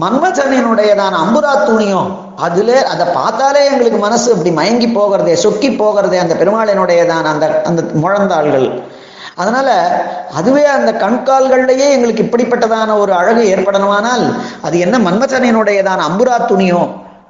மன்மதனினுடையதான 0.00 1.18
அம்புரா 1.24 1.52
துணியும் 1.66 2.16
அதுல 2.36 2.86
அதை 2.86 3.06
பார்த்தாலே 3.06 3.64
எங்களுக்கு 3.64 3.98
மனசு 3.98 4.32
அப்படி 4.32 4.50
மயங்கி 4.50 4.88
போகிறதே 4.88 5.34
சொக்கி 5.34 5.76
போகிறதே 5.76 6.18
அந்த 6.18 6.34
பெருமாளினுடையதான 6.34 7.22
அந்த 7.22 7.62
அந்த 7.64 7.82
முழந்தாள்கள். 7.82 8.82
அதனால 9.36 9.68
அதுவே 10.34 10.64
அந்த 10.64 10.92
கண்கால்கள்லயே 10.92 11.86
எங்களுக்கு 11.90 12.22
இப்படிப்பட்டதான 12.22 12.98
ஒரு 12.98 13.12
அழகு 13.12 13.54
ஏற்படணுமானால் 13.56 14.34
அது 14.62 14.78
என்ன 14.78 14.98
மன்மதனினுடையதான 14.98 16.04
அம்புரா 16.10 16.36
துணியோ 16.48 16.82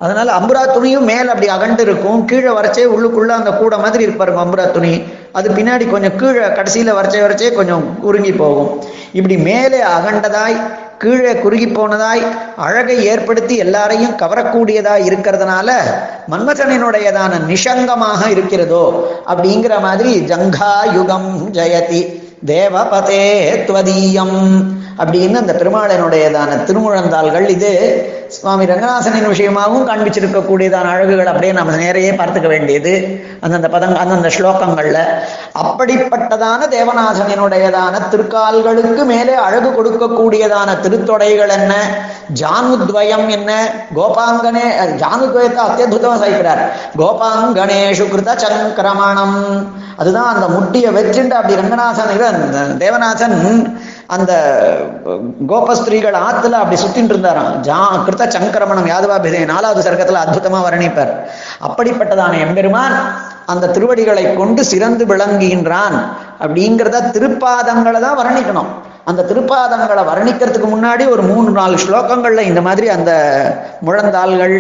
அதனால 0.05 0.29
அம்புரா 0.39 0.63
துணியும் 0.77 1.09
மேல 1.11 1.33
அப்படி 1.35 1.49
அகண்டு 1.57 1.83
இருக்கும் 1.87 2.25
கீழே 2.31 2.53
வரைச்சே 2.57 2.85
உள்ளுக்குள்ள 2.95 3.33
அந்த 3.41 3.51
கூடை 3.61 3.77
மாதிரி 3.85 4.03
இருப்பாருங்க 4.07 4.41
அம்புரா 4.45 4.65
துணி. 4.77 4.95
அது 5.39 5.49
பின்னாடி 5.59 5.85
கொஞ்சம் 5.93 6.17
கீழே 6.23 6.49
கடைசியில 6.59 6.95
வரைச்சே 6.99 7.21
வரைச்சே 7.25 7.51
கொஞ்சம் 7.59 7.85
குறுங்கி 8.05 8.33
போகும். 8.43 8.73
இப்படி 9.19 9.37
மேலே 9.49 9.81
அகண்டதாய் 9.97 10.57
கீழே 11.03 11.33
குறுகி 11.45 11.67
போனதாய் 11.69 12.23
அழகை 12.67 12.97
ஏற்படுத்தி 13.13 13.55
எல்லாரையும் 13.65 14.15
கவரக்கூடியதாய் 14.21 15.07
இருக்கிறதுனால 15.09 15.71
மன்மதனினுடையதான 16.33 17.41
நிஷங்கமாக 17.51 18.21
இருக்கிறதோ 18.35 18.85
அப்படிங்கிற 19.33 19.75
மாதிரி 19.87 20.13
ஜங்கா 20.31 20.75
யுகம் 20.99 21.33
ஜெயதி. 21.59 22.03
தேவபதே 22.53 23.27
துவதீயம். 23.67 24.39
அப்படின்னு 24.99 25.35
அந்த 25.35 25.53
பெருமாளனுடையதான 25.53 26.59
திருமுழந்தாள்கள் 26.65 27.49
இது 27.49 27.73
சுவாமி 28.29 28.65
ரங்கநாசனின் 28.65 29.29
விஷயமாகவும் 29.31 29.87
காண்பிச்சிருக்கக்கூடியதான 29.89 30.83
அழகுகள் 30.83 31.27
அப்படியே 31.27 31.53
நம்ம 31.53 31.73
நேரையே 31.73 32.13
பார்த்துக்க 32.21 32.47
வேண்டியது. 32.47 33.25
அந்தந்த 33.41 33.69
பதங் 33.69 33.95
அந்தந்த 33.95 34.29
ஸ்லோகங்கள்ல. 34.29 34.99
அப்படிப்பட்டதான 35.63 36.69
தேவநாசனினுடையதான 36.77 38.01
திருக்கால்களுக்கு 38.11 39.05
மேலே 39.05 39.35
அழகு 39.35 39.71
கொடுக்கக்கூடியதான 39.71 40.81
திருத்தொடைகள் 40.81 41.49
என்ன? 41.49 41.75
ஜானுத்வயம் 42.41 43.29
என்ன? 43.29 43.51
கோபாங்கனே 43.97 44.67
ஜானுத்வயத்தை 45.03 45.63
அத்தியுதமா 45.67 46.17
சாய்க்கிறார். 46.23 46.63
கோபாங்கனேஷு 46.99 48.07
கிருத 48.13 48.37
சங்கிரமணம். 48.45 49.39
அதுதான் 49.97 50.35
அந்த 50.35 50.47
முட்டியை 50.49 50.91
வச்சுட்டு 50.95 51.31
அப்படி 51.31 51.61
ரங்கநாசன் 51.61 52.79
தேவநாசன் 52.79 53.37
அந்த 54.07 54.33
கோபஸ்திரீகள் 55.49 56.17
ஆத்துல 56.27 56.59
அப்படி 56.63 56.77
சுத்தின்னு 56.83 57.13
இருந்தாராம். 57.15 57.53
ஜா 57.69 57.79
கிருத்த 58.07 58.25
சங்கரமணம் 58.37 58.91
யாதவாபிதே 58.93 59.45
நாலாவது 59.45 59.91
சர்க்கத்துல 59.91 60.23
அற்புதமா 60.25 60.61
வர்ணிப்பார். 60.67 61.13
அப்படிப்பட்டதான 61.69 62.39
எம்பெருமான் 62.47 62.97
அந்த 63.47 63.71
திருவடிகளை 63.77 64.35
கொண்டு 64.35 64.65
சிறந்து 64.65 65.05
விளங்குகின்றான் 65.07 65.97
அப்படிங்கிறத 66.41 67.07
திருப்பாதங்களை 67.17 68.01
தான் 68.01 68.19
வர்ணிக்கணும். 68.23 68.71
அந்த 69.05 69.23
திருப்பாதங்களை 69.31 70.03
வர்ணிக்கிறதுக்கு 70.11 70.69
முன்னாடி 70.75 71.11
ஒரு 71.11 71.23
மூணு 71.23 71.51
நாலு 71.51 71.77
ஸ்லோகங்கள்ல 71.77 72.41
இந்த 72.51 72.61
மாதிரி 72.61 72.89
அந்த 72.89 73.13
முழந்தாள்கள் 73.87 74.57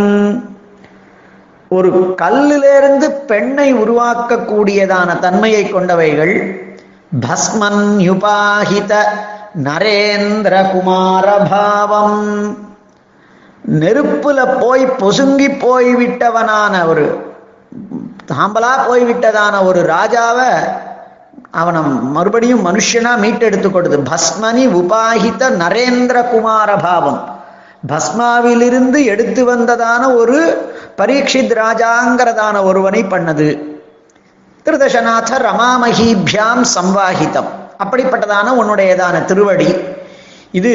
ஒரு 1.69 2.15
கல்லிலிருந்து 2.23 3.11
பெண்ணை 3.11 3.75
உருவாக்கக்கூடியதான 3.75 5.19
தன்மையை 5.19 5.65
கொண்டவைகள் 5.65 6.35
பஸ்மன் 7.21 7.85
யுபாஹித 8.09 8.93
நரேந்திர 9.65 10.55
குமார 10.73 11.37
பாவம். 11.51 12.23
நெருப்புல 13.81 14.41
போய் 14.61 14.87
பொசுங்கி 14.87 15.59
போய் 15.59 15.97
விட்டவனான 15.97 16.87
ஒரு 16.89 17.33
தாம்பலா 18.33 18.73
போய்விட்டதான 18.89 19.65
ஒரு 19.65 19.81
ராஜாவை 19.83 20.51
அவனை 21.51 21.81
மறுபடியும் 22.17 22.67
மனுஷனா 22.67 23.13
மீட்டெடுத்து 23.23 23.71
கொடுத்து 23.71 23.99
பஸ்மனி 23.99 24.65
உபாகித 24.81 25.43
நரேந்திர 25.63 26.29
குமார 26.29 26.77
பாவம். 26.77 27.21
பஸ்மாவிலிருந்து 27.89 29.05
எடுத்து 29.05 29.57
வந்ததான 29.57 30.17
ஒரு 30.17 30.39
பரீட்சித் 30.97 31.53
ராஜாங்கிறதான 31.53 32.63
ஒருவனை 32.63 33.03
பண்ணது. 33.03 33.49
திருதசநாத 34.65 35.31
ரமாமஹீபியாம் 35.49 36.65
சம்வாகிதம் 36.75 37.51
அப்படிப்பட்டதான 37.85 38.49
உன்னுடையதான 38.61 39.25
திருவடி. 39.25 39.77
இது 40.53 40.73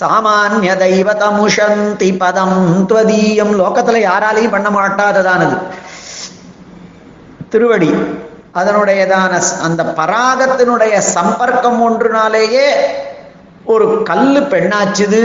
சாமானிய 0.00 0.72
தெய்வதமுஷந்தி 0.84 2.18
பதம் 2.18 2.86
துவதீயம். 2.88 3.52
லோகத்துல 3.60 4.08
யாராலையும் 4.08 4.50
பண்ண 4.50 4.68
மாட்டாததானது. 4.70 5.56
திருவடி. 7.52 7.90
அதனுடையதான 8.58 9.32
அந்த 9.66 9.82
பராகத்தினுடைய 9.98 10.94
சம்பர்க்கம் 11.14 11.78
ஒன்றுனாலேயே 11.86 12.66
ஒரு 13.64 13.86
கல் 14.10 14.30
பெண்ணாச்சுது 14.50 15.20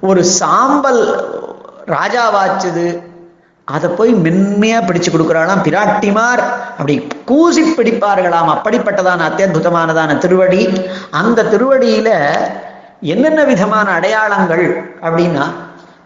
ஒரு 0.00 0.22
சாம்பல் 0.40 1.02
ராஜாவாச்சுது 1.86 2.86
அதை 3.64 3.88
போய் 3.90 4.12
மென்மையா 4.24 4.78
பிடிச்சு 4.88 5.10
கொடுக்குறாளாம் 5.12 5.64
பிராட்டிமார். 5.66 6.42
அப்படி 6.78 6.94
கூசி 7.30 7.62
பிடிப்பார்களாம். 7.70 8.50
அப்படிப்பட்டதான 8.56 9.22
அத்தியுதமானதான 9.28 10.18
திருவடி. 10.18 10.62
அந்த 11.20 11.48
திருவடியில 11.52 12.10
என்னென்ன 13.00 13.40
விதமான 13.44 13.88
அடையாளங்கள் 13.90 14.66
அப்படின்னா 15.02 15.46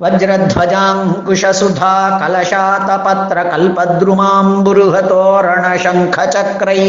வஜ்ரத்வஜாங்குஷசுதா 0.01 1.95
கலசாதபத்ர 2.21 3.39
கல்பத்ருமாம்புருகதோரண 3.53 5.65
சங்கச்சக்ரை 5.85 6.83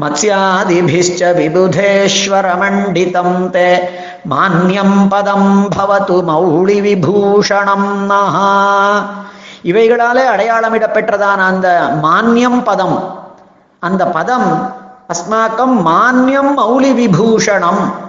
மத்ஸ்யாதிபிश्च 0.00 1.20
விபுதேஸ்வரமண்டிதம் 1.38 3.50
தே 3.50 3.70
மான்யம் 4.30 5.08
பதம் 5.08 5.68
பவத்து 5.76 6.16
மௌளி 6.30 6.78
விபூஷணம் 6.86 7.90
நஹா 8.10 8.50
இவைகளாலே 9.64 10.24
அடையாளமிடப்பெற்றதான 10.34 11.38
அந்த 11.50 11.68
மான்யம் 12.02 12.64
பதம். 12.64 12.98
அந்த 13.78 14.06
பதம் 14.06 14.74
அஸ்மாக்கம் 15.08 15.86
மான்யம் 15.86 16.56
மௌலி 16.56 16.92
விபூஷணம் 16.92 18.05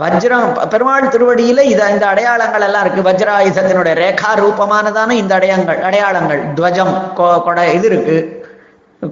வஜ்ரம் 0.00 0.68
பெருமாள் 0.68 1.08
திருவடியில 1.08 1.60
இத 1.60 1.90
இந்த 1.90 2.06
அடையாளங்கள் 2.06 2.60
எல்லாம் 2.60 2.84
இருக்கு. 2.84 3.10
வஜ்ராயுதத்தினுடைய 3.10 3.94
ரேகா 3.94 4.34
ரூபமானதான 4.34 5.10
இந்த 5.10 5.34
அடையங்கள் 5.34 5.82
அடையாளங்கள். 5.82 6.44
துவஜம் 6.44 7.00
கொ- 7.16 7.42
கொடை 7.42 7.72
இது 7.72 7.86
இருக்கு. 7.86 8.42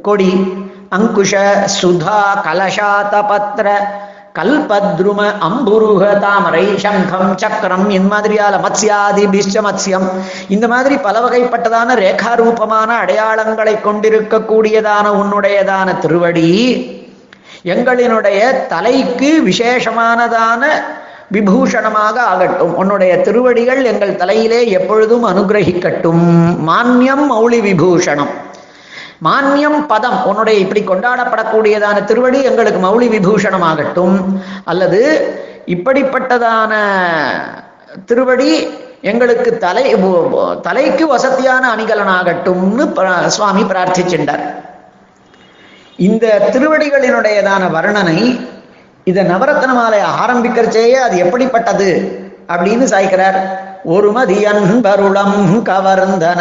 கொடி 0.02 0.52
அங்குஷ 0.96 1.52
சுதா 1.82 2.22
கலசாத 2.44 3.26
பத்திர 3.26 3.78
கல்பத்ரும 4.34 5.32
அம்புருக 5.40 6.18
தாமரை 6.18 6.78
சங்கம் 6.78 7.38
சக்கரம் 7.38 7.90
இந்த 7.90 8.16
மாதிரியால 8.16 8.60
மத்ஸ்யாதி 8.60 9.26
பிஷ்ட 9.30 9.62
மத்ஸ்யம். 9.62 10.08
இந்த 10.48 10.68
மாதிரி 10.68 10.96
பல 10.96 11.20
வகைப்பட்டதான 11.20 11.94
ரேகா 11.94 12.34
ரூபமான 12.34 13.02
அடையாளங்களை 13.02 13.80
கொண்டிருக்கக்கூடியதான 13.80 15.04
உன்னுடையதான 15.04 15.98
திருவடி. 15.98 17.00
எங்களினுடைய 17.64 18.66
தலைக்கு 18.66 19.42
விசேஷமானதான 19.46 20.64
விபூஷணமாக 21.32 22.16
ஆகட்டும். 22.32 22.76
உன்னுடைய 22.76 23.20
திருவடிகள் 23.20 23.84
எங்கள் 23.84 24.16
தலையிலே 24.16 24.70
எப்பொழுதும் 24.70 25.26
அனுகிரகிக்கட்டும். 25.26 26.24
மான்யம் 26.70 27.24
மௌலி 27.32 27.60
விபூஷணம். 27.68 28.32
மான்யம் 29.24 29.86
பதம். 29.86 30.24
உன்னுடைய 30.24 30.58
இப்படி 30.64 30.82
கொண்டாடப்படக்கூடியதான 30.86 32.04
திருவடி 32.04 32.42
எங்களுக்கு 32.42 32.80
மௌலி 32.86 33.08
விபூஷணம் 33.16 33.66
ஆகட்டும். 33.70 34.44
அல்லது 34.64 35.00
இப்படிப்பட்டதான 35.66 36.72
திருவடி 38.06 38.80
எங்களுக்கு 39.10 39.58
தலை 39.58 39.94
தலைக்கு 40.62 41.06
வசதியான 41.06 41.64
அணிகலனாகட்டும்னு 41.76 42.84
சுவாமி 43.26 43.62
பிரார்த்திச்சின்றார் 43.62 44.44
இந்த 46.06 46.26
திருவடிகளினுடையதான 46.54 47.62
வர்ணனை 47.76 48.18
இதை 49.08 49.22
நவரத்ன 49.30 49.72
மாலை 49.78 50.00
ஆரம்பிக்கிறச்சேயே 50.22 50.98
அது 51.06 51.16
எப்படிப்பட்டது 51.24 51.90
அப்படின்னு 52.54 52.84
சாய்க்கிறார். 52.92 53.38
ஒரு 53.94 54.08
மதியன்பருளம் 54.16 55.38
கவர்ந்தன 55.68 56.40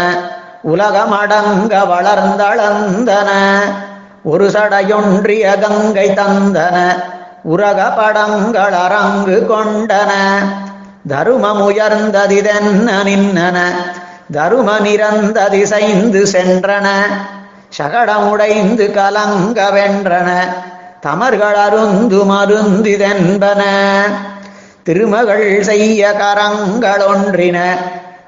உலகமடங்க 0.74 1.74
வளர்ந்தளந்தன 1.93 3.30
ஒரு 4.32 4.47
சடையொன்றிய 4.55 5.45
கங்கை 5.64 6.07
தந்தன 6.20 6.78
உரக 7.53 7.80
படங்கள் 7.97 8.76
அரங்கு 8.86 9.38
கொண்டன 9.51 10.12
தருமமுயர்ந்ததிதென்ன 11.12 12.89
நின்னன 13.07 13.57
தரும 14.38 14.70
நிறந்ததி 14.86 15.64
சைந்து 15.72 16.22
சென்றன. 16.34 16.88
சகடமுடைந்து 17.78 18.91
கலங்க 18.91 19.69
வென்றன. 19.72 20.39
தமர்கள் 21.05 21.55
அருந்து 21.55 22.24
மருந்திதென்பன. 22.24 23.61
திருமகள் 24.84 25.63
செய்ய 25.63 26.15
கரங்களொன்றின. 26.19 27.63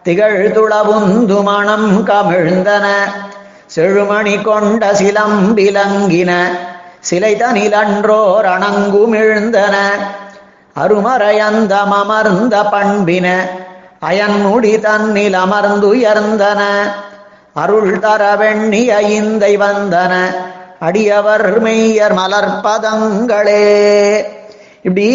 திகழ் 0.04 0.52
துளவுந்து 0.56 1.44
மணம் 1.44 2.08
கமிழ்ந்தன. 2.08 2.88
செழுமணி 3.76 4.42
கொண்ட 4.42 4.92
சிலம்பிலங்கின. 4.92 6.42
சிலை 7.00 7.36
தனிலன்றோர் 7.36 8.46
அணங்குமிழ்ந்தன. 8.46 9.76
அருமறையந்த 10.80 11.76
மமர்ந்த 11.86 12.64
பண்பின. 12.72 13.40
அயன்முடி 14.06 14.80
தன்னில் 14.80 15.34
அமர்ந்துயர்ந்தன. 15.34 16.64
அருள் 17.56 18.00
தர 18.00 18.24
வெண்ணி 18.36 18.82
வந்தன 19.60 20.14
அடியவர் 20.80 21.48
மெய்யர் 21.62 22.16
மலர்பதங்களே 22.18 23.60
இப்படி 24.86 25.06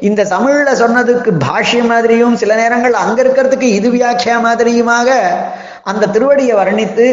இந்த 0.00 0.26
தமிழ்ல 0.30 0.70
சொன்னதுக்கு 0.74 1.30
பாஷ்யம் 1.44 1.86
மாதிரியும் 1.86 2.36
சில 2.36 2.54
நேரங்கள் 2.54 2.92
அங்க 2.94 3.18
இருக்கிறதுக்கு 3.22 3.68
இது 3.70 3.88
வியாக்கியா 3.90 4.36
மாதிரியுமாக 4.40 5.08
அந்த 5.84 6.10
திருவடியை 6.14 6.54
வர்ணித்து 6.56 7.06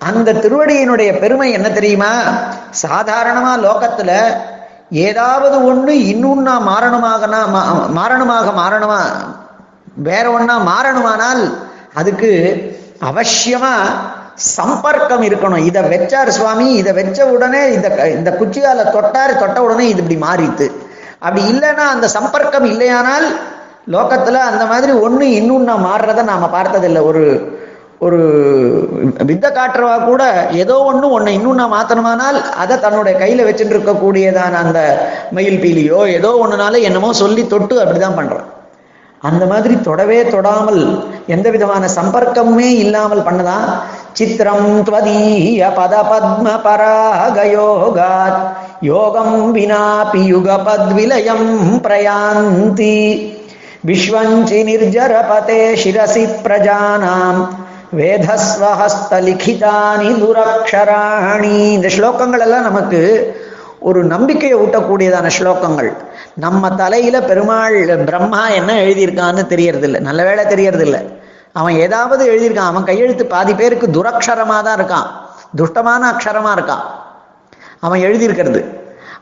அந்த 0.00 0.34
திருவடியினுடைய 0.34 1.10
பெருமை 1.20 1.52
என்ன 1.52 1.68
தெரியுமா? 1.70 2.10
சாதாரணமா 2.82 3.52
லோகத்துல 3.62 4.10
ஏதாவது 5.04 5.56
ஒண்ணு 5.68 5.92
இன்னொன்னா 6.10 6.54
மாறணுமாகனா 6.68 7.40
மா- 7.54 7.68
மாறணுமாக 7.96 8.52
மாறணுமா? 8.54 9.00
வேற 10.02 10.24
ஒன்னா 10.30 10.56
மாறணுமானால் 10.66 11.42
அதுக்கு 11.94 12.30
அவசியமா 13.02 13.74
சம்பர்க்கம் 14.56 15.22
இருக்கணும். 15.22 15.64
இதை 15.64 15.82
வச்சார் 15.84 16.28
சுவாமி 16.28 16.72
இதை 16.72 16.92
வச்ச 16.92 17.26
உடனே 17.26 17.72
இந்த 17.72 17.88
க- 17.90 18.10
இந்த 18.10 18.30
குச்சியால 18.40 18.90
தொட்டார் 18.90 19.38
தொட்ட 19.38 19.62
உடனே 19.62 19.88
இது 19.88 20.02
இப்படி 20.02 20.20
மாறித்து 20.22 20.66
அப்படி 21.18 21.42
இல்லைன்னா 21.52 21.84
அந்த 21.88 22.08
சம்பர்க்கம் 22.08 22.64
இல்லையானால் 22.64 23.26
லோகத்துல 23.90 24.34
அந்த 24.44 24.66
மாதிரி 24.66 24.92
ஒண்ணு 24.98 25.26
இன்னொன்னா 25.38 25.74
மாறுறத 25.82 26.22
நாம 26.22 26.48
பார்த்ததில்லை. 26.48 27.02
ஒரு 27.02 27.22
ஒரு 27.98 28.18
வித்த 29.24 29.50
காட்டுறவா 29.50 30.04
கூட 30.04 30.22
ஏதோ 30.52 30.78
ஒன்று 30.82 31.20
ஒண்ணு 31.20 31.26
இன்னொன்னு 31.28 31.66
மாத்தணுமானால் 31.70 32.38
அதை 32.54 32.78
தன்னுடைய 32.78 33.18
கையில 33.18 33.46
வச்சுட்டு 33.46 33.74
இருக்கக்கூடியதான 33.74 34.52
அந்த 34.56 34.80
மயில் 35.30 35.60
பீலியோ 35.60 36.08
ஏதோ 36.08 36.30
ஒன்றுனால 36.42 36.80
என்னமோ 36.80 37.12
சொல்லி 37.12 37.46
தொட்டு 37.46 37.84
அப்படிதான் 37.84 38.18
பண்றான். 38.18 38.48
அந்த 39.22 39.46
மாதிரி 39.46 39.74
தொடவே 39.80 40.28
தொடாமல் 40.28 40.82
எந்த 41.26 41.50
விதமான 41.50 41.88
சம்பர்க்கமுமே 41.94 42.68
இல்லாமல் 42.84 43.22
பண்ணலாம் 43.22 43.82
சித்திரம் 44.12 44.86
துவதீய 44.86 45.70
பத 45.78 45.94
பத்ம 46.10 46.46
பராகயோகாத் 46.66 48.42
யோகம் 48.80 49.56
வினாபி 49.56 50.12
யுக 50.12 50.56
பத்விலயம் 50.56 51.80
பிரயாந்தி. 51.86 53.32
விஸ்வஞ்சி 53.86 54.60
நிர்ஜரபதே 54.70 55.62
சிரசி 55.82 56.24
பிரஜானாம். 56.44 57.40
வேதஸ்வஹஸ்தலிகிதானி 57.96 60.10
துரக்ஷராணி 60.22 61.56
இந்த 61.76 61.88
ஸ்லோகங்கள் 61.96 62.40
எல்லாம் 62.40 62.62
நமக்கு 62.62 63.00
ஒரு 63.80 64.04
நம்பிக்கையை 64.04 64.58
ஊட்டக்கூடியதான 64.58 65.30
ஸ்லோகங்கள். 65.38 65.92
நம்ம 66.34 66.70
தலையில 66.70 67.22
பெருமாள் 67.22 68.04
பிரம்மா 68.04 68.48
என்ன 68.48 68.72
எழுதியிருக்கான்னு 68.72 69.52
தெரியறதில்ல. 69.52 70.00
நல்ல 70.00 70.24
வேளை 70.24 70.44
தெரியறதில்ல. 70.44 71.15
அவன் 71.60 71.74
ஏதாவது 71.86 72.22
எழுதியிருக்கான். 72.32 72.72
அவன் 72.72 72.84
கையெழுத்து 72.84 73.26
பாதி 73.26 73.54
பேருக்கு 73.54 73.86
துரக்ஷரமாக 73.86 74.62
தான் 74.62 74.78
இருக்கான். 74.78 75.06
துஷ்டமான 75.60 76.02
அக்ஷரமாக 76.12 76.56
இருக்கான். 76.58 76.84
அவன் 77.80 78.00
எழுதியிருக்கிறது. 78.00 78.60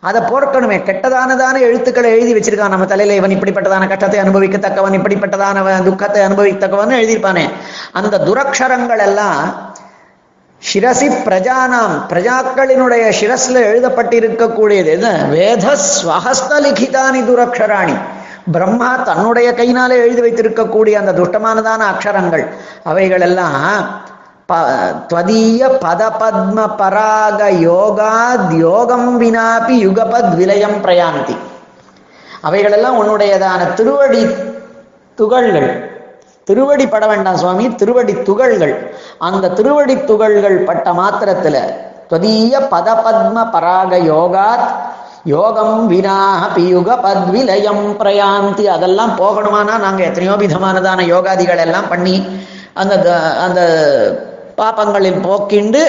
அதை 0.00 0.20
போர்க்கணுமே. 0.22 0.76
கெட்டதானதான 0.88 1.56
எழுத்துக்களை 1.68 2.10
எழுதி 2.10 2.32
வச்சிருக்கான். 2.34 2.74
நம்ம 2.74 2.86
தலையில 2.86 3.16
இவன் 3.16 3.30
இப்படிப்பட்டதான 3.30 3.88
கஷ்டத்தை 3.88 4.20
அனுபவிக்கத்தக்கவன் 4.20 4.96
இப்படிப்பட்டதான 4.98 5.82
துக்கத்தை 5.82 6.22
அனுபவிக்கத்தக்கவன் 6.22 6.98
எழுதியிருப்பானே. 7.00 7.44
அந்த 7.92 8.18
துரக்ஷரங்கள் 8.18 9.02
எல்லாம் 9.08 9.38
சிரசி 10.72 11.08
பிரஜானாம் 11.28 11.94
பிரஜாக்களினுடைய 12.08 13.04
சிரஸ்ல 13.20 13.58
எழுதப்பட்டிருக்கக்கூடியது. 13.70 14.90
என்ன? 14.96 15.08
வேத 15.30 15.76
ஸ்வஹஸ்தலிகிதானி 15.88 17.20
துரக்ஷராணி. 17.30 17.96
பிரம்மா 18.52 18.96
தன்னுடைய 18.96 19.54
கையினாலே 19.54 19.96
எழுதி 19.96 20.22
வைத்திருக்கக்கூடிய 20.22 20.92
அந்த 20.92 21.12
துஷ்டமானதான 21.12 21.82
அக்ஷரங்கள் 21.92 22.46
அவைகள் 22.82 23.20
எல்லாம் 23.20 23.86
ப 24.46 24.54
துவதீய 25.08 25.60
பத 25.84 26.02
பத்ம 26.20 26.76
பராக 26.76 27.50
யோகாத் 27.50 28.56
யோகம் 28.56 29.20
வினாபி 29.20 29.76
யுகபத் 29.86 30.36
விலயம் 30.36 30.84
பிரயாந்தி. 30.84 31.36
அவைகளெல்லாம் 32.40 32.96
உன்னுடையதான 33.02 33.74
திருவடி 33.74 34.26
துகள்கள். 35.14 35.70
திருவடி 36.44 36.86
பட 36.86 37.06
வேண்டாம் 37.06 37.36
சுவாமி 37.36 37.74
திருவடி 37.74 38.22
துகள்கள். 38.22 38.94
அந்த 39.18 39.50
திருவடி 39.50 40.04
துகள்கள் 40.04 40.64
பட்ட 40.64 40.92
மாத்திரத்துல 40.92 41.56
தொதீய 42.10 42.60
பத 42.70 42.88
பத்ம 43.06 43.50
பராக 43.50 43.96
யோகாத் 43.98 44.68
யோகம் 45.24 45.86
வினா 45.86 46.16
பியுக 46.56 46.96
பத்விலயம் 47.02 47.94
பிரயாந்தி. 48.00 48.64
அதெல்லாம் 48.68 49.10
போகணுமானா 49.18 49.78
நாங்க 49.78 50.04
எத்தனையோ 50.04 50.32
விதமானதான 50.36 51.06
யோகாதிகள் 51.06 51.58
எல்லாம் 51.58 51.88
பண்ணி 51.88 52.16
அந்த 52.74 52.98
த- 52.98 53.36
அந்த 53.40 53.60
பாப்பங்களில் 54.56 55.24
போக்கிண்டு 55.24 55.82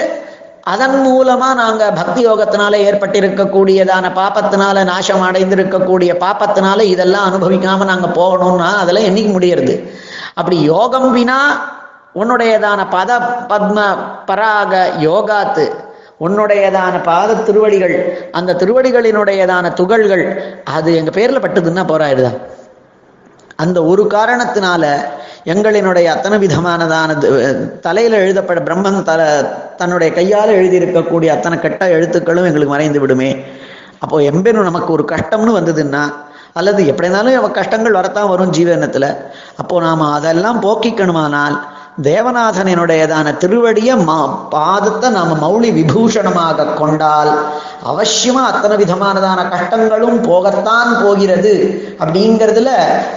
அதன் 0.64 1.06
மூலமா 1.06 1.54
நாங்க 1.54 1.92
பக்தி 1.92 2.26
யோகத்தினால 2.26 2.74
ஏற்பட்டிருக்கக்கூடியதான 2.78 4.10
பாப்பத்தினால 4.14 4.84
நாசம் 4.84 5.22
அடைந்திருக்கக்கூடிய 5.22 6.12
பாப்பத்தினால 6.16 6.80
இதெல்லாம் 6.84 7.26
அனுபவிக்காம 7.30 7.84
நாங்க 7.84 8.06
போகணும்னா 8.14 8.68
அதெல்லாம் 8.76 9.04
என்னைக்கு 9.04 9.32
முடியறது? 9.32 9.74
அப்படி 10.34 10.60
யோகம் 10.64 11.10
வினா 11.12 11.38
உன்னுடையதான 12.14 12.80
பத 12.90 13.10
பத்ம 13.48 13.78
பராக 14.26 14.72
யோகாத்து 15.00 15.64
உன்னுடையதான 16.20 17.02
பாத 17.02 17.34
திருவடிகள் 17.34 17.96
அந்த 18.32 18.54
திருவடிகளினுடையதான 18.54 19.72
துகள்கள் 19.72 20.24
அது 20.64 20.96
எங்க 20.96 21.10
பேர்ல 21.10 21.40
பட்டதுன்னா 21.40 21.84
போராயிடுதான் 21.86 22.38
அந்த 23.56 23.84
ஒரு 23.84 24.06
காரணத்தினால 24.06 24.84
எங்களினுடைய 25.46 26.04
அத்தனை 26.04 26.38
விதமானதான 26.38 27.18
தலையில் 27.18 27.80
தலையில 27.80 28.16
எழுதப்பட 28.16 28.60
பிரம்மன் 28.60 29.02
தல 29.02 29.20
தன்னுடைய 29.76 30.12
கையால் 30.12 30.48
எழுதியிருக்கக்கூடிய 30.48 31.26
அத்தனை 31.26 31.60
கெட்ட 31.60 31.88
எழுத்துக்களும் 31.88 32.44
எங்களுக்கு 32.44 32.74
மறைந்து 32.74 33.00
விடுமே. 33.00 33.44
அப்போ 33.98 34.22
எம்பெரும் 34.22 34.62
நமக்கு 34.62 34.92
ஒரு 34.92 35.04
கஷ்டம்னு 35.12 35.58
வந்ததுன்னா 35.58 36.02
அல்லது 36.52 36.86
எப்படி 36.86 37.06
இருந்தாலும் 37.06 37.52
கஷ்டங்கள் 37.52 37.92
வரத்தான் 37.92 38.28
வரும் 38.28 38.52
ஜீவனத்துல 38.52 39.16
அப்போ 39.56 39.80
நாம 39.80 40.12
அதெல்லாம் 40.12 40.62
போக்கிக்கணுமானால் 40.62 41.56
தேவநாதனினுடையதான 42.02 43.36
திருவடிய 43.36 43.96
மா 43.96 44.48
பாதத்தை 44.50 45.08
நாம் 45.10 45.42
மௌலி 45.42 45.70
விபூஷணமாக 45.70 46.74
கொண்டால் 46.74 47.30
அவசியமா 47.92 48.42
அத்தனை 48.50 48.76
விதமானதான 48.76 49.40
கஷ்டங்களும் 49.54 50.18
போகத்தான் 50.28 50.90
போகிறது. 51.02 51.54
அப்படிங்கிறதுல 51.98 52.70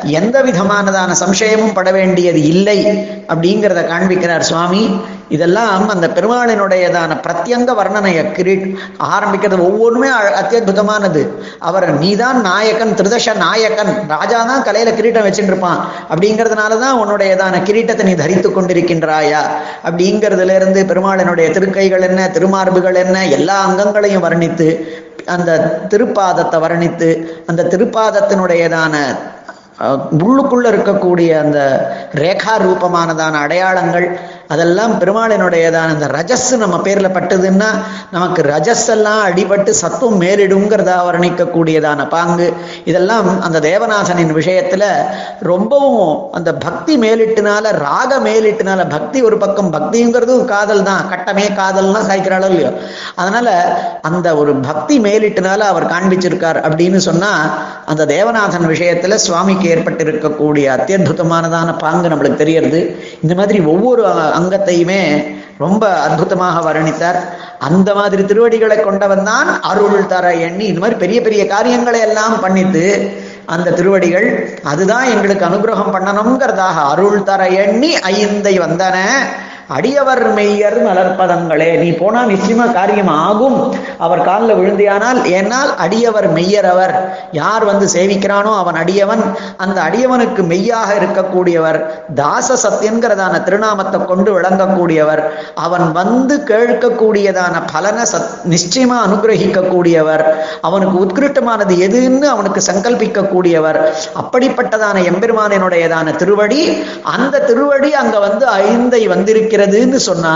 எந்த 0.04 0.44
விதமானதான 0.44 1.16
சம்சயமும் 1.24 1.74
பட 1.74 1.92
வேண்டியது 1.92 2.44
இல்லை 2.44 2.80
அப்படிங்கிறத 3.28 3.84
காண்பிக்கிறார் 3.92 4.40
சுவாமி. 4.40 5.00
இதெல்லாம் 5.30 5.68
அந்த 5.92 6.08
பெருமாளினுடையதான 6.14 7.18
பிரத்யங்க 7.24 7.72
வர்ணனையை 7.78 8.24
கிரீட் 8.34 8.66
ஆரம்பிக்கிறது 9.10 9.62
ஒவ்வொன்றுமே 9.68 10.10
அ- 10.16 10.34
அத்தியுதமானது 10.40 11.22
அவர் 11.64 11.88
நீதான் 12.00 12.40
நாயகன் 12.46 12.96
திருதஷ 12.98 13.36
நாயகன் 13.42 13.92
ராஜா 14.14 14.40
தான் 14.46 14.66
கலையில 14.66 14.94
கிரீட்டம் 14.96 15.26
வச்சுட்டு 15.26 15.52
இருப்பான் 15.52 15.80
அப்படிங்கிறதுனால 16.10 16.80
தான் 16.80 17.00
உன்னுடையதான 17.02 17.38
கிரீட்டத்தை 17.64 18.06
நீ 18.06 18.16
தரித்து 18.16 18.50
கொண்டிருக்கின்றாயா? 18.50 19.42
அப்படிங்கிறதுல 19.84 20.56
இருந்து 20.56 20.80
பெருமாளினுடைய 20.86 21.48
திருக்கைகள் 21.52 22.02
என்ன 22.02 22.30
திருமார்புகள் 22.30 22.96
என்ன 22.96 23.18
எல்லா 23.32 23.58
அங்கங்களையும் 23.66 24.26
வர்ணித்து 24.26 24.70
அந்த 25.28 25.52
திருப்பாதத்தை 25.90 26.60
வர்ணித்து 26.62 27.10
அந்த 27.48 27.68
திருப்பாதத்தினுடையதான 27.72 28.96
உள்ளுக்குள்ள 30.20 30.66
இருக்கக்கூடிய 30.70 31.30
அந்த 31.42 31.60
ரேகா 32.16 32.54
ரூபமானதான 32.64 33.40
அடையாளங்கள் 33.40 34.08
அதெல்லாம் 34.50 34.94
பெருமாளினுடையதான 35.00 35.94
அந்த 35.96 36.08
ரஜஸ் 36.08 36.58
நம்ம 36.58 36.78
பேர்ல 36.78 37.08
பட்டதுன்னா 37.18 37.68
நமக்கு 38.12 38.42
ரஜஸ் 38.42 38.90
எல்லாம் 38.90 39.22
அடிபட்டு 39.30 39.70
சத்துவம் 39.70 40.22
மேலிடுங்கிறதா 40.22 40.96
வர்ணிக்கக்கூடியதான 41.10 42.08
பாங்கு. 42.08 42.54
இதெல்லாம் 42.86 43.42
அந்த 43.42 43.60
தேவநாதனின் 43.60 44.34
விஷயத்துல 44.34 44.84
ரொம்பவும் 45.40 46.32
அந்த 46.32 46.54
பக்தி 46.54 46.98
மேலிட்டுனால 46.98 47.72
ராக 47.72 48.20
மேலிட்டுனால 48.20 48.88
பக்தி 48.90 49.22
ஒரு 49.22 49.38
பக்கம் 49.38 49.74
பக்திங்கிறதும் 49.74 50.46
காதல் 50.46 50.84
தான் 50.84 51.10
கட்டமே 51.12 51.46
காதல்னா 51.60 52.02
சாய்க்கிறாளோ 52.10 52.50
இல்லையோ. 52.50 52.72
அதனால 53.16 53.48
அந்த 54.02 54.36
ஒரு 54.36 54.56
பக்தி 54.56 55.00
மேலிட்டுனால 55.00 55.60
அவர் 55.60 55.86
காண்பிச்சிருக்கார் 55.86 56.62
அப்படின்னு 56.68 56.96
சொன்னா 56.96 57.32
அந்த 57.86 58.06
தேவநாதன் 58.06 58.68
விஷயத்துல 58.68 59.16
சுவாமிக்கு 59.16 59.68
ஏற்பட்டிருக்கக்கூடிய 59.76 60.66
அத்தியுதமானதான 60.76 61.78
பாங்கு 61.78 62.10
நம்மளுக்கு 62.10 62.36
தெரியறது. 62.36 62.82
இந்த 63.22 63.36
மாதிரி 63.36 63.60
ஒவ்வொரு 63.60 64.04
அங்கத்தையுமே 64.40 65.02
ரொம்ப 65.64 65.84
அற்புதமாக 66.06 66.58
வர்ணித்தார். 66.68 67.20
அந்த 67.68 67.90
மாதிரி 67.96 68.22
திருவடிகளை 68.26 68.78
கொண்டவன் 68.82 69.26
தான் 69.30 69.50
அருள் 69.72 70.06
தர 70.12 70.26
எண்ணி 70.48 70.66
இது 70.72 70.80
மாதிரி 70.84 70.98
பெரிய 71.04 71.20
பெரிய 71.26 71.42
காரியங்களை 71.48 72.00
எல்லாம் 72.10 72.36
பண்ணிட்டு 72.44 72.86
அந்த 73.54 73.74
திருவடிகள் 73.78 74.28
அதுதான் 74.72 75.06
எங்களுக்கு 75.14 75.48
அனுகிரகம் 75.48 75.94
பண்ணணுங்கிறதாக 75.96 76.78
அருள் 76.92 77.26
தர 77.30 77.42
எண்ணி 77.64 77.92
ஐந்தை 78.14 78.56
வந்தன. 78.66 78.98
அடியவர் 79.70 80.24
மெய்யர் 80.38 80.78
மலர்பதங்களே 80.86 81.70
நீ 81.82 81.90
போனா 81.92 82.22
நிச்சயமா 82.26 82.66
காரியம் 82.74 83.12
ஆகும் 83.26 83.58
அவர் 84.06 84.22
காலில் 84.22 84.58
விழுந்தியானால் 84.60 85.20
ஏனால் 85.38 85.72
அடியவர் 85.84 86.28
மெய்யர் 86.38 86.68
அவர். 86.72 86.94
யார் 87.32 87.64
வந்து 87.66 87.86
சேவிக்கிறானோ 87.96 88.52
அவன் 88.62 88.76
அடியவன். 88.76 89.24
அந்த 89.58 89.78
அடியவனுக்கு 89.88 90.42
மெய்யாக 90.52 90.90
இருக்கக்கூடியவர் 91.00 91.80
தாச 92.16 92.58
சத்தியன்கிறதான 92.64 93.44
திருநாமத்தை 93.44 94.00
கொண்டு 94.06 94.30
விளங்கக்கூடியவர் 94.38 95.22
அவன் 95.66 95.86
வந்து 95.92 96.38
கேட்கக்கூடியதான 96.52 97.56
பலனை 97.74 98.06
சத் 98.14 98.32
நிச்சயமா 98.54 98.98
அனுகிரகிக்கக்கூடியவர் 99.06 100.26
அவனுக்கு 100.62 100.98
உத்கிருஷ்டமானது 101.06 101.76
எதுன்னு 101.88 102.28
அவனுக்கு 102.36 102.62
சங்கல்பிக்கக்கூடியவர். 102.70 103.80
அப்படிப்பட்டதான 104.22 104.98
எம்பெருமானினுடையதான 105.12 106.16
திருவடி 106.16 106.62
அந்த 107.16 107.44
திருவடி 107.50 107.92
அங்க 107.94 108.16
வந்து 108.20 108.46
ஐந்தை 108.64 109.04
வந்திருக்கிறதுன்னு 109.60 110.00
சொன்னா 110.10 110.32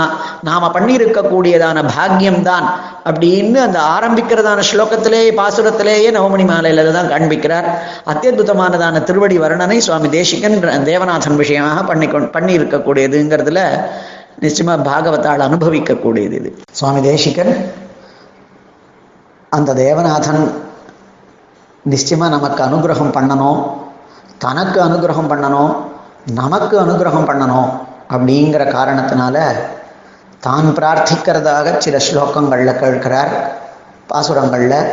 நாம 0.48 0.68
பண்ணியிருக்கக்கூடியதான 0.74 1.78
பாக்கியம்தான் 1.94 2.66
அப்படின்னு 3.08 3.58
அந்த 3.66 3.78
ஆரம்பிக்கிறதான 3.94 4.64
ஸ்லோகத்திலேயே 4.70 5.30
பாசுரத்திலேயே 5.40 6.08
நவமணி 6.16 6.44
மாலையில 6.50 6.92
தான் 6.96 7.10
காண்பிக்கிறார். 7.12 7.66
அத்தியுதமானதான 8.12 9.02
திருவடி 9.08 9.36
வர்ணனை 9.44 9.78
சுவாமி 9.86 10.08
தேசிகன் 10.08 10.56
தேவநாதன் 10.90 11.40
விஷயமாக 11.42 11.82
பண்ணி 11.90 12.08
பண்ணி 12.36 12.52
இருக்கக்கூடியதுங்கிறதுல 12.58 13.62
நிச்சயமா 14.44 14.74
பாகவத்தால் 14.90 15.46
அனுபவிக்கக்கூடியது 15.48 16.36
இது. 16.40 16.50
சுவாமி 16.78 17.00
தேசிகன் 17.10 17.52
அந்த 19.56 19.74
தேவநாதன் 19.84 20.42
நிச்சயமாக 21.92 22.30
நமக்கு 22.36 22.60
அனுகிரகம் 22.66 23.14
பண்ணணும். 23.16 23.60
தனக்கு 24.44 24.78
அனுகிரகம் 24.84 25.30
பண்ணணும். 25.32 25.72
நமக்கு 26.40 26.74
அனுகிரகம் 26.84 27.28
பண்ணணும். 27.30 27.70
அப்படிங்கிற 28.14 28.62
காரணத்தினால 28.78 29.46
தான் 30.40 30.66
பிரார்த்திக்கிறதாக 30.76 31.78
சில 31.78 31.96
ஸ்லோகங்களில் 31.96 32.78
கேட்கிறார். 32.78 33.52
பாசுரங்களில் 34.08 34.88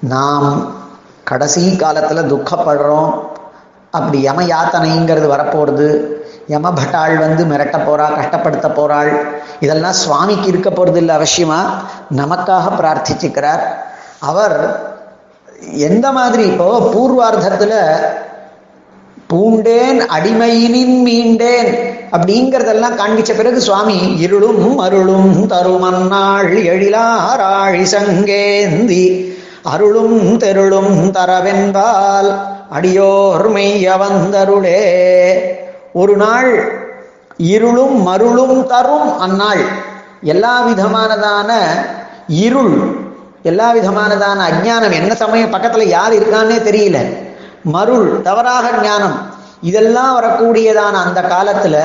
நாம் 0.00 0.76
கடைசி 1.24 1.76
காலத்தில் 1.76 2.30
துக்கப்படுறோம். 2.34 3.10
அப்படி 3.90 4.22
யம 4.22 4.42
யாத்தனைங்கிறது 4.42 5.26
வரப்போகிறது 5.26 6.16
யம 6.48 6.72
பட்டாள் 6.72 7.16
வந்து 7.18 7.44
மிரட்ட 7.44 7.76
போறா 7.88 8.06
கஷ்டப்படுத்த 8.18 8.68
போறாள். 8.74 9.10
இதெல்லாம் 9.60 9.92
சுவாமிக்கு 9.92 10.48
இருக்க 10.48 10.70
போகிறது 10.70 10.98
இல்லை 10.98 11.14
அவசியமா? 11.16 11.60
நமக்காக 12.16 12.66
பிரார்த்திச்சுக்கிறார். 12.80 13.64
அவர் 14.18 14.86
எந்த 15.72 16.12
மாதிரி 16.12 16.46
இப்போ 16.46 16.68
பூர்வார்த்தத்தில் 16.94 17.80
பூண்டேன் 19.32 20.00
அடிமையினின் 20.16 20.96
மீண்டேன். 21.06 21.72
அப்படிங்கிறதெல்லாம் 22.10 22.98
காண்பிச்ச 23.00 23.36
பிறகு 23.36 23.60
சுவாமி 23.60 24.16
இருளும் 24.18 24.78
அருளும் 24.78 25.46
தருமன்னாள் 25.48 26.52
எழிலாராழி 26.72 27.84
சங்கேந்தி 27.94 29.04
அருளும் 29.62 30.38
தெருளும் 30.38 30.94
தரவென்பால் 31.10 32.30
அடியோர் 32.70 33.46
மெய்யவந்தருளே 33.50 34.82
ஒரு 35.92 36.16
நாள் 36.16 36.50
இருளும் 37.36 38.06
மருளும் 38.06 38.66
தரும் 38.66 39.18
அந்நாள். 39.18 39.64
எல்லா 40.22 40.66
விதமானதான 40.68 41.50
இருள் 42.28 42.76
எல்லா 43.42 43.74
விதமானதான 43.74 44.38
அஜ்ஞானம் 44.50 44.92
என்ன 44.92 45.14
சமயம் 45.14 45.52
பக்கத்துல 45.52 45.82
யார் 45.82 46.12
இருக்கான்னே 46.12 46.56
தெரியல. 46.68 46.98
மருள் 47.62 48.22
தவறாக 48.22 48.70
ஞானம். 48.82 49.16
இதெல்லாம் 49.62 50.22
வரக்கூடியதான 50.22 51.04
அந்த 51.04 51.20
காலத்துல 51.20 51.80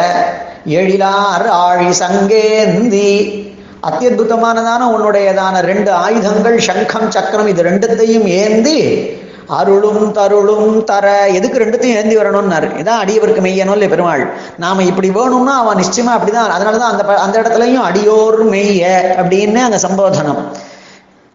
எழிலார் 0.70 1.48
ஆழி 1.48 1.86
சங்கேந்தி. 1.86 3.42
அத்தியுதமானதான 3.90 4.96
உன்னுடையதான 4.98 5.60
ரெண்டு 5.60 5.92
ஆயுதங்கள் 5.92 6.60
சங்கம் 6.60 7.12
சக்கரம் 7.12 7.48
இது 7.48 7.64
ரெண்டுத்தையும் 7.64 8.24
ஏந்தி 8.24 9.10
அருளும் 9.48 10.12
தருளும் 10.12 10.84
தர. 10.84 11.28
எதுக்கு 11.28 11.60
ரெண்டுத்தையும் 11.60 11.96
ஏந்தி 11.96 12.18
வரணும்னாரு? 12.18 12.72
இதான் 12.82 13.06
அடியவருக்கு 13.06 13.42
மெய்யணும் 13.42 13.72
இல்லை 13.72 13.88
பெருமாள்? 13.88 14.34
நாம 14.58 14.84
இப்படி 14.84 15.10
வேணும்னா 15.10 15.58
அவன் 15.58 15.78
நிச்சயமா 15.78 16.12
அப்படிதான். 16.12 16.60
அதனாலதான் 16.60 16.92
அந்த 16.92 17.04
ப- 17.04 17.20
அந்த 17.20 17.42
இடத்துலயும் 17.42 17.82
அடியோர் 17.82 18.44
மெய்ய 18.44 19.16
அப்படின்னு 19.18 19.56
அந்த 19.56 19.80
சம்போதனம். 19.88 20.42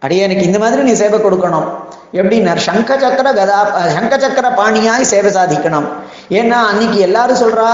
அடியனுக்கு 0.05 0.47
இந்த 0.49 0.59
மாதிரி 0.63 0.81
நீ 0.87 0.93
சேவை 1.01 1.17
கொடுக்கணும். 1.19 1.67
எப்படின்னா 2.19 2.53
சங்க 2.67 2.91
சக்கர 3.01 3.29
கதா 3.39 3.57
சங்க 3.95 4.13
சக்கர 4.23 4.47
பாணியாய் 4.59 5.09
சேவை 5.13 5.31
சாதிக்கணும். 5.37 5.87
ஏன்னா 6.39 6.59
அன்னைக்கு 6.69 6.99
எல்லாரும் 7.07 7.41
சொல்றா 7.43 7.67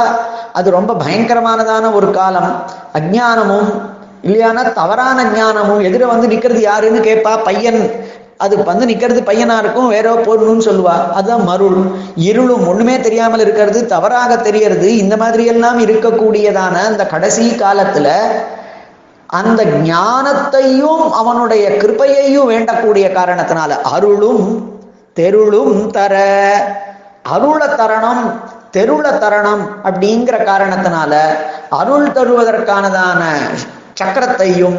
அது 0.59 0.67
ரொம்ப 0.78 0.91
பயங்கரமானதான 1.03 1.91
ஒரு 1.99 2.09
காலம். 2.17 2.49
அஜானமும் 2.99 3.69
இல்லையானா 4.28 4.61
தவறான 4.80 5.26
ஞானமும் 5.38 5.82
எதிர 5.88 6.03
வந்து 6.13 6.28
நிக்கிறது 6.34 6.61
யாருன்னு 6.69 7.01
கேட்பா 7.07 7.34
பையன். 7.47 7.82
அது 8.43 8.53
வந்து 8.69 8.86
நிக்கிறது 8.91 9.21
பையனா 9.28 9.55
இருக்கும் 9.63 9.91
வேற 9.95 10.07
பொருள்னு 10.28 10.63
சொல்லுவா. 10.69 10.95
அதுதான் 11.17 11.45
மருள். 11.49 11.78
இருளும் 12.30 12.65
ஒண்ணுமே 12.71 12.95
தெரியாமல் 13.05 13.43
இருக்கிறது 13.45 13.80
தவறாக 13.93 14.38
தெரியறது 14.47 14.89
இந்த 15.03 15.15
மாதிரி 15.23 15.45
எல்லாம் 15.53 15.80
இருக்கக்கூடியதான 15.86 16.82
அந்த 16.91 17.05
கடைசி 17.13 17.45
காலத்துல 17.63 18.09
அந்த 19.36 19.62
ஞானத்தையும் 19.88 21.04
அவனுடைய 21.14 21.70
கிருபையையும் 21.80 22.50
வேண்டக்கூடிய 22.50 23.06
காரணத்தினால 23.14 23.72
அருளும் 23.92 24.46
தெருளும் 25.18 25.78
தர. 25.92 26.14
அருள 27.26 27.62
தரணம் 27.76 28.24
தெருள 28.72 29.06
தரணம் 29.20 29.64
அப்படிங்கிற 29.84 30.38
காரணத்தினால 30.46 31.14
அருள் 31.72 32.10
தருவதற்கானதான 32.10 33.22
சக்கரத்தையும் 34.00 34.78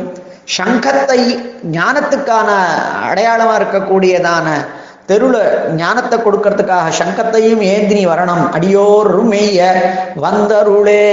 சங்கத்தை 0.57 1.21
ஞானத்துக்கான 1.71 2.49
அடையாளமா 3.05 3.55
இருக்கக்கூடியதான 3.57 4.49
தெருள 5.09 5.37
ஞானத்தை 5.75 6.19
கொடுக்கறதுக்காக 6.19 6.89
சங்கத்தையும் 6.99 7.61
ஏந்தினி 7.61 8.07
வரணும். 8.07 8.51
அடியோர் 8.51 9.23
மெய்ய 9.23 9.61
வந்தருளே. 10.23 11.05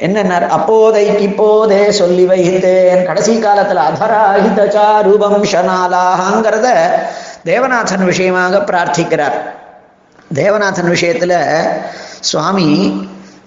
என்னன்னார்? 0.00 0.46
அப்போதைக்கு 0.48 1.22
இப்போதே 1.22 1.90
சொல்லி 1.90 2.24
வைத்தேன். 2.24 3.04
கடைசி 3.06 3.42
காலத்துல 3.42 3.84
அதராகித 3.88 4.60
சாருபம்சனாலாங்கிறத 4.76 6.68
தேவநாதன் 7.44 8.04
விஷயமாக 8.04 8.58
பிரார்த்திக்கிறார். 8.58 9.38
தேவநாதன் 10.34 10.90
விஷயத்துல 10.94 11.34
சுவாமி 12.20 12.68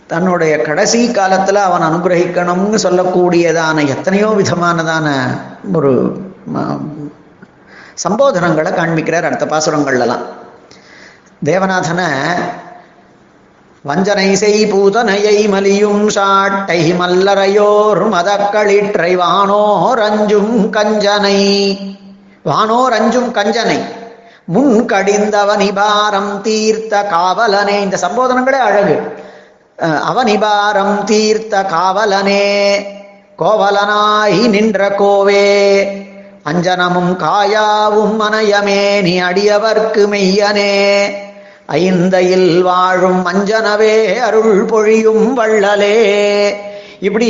தன்னுடைய 0.07 0.61
கடைசி 0.61 1.07
காலத்துல 1.07 1.53
அவன் 1.53 1.81
அனுகிரகிக்கணும்னு 1.81 2.77
சொல்லக்கூடியதான 2.83 3.87
எத்தனையோ 3.87 4.27
விதமானதான 4.27 5.07
ஒரு 5.73 5.91
சம்போதனங்களை 8.03 8.71
காண்பிக்கிறார் 8.71 9.23
அடுத்த 9.23 9.45
பாசுரங்கள்லாம் 9.45 10.25
தேவநாதனை 11.45 12.05
வஞ்சனை 13.83 14.35
செய் 14.35 14.73
பூதனையை 14.73 15.49
மலியும் 15.49 16.07
சாட்டை 16.07 16.93
மல்லரையோர் 16.93 18.01
மதக்களிற்றை 18.09 19.15
வானோர் 19.15 19.99
அஞ்சும் 19.99 20.69
கஞ்சனை. 20.69 21.39
வானோர் 22.43 22.93
அஞ்சும் 22.93 23.31
கஞ்சனை. 23.31 23.83
முன் 24.45 24.85
கடிந்தவனிபாரம் 24.85 26.41
தீர்த்த 26.41 27.07
காவலனே. 27.11 27.81
இந்த 27.81 27.97
சம்போதனங்களே 28.01 28.59
அழகு. 28.59 29.19
அவனிபாரம் 30.05 31.03
தீர்த்த 31.03 31.63
காவலனே 31.63 32.85
கோவலனாய் 33.39 34.49
நின்ற 34.49 34.89
கோவே 34.89 36.09
அஞ்சனமும் 36.45 37.17
காயாவும் 37.17 38.15
மனயமே 38.19 39.01
நீ 39.01 39.21
அடியவர்க்கு 39.21 40.07
மெய்யனே. 40.07 41.03
ஐந்தையில் 41.65 42.61
வாழும் 42.61 43.25
அஞ்சனவே 43.25 44.19
அருள் 44.19 44.65
பொழியும் 44.65 45.37
வள்ளலே. 45.37 46.55
இப்படி 46.99 47.29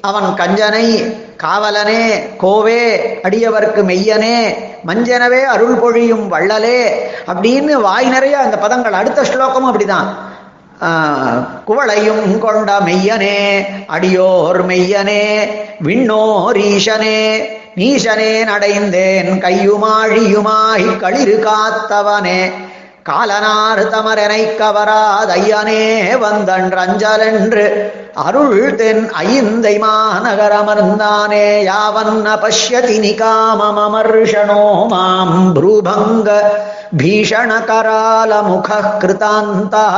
அவன் 0.00 0.34
கஞ்சனை 0.34 1.16
காவலனே 1.36 2.02
கோவே 2.40 2.96
அடியவர்க்கு 3.22 3.82
மெய்யனே 3.84 4.54
மஞ்சனவே 4.86 5.44
அருள் 5.44 5.74
பொழியும் 5.74 6.32
வள்ளலே 6.32 6.88
அப்படின்னு 7.26 7.72
வாய் 7.72 8.08
நிறைய 8.08 8.38
அந்த 8.38 8.56
பதங்கள் 8.56 8.92
அடுத்த 8.92 9.22
ஸ்லோகமும் 9.22 9.72
அப்படிதான். 9.72 10.27
குவளையும் 11.66 12.38
கொண்ட 12.38 12.72
மெய்யனே 12.80 13.38
அடியோர் 13.86 14.66
மெய்யனே 14.66 15.22
விண்ணோரீஷனே 15.82 17.20
நீசனே 17.76 18.44
நடைந்தேன் 18.44 19.42
கையுமாழியுமாய் 19.42 20.86
களிறு 21.00 21.36
காத்தவனே. 21.44 22.40
காலனார் 23.03 23.81
தமரனை 23.93 24.41
கவராதையனே 24.59 25.81
வந்தன் 26.21 26.69
ரஞ்சலென்று 26.71 27.65
அருள் 28.23 28.61
தென் 28.75 29.03
ஐந்தை 29.23 29.73
மாநகரமர்ந்தானே 29.83 31.47
யாவன்ன 31.65 32.35
பஷ்யதி 32.43 32.97
நிகாமமர்ஷணோ 33.05 34.63
மாம் 34.93 35.41
ப்ரூபங்க 35.57 36.29
भीषणकरालमुखः 36.95 38.83
कृतान्तः 39.01 39.95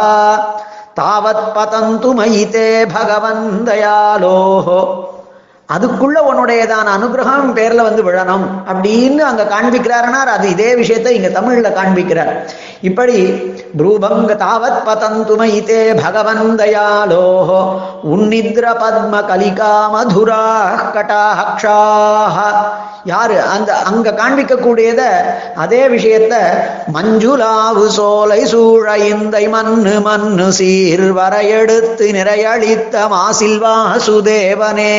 तावत् 0.98 1.48
பதந்து 1.56 2.10
மயிதே 2.20 2.70
பகவன் 2.94 3.44
தயாலோஹ 3.68 4.68
அதுக்குள்ள 5.71 6.19
உன்னுடையதான 6.29 6.87
அனுகிரகம் 6.97 7.55
பேர்ல 7.57 7.83
வந்து 7.83 8.03
விழணும் 8.03 8.47
அப்படின்னு 8.71 9.23
அங்க 9.31 9.43
காண்பிக்கிறாருனார். 9.45 10.31
அது 10.37 10.51
இதே 10.51 10.75
விஷயத்தை 10.75 11.15
இங்க 11.15 11.29
தமிழ்ல 11.29 11.69
காண்பிக்கிறார். 11.71 12.33
இப்படி 12.81 13.17
ப்ரூபங்க 13.79 14.33
தாவத் 14.43 14.81
பதந்துமயிதே 14.87 15.81
பகவன் 16.03 16.59
தயாலோஹோ 16.59 17.59
உன்னித்ர 18.05 18.67
பத்ம 18.83 19.15
கலிகா 19.31 19.73
மதுரா 19.93 20.45
கட்டாஹக்ஷாஹ. 20.97 22.37
யாரு? 23.05 23.37
அந்த 23.55 23.71
அங்க 23.81 24.09
காண்பிக்கக்கூடியத 24.13 25.03
அதே 25.55 25.83
விஷயத்த 25.89 26.35
மஞ்சுலாவு 26.93 27.87
சோலை 27.97 28.43
சூழ 28.45 28.97
இந்தை 29.13 29.49
மண்ணு 29.49 29.95
மண்ணு 30.01 30.53
சீர் 30.59 31.07
வரையெடுத்து 31.13 32.09
நிறையளித்த 32.19 33.09
மாசில் 33.09 33.59
வாசுதேவனே 33.65 34.95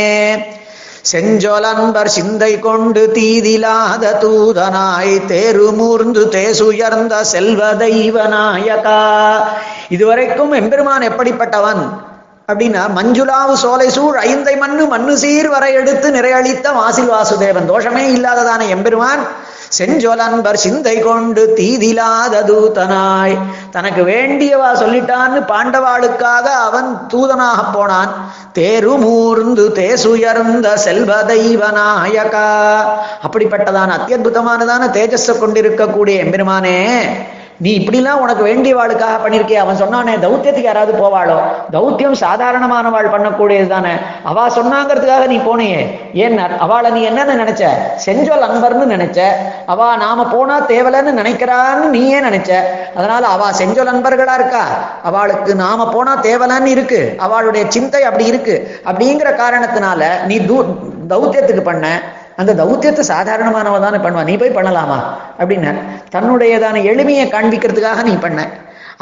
செஞ்சொலன்பர் 1.06 2.07
சிந்தை 2.07 2.60
கொண்டு 2.60 3.11
தீதிலாத 3.14 4.14
தூதனாய் 4.22 5.15
தேருமூர்ந்து 5.28 6.23
தேசுயர்ந்த 6.30 7.22
செல்வ 7.22 7.73
தெய்வ 7.76 8.28
நாயகா 8.28 8.99
இதுவரைக்கும் 9.90 10.52
எம்பெருமான் 10.52 11.02
எப்படிப்பட்டவன்? 11.02 11.82
அப்படின்னா 12.52 12.84
மஞ்சுளாவு 12.95 13.53
சோலை 13.53 13.90
சூழ் 13.90 14.18
ஐந்தை 14.18 14.57
மண்ணு 14.57 14.86
மண்ணு 14.86 15.18
சீர் 15.18 15.49
வரை 15.49 15.73
எடுத்து 15.73 16.11
நிறையளித்த 16.11 16.73
வாசில் 16.73 17.11
வாசுதேவன். 17.11 17.69
தோஷமே 17.69 18.03
இல்லாததான 18.15 18.68
எம்பெருமான் 18.68 19.22
செஞ்சொலன்பர் 19.77 20.53
சிந்தை 20.53 20.99
கொண்டு 20.99 21.53
தீதிலாத 21.56 22.43
தூதனாய். 22.43 23.38
தனக்கு 23.72 24.03
வேண்டியவா 24.03 24.72
சொல்லிட்டான்னு 24.73 25.48
பாண்டவாளுக்காக 25.48 26.41
அவன் 26.41 27.07
தூதனாக 27.07 27.72
போனான். 27.73 28.31
தேருமூர்ந்து 28.53 29.69
தேசுயர்ந்த 29.69 30.73
செல்வ 30.73 31.23
தெய்வ 31.23 31.65
நாயகா. 31.72 32.81
அப்படிப்பட்டதான 33.27 33.91
அத்தியுதமானதான 33.98 34.89
தேஜஸை 34.89 35.39
கொண்டிருக்கக்கூடிய 35.39 36.23
எம்பெருமானே. 36.23 37.07
நீ 37.64 37.78
இப்படிலாம் 37.78 38.22
உனக்கு 38.22 38.46
வேண்டியவாளுக்காக 38.46 39.16
பண்ணிருக்கே 39.24 39.54
அவன் 39.54 39.82
சொன்னானே 39.82 40.14
தௌத்தியத்துக்கு 40.18 40.62
யாராவது 40.62 41.04
போவாளோ? 41.04 41.36
தௌத்தியம் 41.72 42.16
சாதாரணமானவாள் 42.22 43.12
பண்ணக்கூடியது 43.14 43.68
தானே. 43.68 43.90
அவ 44.24 44.48
சொன்னாங்கிறதுக்காக 44.48 45.28
நீ 45.28 45.38
போனையே. 45.38 45.82
ஏன் 46.14 46.38
அவளை 46.38 46.92
நீ 46.92 47.10
என்னன்னு 47.10 47.38
நினைச்ச? 47.42 47.68
செஞ்சொல் 48.06 48.46
அன்பர்னு 48.48 48.94
நினைச்ச. 48.94 49.20
அவ 49.66 49.96
நாம 49.96 50.26
போனா 50.26 50.62
தேவலன்னு 50.62 51.18
நினைக்கிறான்னு 51.20 51.86
நீயே 51.86 52.20
நினைச்ச. 52.20 52.52
அதனால 52.96 53.28
அவ 53.28 53.52
செஞ்சொல் 53.52 53.92
அன்பர்களா 53.94 54.34
இருக்கா? 54.34 54.66
அவளுக்கு 55.04 55.56
நாம 55.56 55.90
போனா 55.90 56.16
தேவலன்னு 56.22 56.66
இருக்கு. 56.66 57.16
அவளுடைய 57.18 57.66
சிந்தை 57.70 58.04
அப்படி 58.04 58.26
இருக்கு. 58.26 58.82
அப்படிங்கிற 58.86 59.40
காரணத்தினால 59.44 60.26
நீ 60.26 60.46
தூ 60.46 60.66
தௌத்தியத்துக்கு 61.10 61.62
பண்ண. 61.62 62.02
அந்த 62.42 62.54
தௌத்தியத்தை 62.62 63.04
சாதாரணமானவ 63.14 63.80
தானே 63.86 63.98
பண்ணுவா. 63.98 64.24
நீ 64.24 64.36
போய் 64.38 64.58
பண்ணலாமா? 64.58 65.00
அப்படின்னு 65.40 65.72
தன்னுடையதான 66.16 66.82
எளிமையை 66.92 67.26
காண்பிக்கிறதுக்காக 67.36 68.04
நீ 68.04 68.16
பண்ண. 68.26 68.42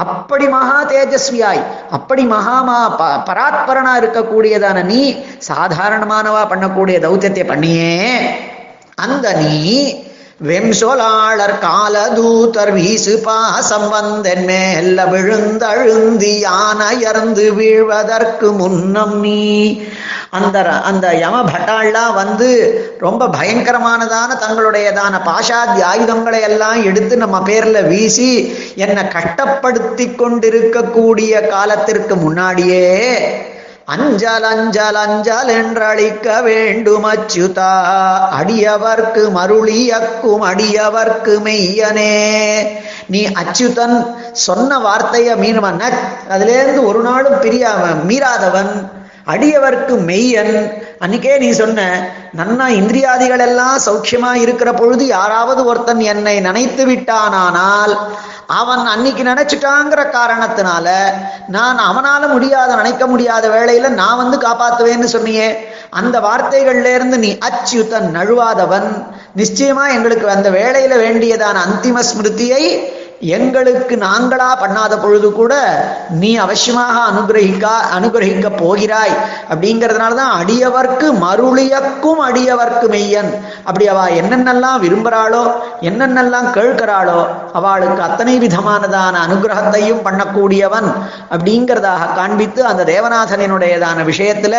அப்படி 0.04 0.46
மகா 0.48 0.78
தேஜஸ்வியாய் 0.92 1.62
அப்படி 1.92 2.24
மகாமா 2.26 2.78
ப 3.00 3.08
பராத்பரனா 3.30 3.94
இருக்கக்கூடியதான 4.02 4.84
நீ 4.86 5.02
சாதாரணமானவா 5.48 6.44
பண்ணக்கூடிய 6.52 6.98
தௌத்தியத்தை 7.06 7.46
பண்ணியே. 7.48 7.98
அந்த 9.06 9.34
நீ 9.34 9.56
வெம்சொலாளர் 10.48 11.60
காலதூதர் 11.60 12.74
வீசு 12.74 13.20
பாசம் 13.20 13.94
வந்தன் 13.94 14.46
மேல்ல 14.46 15.06
விழுந்தழுந்தி 15.06 16.40
யானையர்ந்து 16.40 17.54
வீழ்வதற்கு 17.54 18.52
முன்னம் 18.52 19.20
நீ. 19.20 19.82
அந்த 20.30 20.62
ர- 20.62 20.82
அந்த 20.82 21.08
யம 21.08 21.42
பட்டாள்லாம் 21.42 22.14
வந்து 22.14 22.50
ரொம்ப 23.00 23.28
பயங்கரமானதான 23.28 24.36
தங்களுடையதான 24.40 25.22
பாஷாதி 25.26 25.84
ஆயுதங்களை 25.84 26.42
எல்லாம் 26.42 26.84
எடுத்து 26.84 27.18
நம்ம 27.18 27.40
பேர்ல 27.40 27.88
வீசி 27.88 28.54
என்னை 28.76 29.04
கட்டப்படுத்தி 29.04 30.16
கொண்டிருக்கக்கூடிய 30.16 31.42
காலத்திற்கு 31.42 32.16
முன்னாடியே 32.16 33.08
அஞ்சல் 33.90 34.44
அஞ்சல் 34.44 34.96
அஞ்சல் 34.96 35.50
என்றழிக்க 35.50 36.44
வேண்டும் 36.44 37.06
அச்சுதா 37.06 37.72
அடியவர்க்கு 38.40 39.24
மருளியக்கும் 39.38 40.44
அடியவர்க்கு 40.44 41.34
மெய்யனே. 41.46 42.14
நீ 43.08 43.28
அச்சுதன் 43.28 43.98
சொன்ன 44.32 44.78
வார்த்தைய 44.78 45.30
மீனவன் 45.36 45.82
அதுலேருந்து 46.30 46.86
ஒரு 46.86 47.02
நாளும் 47.02 47.42
பிரியாம 47.42 47.84
மீறாதவன். 48.08 48.74
அடியவர்க்கு 49.34 49.96
மெய்யன். 50.10 50.56
அன்னைக்கே 51.04 51.34
நீ 51.38 51.50
சொன்ன 51.52 51.82
நன்னா 52.38 52.66
இந்திரியாதிகள் 52.80 53.44
எல்லாம் 53.48 53.78
சௌக்கியமா 53.86 54.32
இருக்கிற 54.36 54.70
பொழுது 54.74 55.04
யாராவது 55.08 55.62
ஒருத்தன் 55.66 56.02
என்னை 56.14 56.36
நினைத்து 56.40 56.84
விட்டானானால் 56.86 57.94
அவன் 58.60 58.84
அன்னைக்கு 58.86 59.24
நினைச்சிட்டாங்கிற 59.24 60.02
காரணத்தினால 60.18 60.88
நான் 61.48 61.80
அவனால 61.90 62.22
முடியாத 62.28 62.76
நினைக்க 62.76 63.04
முடியாத 63.08 63.48
வேளையில 63.50 63.90
நான் 64.02 64.18
வந்து 64.18 64.38
காப்பாத்துவேன்னு 64.38 65.10
சொன்னியே 65.16 65.50
அந்த 65.90 66.16
வார்த்தைகள்ல 66.20 66.94
இருந்து 66.96 67.18
நீ 67.18 67.30
அச்சுத்தன் 67.48 68.10
நழுவாதவன். 68.16 68.90
நிச்சயமா 69.36 69.86
எங்களுக்கு 69.96 70.28
அந்த 70.30 70.50
வேலையில 70.50 70.96
வேண்டியதான 71.04 71.62
அந்திம 71.68 72.04
ஸ்மிருதியை 72.10 72.64
எங்களுக்கு 73.22 73.98
நாங்களா 73.98 74.50
பண்ணாத 74.62 75.02
பொழுது 75.02 75.32
கூட 75.32 75.54
நீ 76.10 76.38
அவசியமாக 76.38 76.96
அனுகிரகிக்கா 77.10 77.74
அனுகிரகிக்க 77.98 78.50
போகிறாய். 78.58 79.14
அப்படிங்கிறதுனால 79.50 80.16
தான் 80.16 80.32
அடியவர்க்கு 80.42 81.08
மருளியக்கும் 81.24 82.20
அடியவர்க்கு 82.20 82.88
மெய்யன். 82.90 83.32
அப்படி 83.66 83.88
அவ 83.88 84.10
என்னென்னலாம் 84.12 84.80
விரும்புகிறாளோ 84.80 85.44
என்னென்னலாம் 85.82 86.52
கேட்கிறாளோ 86.52 87.20
அவளுக்கு 87.54 88.02
அத்தனை 88.02 88.38
விதமானதான 88.38 89.16
அனுகிரகத்தையும் 89.28 90.04
பண்ணக்கூடியவன் 90.04 90.90
அப்படிங்கிறதாக 91.32 92.14
காண்பித்து 92.16 92.66
அந்த 92.66 92.84
தேவநாதனினுடையதான 92.84 94.04
விஷயத்துல 94.06 94.56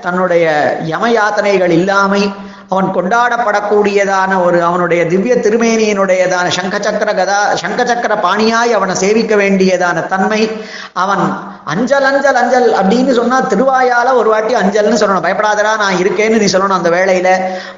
தன்னுடைய 0.00 0.44
யம 0.84 1.08
யாத்தனைகள் 1.08 1.70
இல்லாமை 1.70 2.22
அவன் 2.72 2.88
கொண்டாடப்படக்கூடியதான 2.96 4.40
ஒரு 4.44 4.58
அவனுடைய 4.62 5.02
திவ்ய 5.06 5.34
திருமேனியினுடையதான 5.44 6.52
சங்கச்சக்கர 6.58 7.10
கதா 7.12 7.40
சங்கச்சக்கர 7.62 8.14
பாணியாய் 8.24 8.76
அவனை 8.78 8.94
சேவிக்க 8.96 9.34
வேண்டியதான 9.36 10.06
தன்மை 10.12 10.42
அவன் 10.96 11.24
அஞ்சல் 11.72 12.06
அஞ்சல் 12.08 12.38
அஞ்சல் 12.40 12.68
அப்படின்னு 12.78 13.12
சொன்னா 13.18 13.36
திருவாயால 13.50 14.08
ஒரு 14.20 14.28
வாட்டி 14.30 14.52
அஞ்சல்னு 14.60 15.00
சொல்லணும். 15.02 15.24
பயப்படாதடா 15.26 15.72
நான் 15.82 15.98
இருக்கேன்னு 15.98 16.40
நீ 16.42 16.48
சொல்லணும் 16.54 16.78
அந்த 16.78 16.90
வேளையில. 16.90 17.28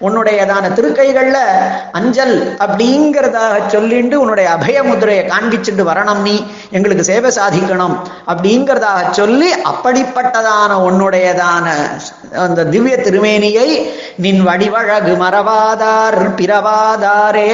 உன்னுடையதான 0.06 0.70
திருக்கைகள்ல 0.76 1.38
அஞ்சல் 1.98 2.34
அப்படிங்கிறதாக 2.64 3.58
சொல்லிட்டு 3.68 4.16
உன்னுடைய 4.20 4.46
அபய 4.54 4.78
முதிரையை 4.88 5.24
காண்பிச்சுட்டு 5.26 5.84
வரணும் 5.90 6.22
நீ 6.26 6.34
எங்களுக்கு 6.72 7.04
சேவை 7.04 7.30
சாதிக்கணும் 7.38 7.96
அப்படிங்கிறதாக 8.30 9.12
சொல்லி 9.12 9.50
அப்படிப்பட்டதான 9.70 10.70
உன்னுடையதான 10.86 11.66
அந்த 12.44 12.64
திவ்ய 12.72 12.96
திருமேனியை 13.06 13.68
நின் 14.18 14.42
அழகு 14.84 15.12
மறவாதார் 15.14 16.18
பிறவாதாரே. 16.40 17.48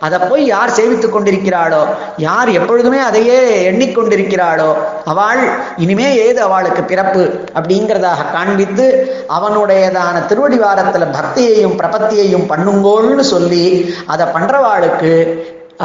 அதை 0.00 0.18
போய் 0.18 0.42
யார் 0.46 0.70
சேவித்துக் 0.70 1.14
கொண்டிருக்கிறாளோ 1.14 1.82
யார் 2.16 2.48
எப்பொழுதுமே 2.50 2.98
அதையே 2.98 3.38
எண்ணிக்கொண்டிருக்கிறாளோ 3.70 4.68
அவள் 5.04 5.42
இனிமே 5.76 6.08
ஏது 6.16 6.40
அவளுக்கு 6.42 6.82
பிறப்பு 6.82 7.22
அப்படிங்கிறதாக 7.54 8.30
காண்பித்து 8.32 8.86
அவனுடையதான 9.28 10.22
திருவடிவாரத்துல 10.28 11.08
பக்தியையும் 11.10 11.78
பிரபத்தியையும் 11.80 12.48
பண்ணுங்கோள்னு 12.48 13.26
சொல்லி 13.34 13.64
அதை 14.06 14.26
பண்றவாளுக்கு 14.26 15.12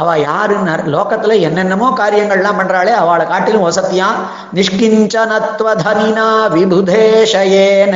அவ 0.01 0.07
யாருன்னு 0.27 0.73
லோகத்துல 0.93 1.35
என்னென்னமோ 1.47 1.89
காரியங்கள்லாம் 1.99 2.57
பண்றாளே 2.59 2.93
அவளை 3.01 3.25
காட்டிலும் 3.27 3.65
வசத்தியா 3.67 4.07
நிஷ்கிஞ்சனத்வதனினா 4.57 6.25
விபுதேஷயேன 6.55 7.95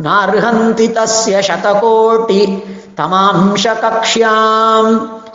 नार्हन्ति 0.07 0.89
तस्य 0.97 1.35
शतकोटि 1.49 2.43
தமாம்சகக்ஷாம் 2.99 4.93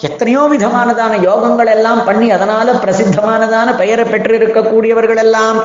எத்தனையோ 0.08 0.42
விதமானதான 0.52 1.14
யோகங்கள் 1.28 1.70
எல்லாம் 1.74 2.04
பண்ணி 2.04 2.30
அதனால 2.30 2.72
பிரசித்தமானதான 2.72 3.76
பெயரை 3.76 4.04
பெற்றிருக்கக்கூடியவர்கள் 4.04 5.20
எல்லாம் 5.24 5.58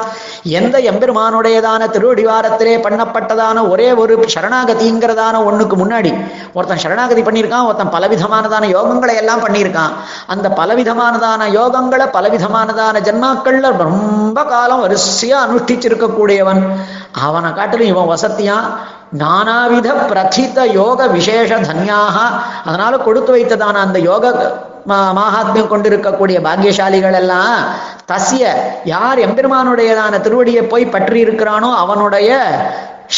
எந்த 0.60 0.80
எம்பெருமானுடையதான 0.91 1.88
திருவடிவாரத்திலே 1.90 2.74
பண்ணப்பட்டதான 2.86 3.68
ஒரே 3.70 3.88
ஒரு 4.02 4.16
சரணாகதிங்கிறதான 4.34 5.36
ஒண்ணுக்கு 5.49 5.78
முன்னாடி 5.84 6.12
ஒருத்தன் 6.53 6.84
சரணாகதி 6.84 7.22
பண்ணியிருக்கான் 7.22 7.68
ஒருத்தன் 7.68 7.94
பலவிதமானதான 7.95 8.70
யோகங்களை 8.78 9.16
எல்லாம் 9.16 9.44
பண்ணியிருக்கான். 9.45 9.94
அந்த 10.28 10.49
பலவிதமானதான 10.49 11.48
யோகங்களை 11.60 12.07
பலவிதமானதான 12.18 13.02
ஜென்மாக்கள்ல 13.07 13.72
ரொம்ப 13.78 14.44
காலம் 14.44 14.84
வரிசையா 14.84 15.40
அனுஷ்டிச்சிருக்கக்கூடியவன். 15.45 16.62
அவனை 17.28 17.52
காட்டிலும் 17.53 17.91
இவன் 17.94 18.12
வசத்தியான் 18.14 18.68
நானாவித 19.18 20.08
பிரதித 20.08 20.66
யோக 20.66 21.08
விசேஷ 21.08 21.56
தன்யாக. 21.56 22.18
அதனால 22.66 22.98
கொடுத்து 22.98 23.36
வைத்ததான 23.36 23.74
அந்த 23.74 24.00
யோக 24.00 24.54
மா- 24.88 25.14
மாகாத்மியம் 25.16 25.68
கொண்டிருக்கக்கூடிய 25.68 26.40
பாக்கியசாலிகள் 26.40 27.14
எல்லாம் 27.14 27.56
தசிய 28.08 28.48
யார் 28.86 29.18
எம்பெருமானுடையதான 29.18 30.22
திருவடியை 30.22 30.70
போய் 30.70 30.86
பற்றி 30.86 31.26
இருக்கிறானோ 31.26 31.76
அவனுடைய 31.76 32.48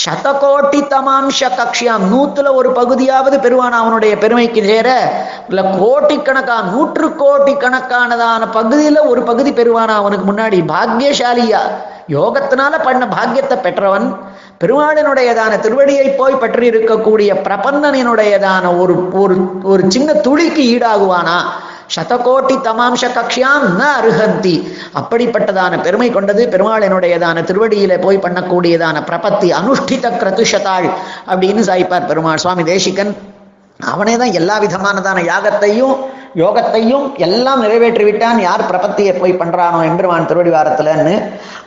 சதகோட்டி 0.05 0.87
தமாம்ச 0.87 1.45
கக்ஷியாம் 1.49 2.05
நூத்துல 2.13 2.53
ஒரு 2.53 2.71
பகுதியாவது 2.71 3.39
பெருவான் 3.39 3.71
அவனுடைய 3.71 4.17
பெருமைக்கு 4.17 4.63
சேர 4.63 5.11
இல்ல 5.49 5.61
கோட்டிக்கணக்கா 5.61 6.63
நூற்று 6.63 7.15
கோடி 7.15 7.53
கணக்கானதான 7.53 8.47
பகுதியில 8.53 9.07
ஒரு 9.07 9.23
பகுதி 9.23 9.51
பெருவானா 9.51 9.87
அவனுக்கு 9.87 10.31
முன்னாடி 10.31 10.65
பாக்கியசாலியா. 10.67 11.59
யோகத்தினால 12.09 12.83
பண்ண 12.83 13.07
பாக்கியத்தை 13.07 13.57
பெற்றவன். 13.57 14.17
பெருமாளினுடையதான 14.61 15.53
திருவடியை 15.59 16.15
போய் 16.15 16.35
பற்றி 16.35 16.69
இருக்கக்கூடிய 16.69 17.31
பிரபந்தனினுடையதான 17.47 18.79
ஒரு 18.79 18.95
ஒரு 19.11 19.35
ஒரு 19.63 19.83
சின்ன 19.87 20.13
துளிக்கு 20.13 20.63
ஈடாகுவானா? 20.73 21.37
சதகோட்டி 21.95 22.55
தமாம்ச 22.61 23.03
கக்ஷியாம் 23.17 23.65
ந 23.79 23.81
அருகந்தி 23.99 24.55
அப்படிப்பட்டதான 24.99 25.81
பெருமை 25.83 26.09
கொண்டது 26.11 26.47
பெருமாளினுடையதான 26.47 27.43
திருவடியில 27.43 28.01
போய் 28.01 28.17
பண்ணக்கூடியதான 28.17 29.03
பிரபத்தி 29.09 29.49
அனுஷ்டித 29.59 30.05
கிரதுஷதாள் 30.21 30.87
அப்படின்னு 31.31 31.63
சாய்ப்பார் 31.69 32.05
பெருமாள். 32.05 32.37
சுவாமி 32.37 32.63
தேசிகன் 32.63 33.13
அவனே 33.79 34.17
தான் 34.17 34.31
எல்லா 34.31 34.59
விதமானதான 34.59 35.23
யாகத்தையும் 35.31 35.95
யோகத்தையும் 36.41 37.05
எல்லாம் 37.25 37.61
நிறைவேற்றிவிட்டான். 37.63 38.39
யார் 38.47 38.63
பிரபத்தியை 38.71 39.13
போய் 39.19 39.39
பண்றானோ 39.41 39.79
எம்பெருமான் 39.89 40.27
திருவடி 40.29 40.51
வாரத்துலன்னு 40.55 41.13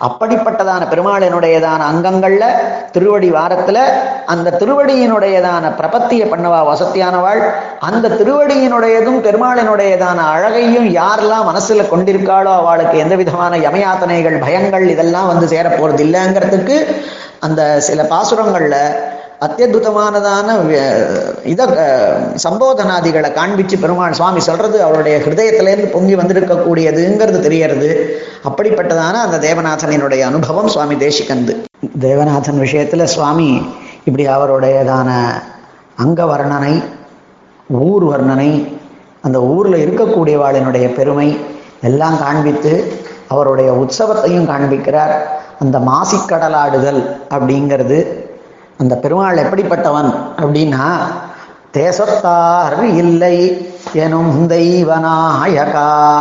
அப்படிப்பட்டதான 0.06 0.82
பெருமாளினுடையதான 0.92 1.80
அங்கங்கள்ல 1.92 2.44
திருவடி 2.92 3.30
வாரத்துல 3.30 3.78
அந்த 4.26 4.54
திருவடியினுடையதான 4.60 5.64
பிரபத்தியை 5.80 6.26
பண்ணவா 6.32 6.60
வசத்தியானவாள். 6.70 7.42
அந்த 7.88 8.12
திருவடியினுடையதும் 8.20 9.20
பெருமாளினுடையதான 9.26 10.18
அழகையும் 10.34 10.88
யாரெல்லாம் 11.00 11.48
மனசுல 11.50 11.88
கொண்டிருக்காளோ 11.92 12.52
அவளுக்கு 12.62 12.98
எந்த 12.98 13.16
விதமான 13.16 13.56
யமயாத்தனைகள் 13.66 14.38
பயங்கள் 14.46 14.86
இதெல்லாம் 14.94 15.30
வந்து 15.32 15.48
சேரப்போறது 15.56 16.04
இல்லைங்கிறதுக்கு 16.06 16.78
அந்த 17.40 17.80
சில 17.80 18.02
பாசுரங்கள்ல 18.02 18.76
அத்தியுதமானதான 19.44 20.48
இத 21.52 21.66
சம்போதனாதிகளை 22.44 23.28
காண்பிச்சு 23.38 23.76
பெருமாள் 23.80 24.16
சுவாமி 24.18 24.40
சொல்றது 24.40 24.82
அவருடைய 24.86 25.18
ஹிருதயத்திலேருந்து 25.18 25.94
பொங்கி 25.94 26.14
வந்திருக்கக்கூடியதுங்கிறது 26.16 27.40
தெரியறது. 27.40 27.88
அப்படிப்பட்டதான 28.48 29.14
அந்த 29.26 29.38
தேவநாதனினுடைய 29.46 30.20
அனுபவம் 30.20 30.68
சுவாமி 30.68 30.94
தேசிகந்து. 30.94 31.54
தேவநாதன் 32.06 32.60
விஷயத்துல 32.64 33.04
சுவாமி 33.04 33.50
இப்படி 34.04 34.26
அவருடையதான 34.28 35.10
அங்க 35.96 36.20
வர்ணனை 36.24 36.74
ஊர் 37.68 38.04
வர்ணனை 38.12 38.50
அந்த 39.20 39.38
ஊர்ல 39.40 39.76
இருக்கக்கூடியவாளினுடைய 39.76 40.86
பெருமை 40.94 41.28
எல்லாம் 41.88 42.18
காண்பித்து 42.18 42.72
அவருடைய 43.28 43.70
உற்சவத்தையும் 43.72 44.48
காண்பிக்கிறார். 44.52 45.14
அந்த 45.62 45.78
மாசிக்கடலாடுதல் 45.78 47.00
அப்படிங்கிறது 47.34 48.19
அந்த 48.80 48.94
பெருமாள் 48.94 49.36
எப்படிப்பட்டவன் 49.36 50.14
அப்படின்னா 50.38 50.96
தேசத்தார் 51.72 52.82
இல்லை 52.82 53.68
எனும் 53.92 54.48
தெய்வநாயகா. 54.48 56.18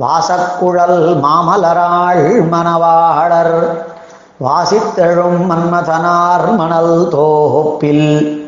வாசக்குழல் 0.00 1.20
மாமலராள் 1.20 2.48
மணவாளர். 2.48 3.86
வாசித்தெழும் 4.44 5.50
மன்மதனார் 5.50 6.56
மணல் 6.56 7.08
தோப்பில். 7.10 8.46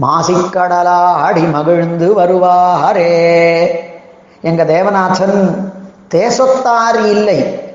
மாசிக்கடலாடி 0.00 1.50
மகிழ்ந்து 1.50 2.14
வருவாரே. 2.14 3.66
எங்க 4.40 4.64
தேவநாதன் 4.64 5.72
தேசத்தார் 6.14 7.04
இல்லை 7.04 7.69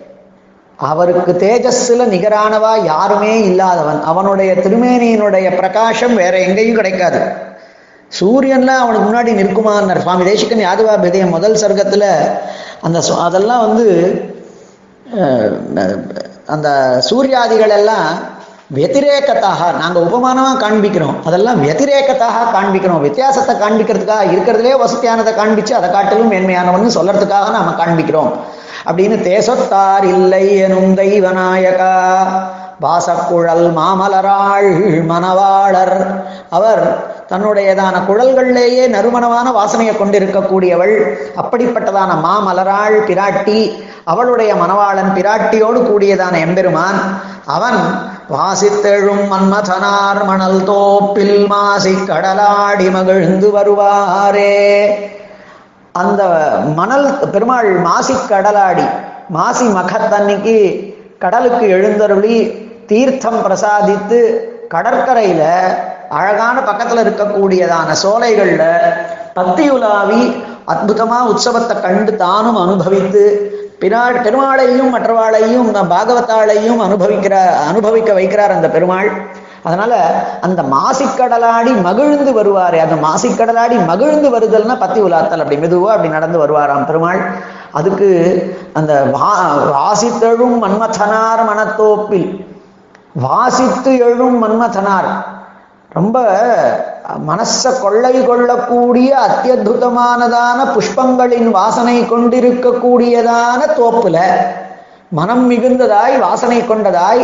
அவருக்கு 0.77 1.31
தேஜஸ்ல 1.43 2.05
நிகரானவா 2.13 2.71
யாருமே 2.83 3.33
இல்லாதவன். 3.49 3.99
அவனுடைய 4.03 4.53
திருமேனியினுடைய 4.53 5.47
பிரகாசம் 5.55 6.15
வேற 6.15 6.39
எங்கேயும் 6.39 6.75
கிடைக்காது. 6.75 7.21
சூரியன்லாம் 8.19 8.83
அவனுக்கு 8.83 9.07
முன்னாடி 9.07 9.31
நிற்குமான்னார். 9.39 10.01
சுவாமி 10.01 10.25
தேசிகன் 10.25 10.65
யாதுவா 10.65 10.95
பேதைய 11.03 11.25
முதல் 11.29 11.61
சர்க்கத்துல 11.63 12.05
அந்த 12.81 12.99
அதெல்லாம் 13.25 13.63
வந்து 13.67 13.87
அந்த 16.53 16.69
சூர்யாதிகள் 17.09 17.73
எல்லாம் 17.79 18.07
வெதிரேக்கத்தாக 18.75 19.61
நாங்கள் 19.79 20.05
உபமானமாக 20.07 20.59
காண்பிக்கிறோம். 20.63 21.17
அதெல்லாம் 21.25 21.63
வெதிரேக்கத்தாக 21.63 22.45
காண்பிக்கிறோம். 22.55 23.01
வித்தியாசத்தை 23.07 23.55
காண்பிக்கிறதுக்காக 23.55 24.31
இருக்கிறதுலே 24.35 24.73
வசதியானதை 24.83 25.33
காண்பிச்சு 25.41 25.73
அதை 25.79 25.89
காட்டிலும் 25.91 26.31
மேன்மையானவன்னு 26.31 26.95
சொல்றதுக்காக 26.97 27.49
நாம 27.57 27.73
காண்பிக்கிறோம். 27.81 28.31
அப்படின்னு 28.85 29.17
தேசத்தார் 29.31 30.03
இல்லை 30.03 30.57
எனும் 30.57 30.95
தெய்வநாயகா. 30.95 32.23
வாசக்குழல் 32.81 33.73
மாமலராள் 33.73 34.69
மணவாளர். 35.05 36.23
அவர் 36.49 37.13
தன்னுடையதான 37.29 37.95
குழல்களிலேயே 38.07 38.87
நறுமணமான 38.87 39.51
வாசனையை 39.51 39.97
கொண்டிருக்கக்கூடியவள். 39.97 41.17
அப்படிப்பட்டதான 41.37 42.11
மாமலராள் 42.23 42.97
பிராட்டி 43.07 43.83
அவளுடைய 44.03 44.55
மணவாளன் 44.55 45.13
பிராட்டியோடு 45.15 45.79
கூடியதான 45.87 46.39
எம்பெருமான். 46.39 46.99
அவன் 47.45 47.79
வாசித்தெழும் 48.29 49.25
மன்மதனார் 49.31 50.25
மணல் 50.25 50.63
தோப்பில் 50.63 51.47
மாசி 51.47 51.93
கடலாடி 51.93 52.91
மகிழ்ந்து 52.91 53.51
வருவாரே. 53.57 54.85
அந்த 55.95 56.21
மணல் 56.75 57.05
பெருமாள் 57.31 57.69
மாசி 57.79 58.13
கடலாடி 58.29 58.85
மாசி 59.29 59.65
மகத்தன்னைக்கு 59.69 60.55
கடலுக்கு 61.19 61.65
எழுந்தருளி 61.67 62.37
தீர்த்தம் 62.85 63.39
பிரசாதித்து 63.45 64.19
கடற்கரையில 64.69 65.43
அழகான 66.09 66.57
பக்கத்துல 66.61 67.03
இருக்கக்கூடியதான 67.05 67.95
சோலைகள்ல 68.03 68.63
பத்தியுலாவி 69.35 70.21
அற்புதமா 70.67 71.19
உற்சவத்தை 71.31 71.81
கண்டு 71.81 72.11
தானும் 72.15 72.57
அனுபவித்து 72.57 73.23
பின்னாள் 73.79 74.21
பெருமாளையும் 74.21 74.89
மற்றவாளையும் 74.89 75.71
பாகவத்தாளையும் 75.89 76.79
அனுபவிக்கிற 76.79 77.35
அனுபவிக்க 77.69 78.13
வைக்கிறார் 78.13 78.55
அந்த 78.55 78.67
பெருமாள். 78.69 79.09
அதனால 79.67 79.93
அந்த 80.45 80.61
மாசிக்கடலாடி 80.75 81.71
மகிழ்ந்து 81.87 82.31
வருவாரே 82.39 82.79
அந்த 82.85 82.97
மாசிக்கடலாடி 83.07 83.77
மகிழ்ந்து 83.91 84.29
வருதல்னா 84.35 84.75
பத்தி 84.79 84.99
உலாத்தல் 85.01 85.43
அப்படி 85.43 85.59
மெதுவா 85.63 85.91
அப்படி 85.95 86.15
நடந்து 86.17 86.37
வருவாராம் 86.43 86.87
பெருமாள். 86.89 87.21
அதுக்கு 87.79 88.09
அந்த 88.79 88.93
வா 89.15 89.31
வாசித்தெழும் 89.75 90.57
மன்மதனார் 90.63 91.43
மனத்தோப்பில் 91.49 92.27
வாசித்து 93.25 93.91
எழும் 94.07 94.37
மன்மதனார். 94.43 95.09
ரொம்ப 95.91 96.17
மனச 97.27 97.71
கொள்ளை 97.81 98.13
கொள்ளக்கூடிய 98.25 99.09
அத்தியுதமானதான 99.25 100.59
புஷ்பங்களின் 100.75 101.49
வாசனை 101.57 101.97
கொண்டிருக்கக்கூடியதான 102.11 103.59
தோப்புல 103.79 104.17
மனம் 105.19 105.45
மிகுந்ததாய் 105.51 106.15
வாசனை 106.25 106.59
கொண்டதாய் 106.61 107.23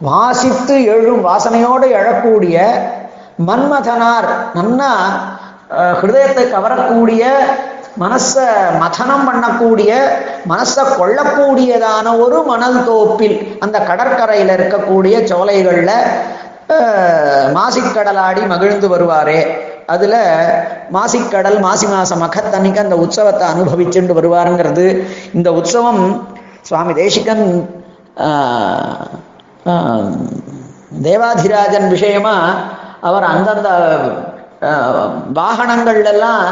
வாசித்து 0.00 0.74
எழும் 0.86 1.22
வாசனையோடு 1.24 1.86
எழக்கூடிய 1.98 2.56
மன்மதனார் 3.40 4.28
நன்னா 4.56 4.90
ஹிருதயத்தை 6.00 6.44
கவரக்கூடிய 6.48 7.22
மனச 7.96 8.34
மதனம் 8.80 9.26
பண்ணக்கூடிய 9.26 9.90
மனச 10.46 10.76
கொள்ளக்கூடியதான 10.94 12.06
ஒரு 12.18 12.38
மணல் 12.44 12.78
தோப்பில் 12.84 13.36
அந்த 13.60 13.76
கடற்கரையில் 13.82 14.52
இருக்கக்கூடிய 14.56 15.16
சோலைகள்ல 15.28 15.92
மாசிக்கடலாடி 17.56 18.42
மகிழ்ந்து 18.46 18.88
வருவாரே. 18.88 19.40
அதுல 19.86 20.14
மாசிக்கடல் 20.92 21.58
மாசி 21.60 21.86
மாசம் 21.88 22.22
மகத்தன்னைக்கு 22.22 22.80
அந்த 22.80 22.96
உற்சவத்தை 23.02 23.44
அனுபவிச்சுண்டு 23.50 24.14
வருவாருங்கிறது. 24.14 24.86
இந்த 25.34 25.48
உற்சவம் 25.52 26.02
சுவாமி 26.62 26.94
தேசிகன் 26.94 27.44
ஆஹ், 28.24 29.04
தேவாதிராஜன் 31.04 31.88
விஷயமா 31.92 32.36
அவர் 33.02 33.26
அந்தந்த 33.30 33.68
ஆஹ், 34.66 35.10
எல்லாம் 36.12 36.44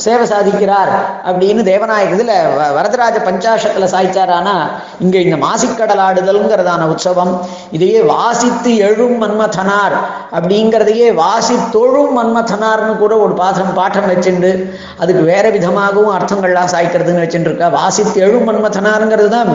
சேவை 0.00 0.24
சாதிக்கிறார் 0.26 0.90
அப்படின்னு 1.24 1.62
தேவநாயக 1.68 2.18
வ- 2.52 2.72
வரதராஜ 2.76 3.16
பஞ்சாஷத்தில் 3.24 3.92
சாய்ச்சாரானா 3.92 4.54
இங்க 5.00 5.16
இந்த 5.18 5.36
மாசிக்கடல் 5.40 6.02
ஆடுதல்ங்கிறதான 6.04 6.88
உற்சவம் 6.92 7.32
இதையே 7.72 8.00
வாசித்து 8.12 8.72
எழும் 8.86 9.16
மன்மதனார் 9.18 9.96
அப்படிங்கிறதையே 10.32 11.08
வாசித்தொழும் 11.18 12.12
மன்மதனார்னு 12.18 12.94
கூட 12.96 13.16
ஒரு 13.18 13.34
பாசம் 13.34 13.76
பாட்டம் 13.76 14.10
வச்சுண்டு 14.10 14.52
அதுக்கு 14.98 15.24
வேற 15.24 15.44
விதமாகவும் 15.50 16.14
அர்த்தங்கள்லாம் 16.14 16.72
சாய்க்கிறதுன்னு 16.72 17.24
வச்சுட்டு 17.24 17.50
இருக்கா 17.50 17.68
வாசித்து 17.76 18.20
எழும் 18.20 18.48
மன்மதனாருங்கிறது 18.50 19.30
தான் 19.30 19.52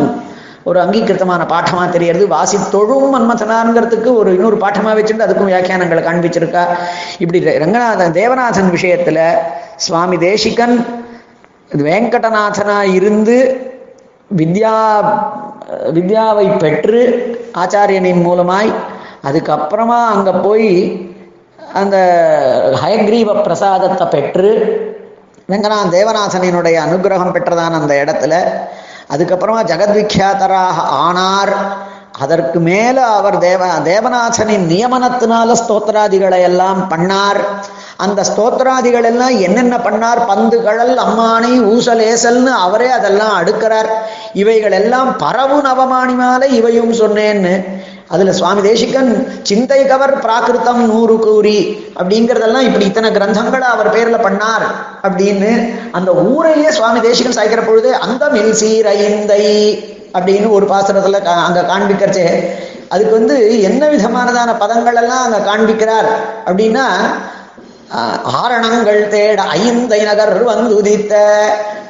ஒரு 0.70 0.80
அங்கீகிருத்தமான 0.84 1.42
பாட்டமா 1.54 1.84
தெரியறது. 1.96 2.26
வாசித்தொழும் 2.36 3.08
மன்மதனாங்கிறதுக்கு 3.14 4.10
ஒரு 4.22 4.30
இன்னொரு 4.38 4.58
பாட்டமா 4.64 4.92
வச்சுட்டு 4.98 5.26
அதுக்கும் 5.26 5.50
வியாக்கியானங்களை 5.52 6.02
காண்பிச்சிருக்கா. 6.08 6.64
இப்படி 7.24 7.40
ரங்கநாதன் 7.64 8.18
தேவநாதன் 8.20 8.74
விஷயத்துல 8.78 9.20
சுவாமி 9.86 10.18
தேசிகன் 10.28 10.78
வேங்கடநாதனா 11.88 12.78
இருந்து 12.98 13.38
வித்யா 14.40 14.76
வித்யாவை 15.96 16.46
பெற்று 16.64 17.02
ஆச்சாரியனின் 17.62 18.24
மூலமாய் 18.28 18.72
அதுக்கப்புறமா 19.28 20.00
அங்க 20.14 20.32
போய் 20.46 20.72
அந்த 21.80 21.98
ஹயக்ரீவ 22.84 23.30
பிரசாதத்தை 23.48 24.06
பெற்று 24.16 24.52
வெங்கநாத் 25.52 25.94
தேவநாதனினுடைய 25.98 26.78
அனுகிரகம் 26.88 27.34
பெற்றதான 27.36 27.78
அந்த 27.82 27.94
இடத்துல 28.04 28.36
அதுக்கப்புறமா 29.10 29.62
ஜெகத்விக்யாதராக 29.72 30.78
ஆனார். 31.06 31.54
அதற்கு 32.20 32.60
மேல 32.60 33.06
அவர் 33.06 33.38
தேவ 33.38 33.66
தேவநாதனின் 33.66 34.66
நியமனத்தினால 34.72 35.56
ஸ்தோத்திராதிகளை 35.62 36.40
எல்லாம் 36.42 36.82
பண்ணார். 36.90 37.42
அந்த 37.98 38.22
ஸ்தோத்திராதிகள் 38.22 39.04
எல்லாம் 39.04 39.40
என்னென்ன 39.40 39.78
பண்ணார்? 39.78 40.26
பந்து 40.28 40.64
கழல் 40.64 40.98
ஊசல் 40.98 41.60
ஊசலேசல்னு 41.72 42.54
அவரே 42.66 42.90
அதெல்லாம் 42.90 43.36
அடுக்கிறார். 43.36 43.90
இவைகள் 44.34 44.72
எல்லாம் 44.72 45.18
பரவு 45.18 45.58
நவமானிமால 45.62 46.44
இவையும் 46.44 46.94
சொன்னேன்னு 46.94 47.54
அதுல 48.10 48.32
சுவாமி 48.36 48.62
தேசிகன் 48.64 49.12
சிந்தை 49.44 49.80
கவர் 49.86 50.14
பிராகிருத்தம் 50.22 50.82
நூறு 50.88 51.16
கூறி 51.20 51.58
அப்படிங்கிறதெல்லாம் 51.96 52.68
இப்படி 52.68 52.86
இத்தனை 52.86 53.10
கிரந்தங்களை 53.12 53.68
அவர் 53.70 53.94
பேர்ல 53.94 54.18
பண்ணார் 54.24 54.66
அப்படின்னு 55.04 55.52
அந்த 55.92 56.10
ஊரையே 56.30 56.70
சுவாமி 56.78 57.00
தேசிகன் 57.02 57.38
சாய்க்கிற 57.38 57.64
பொழுது 57.66 57.92
அந்த 58.06 58.24
மில் 58.30 58.58
சீரைந்தை 58.60 59.44
அப்படின்னு 60.14 60.48
ஒரு 60.52 60.66
பாசுரத்துல 60.68 61.20
கா- 61.24 61.44
அங்க 61.44 61.62
காண்பிக்கிறச்சே 61.68 62.28
அதுக்கு 62.90 63.14
வந்து 63.14 63.36
என்ன 63.64 63.84
விதமானதான 63.90 64.54
பதங்கள் 64.60 64.98
எல்லாம் 64.98 65.26
அங்க 65.26 65.40
காண்பிக்கிறார் 65.46 66.10
அப்படின்னா 66.46 66.86
ஆரணங்கள் 68.40 69.02
தேட 69.10 69.42
ஐந்தை 69.58 70.00
நகர் 70.04 70.34
வந்து 70.50 70.74
உதித்த 70.76 71.14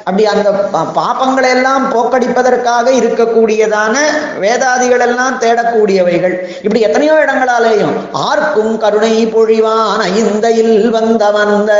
அப்படி 0.04 0.24
அந்த 0.26 0.50
பாப்பங்களை 0.98 1.50
எல்லாம் 1.50 1.84
போக்கடிப்பதற்காக 1.92 2.86
இருக்கக்கூடியதான 3.00 3.96
வேதாதிகள் 4.40 5.04
எல்லாம் 5.06 5.38
தேடக்கூடியவைகள். 5.38 6.34
இப்படி 6.62 6.80
எத்தனையோ 6.80 7.14
இடங்களாலேயும் 7.24 7.94
ஆர்க்கும் 8.12 8.78
கருணை 8.78 9.12
பொழிவான் 9.26 10.02
ஐந்தையில் 10.12 10.90
வந்த 10.90 11.30
வந்த 11.30 11.72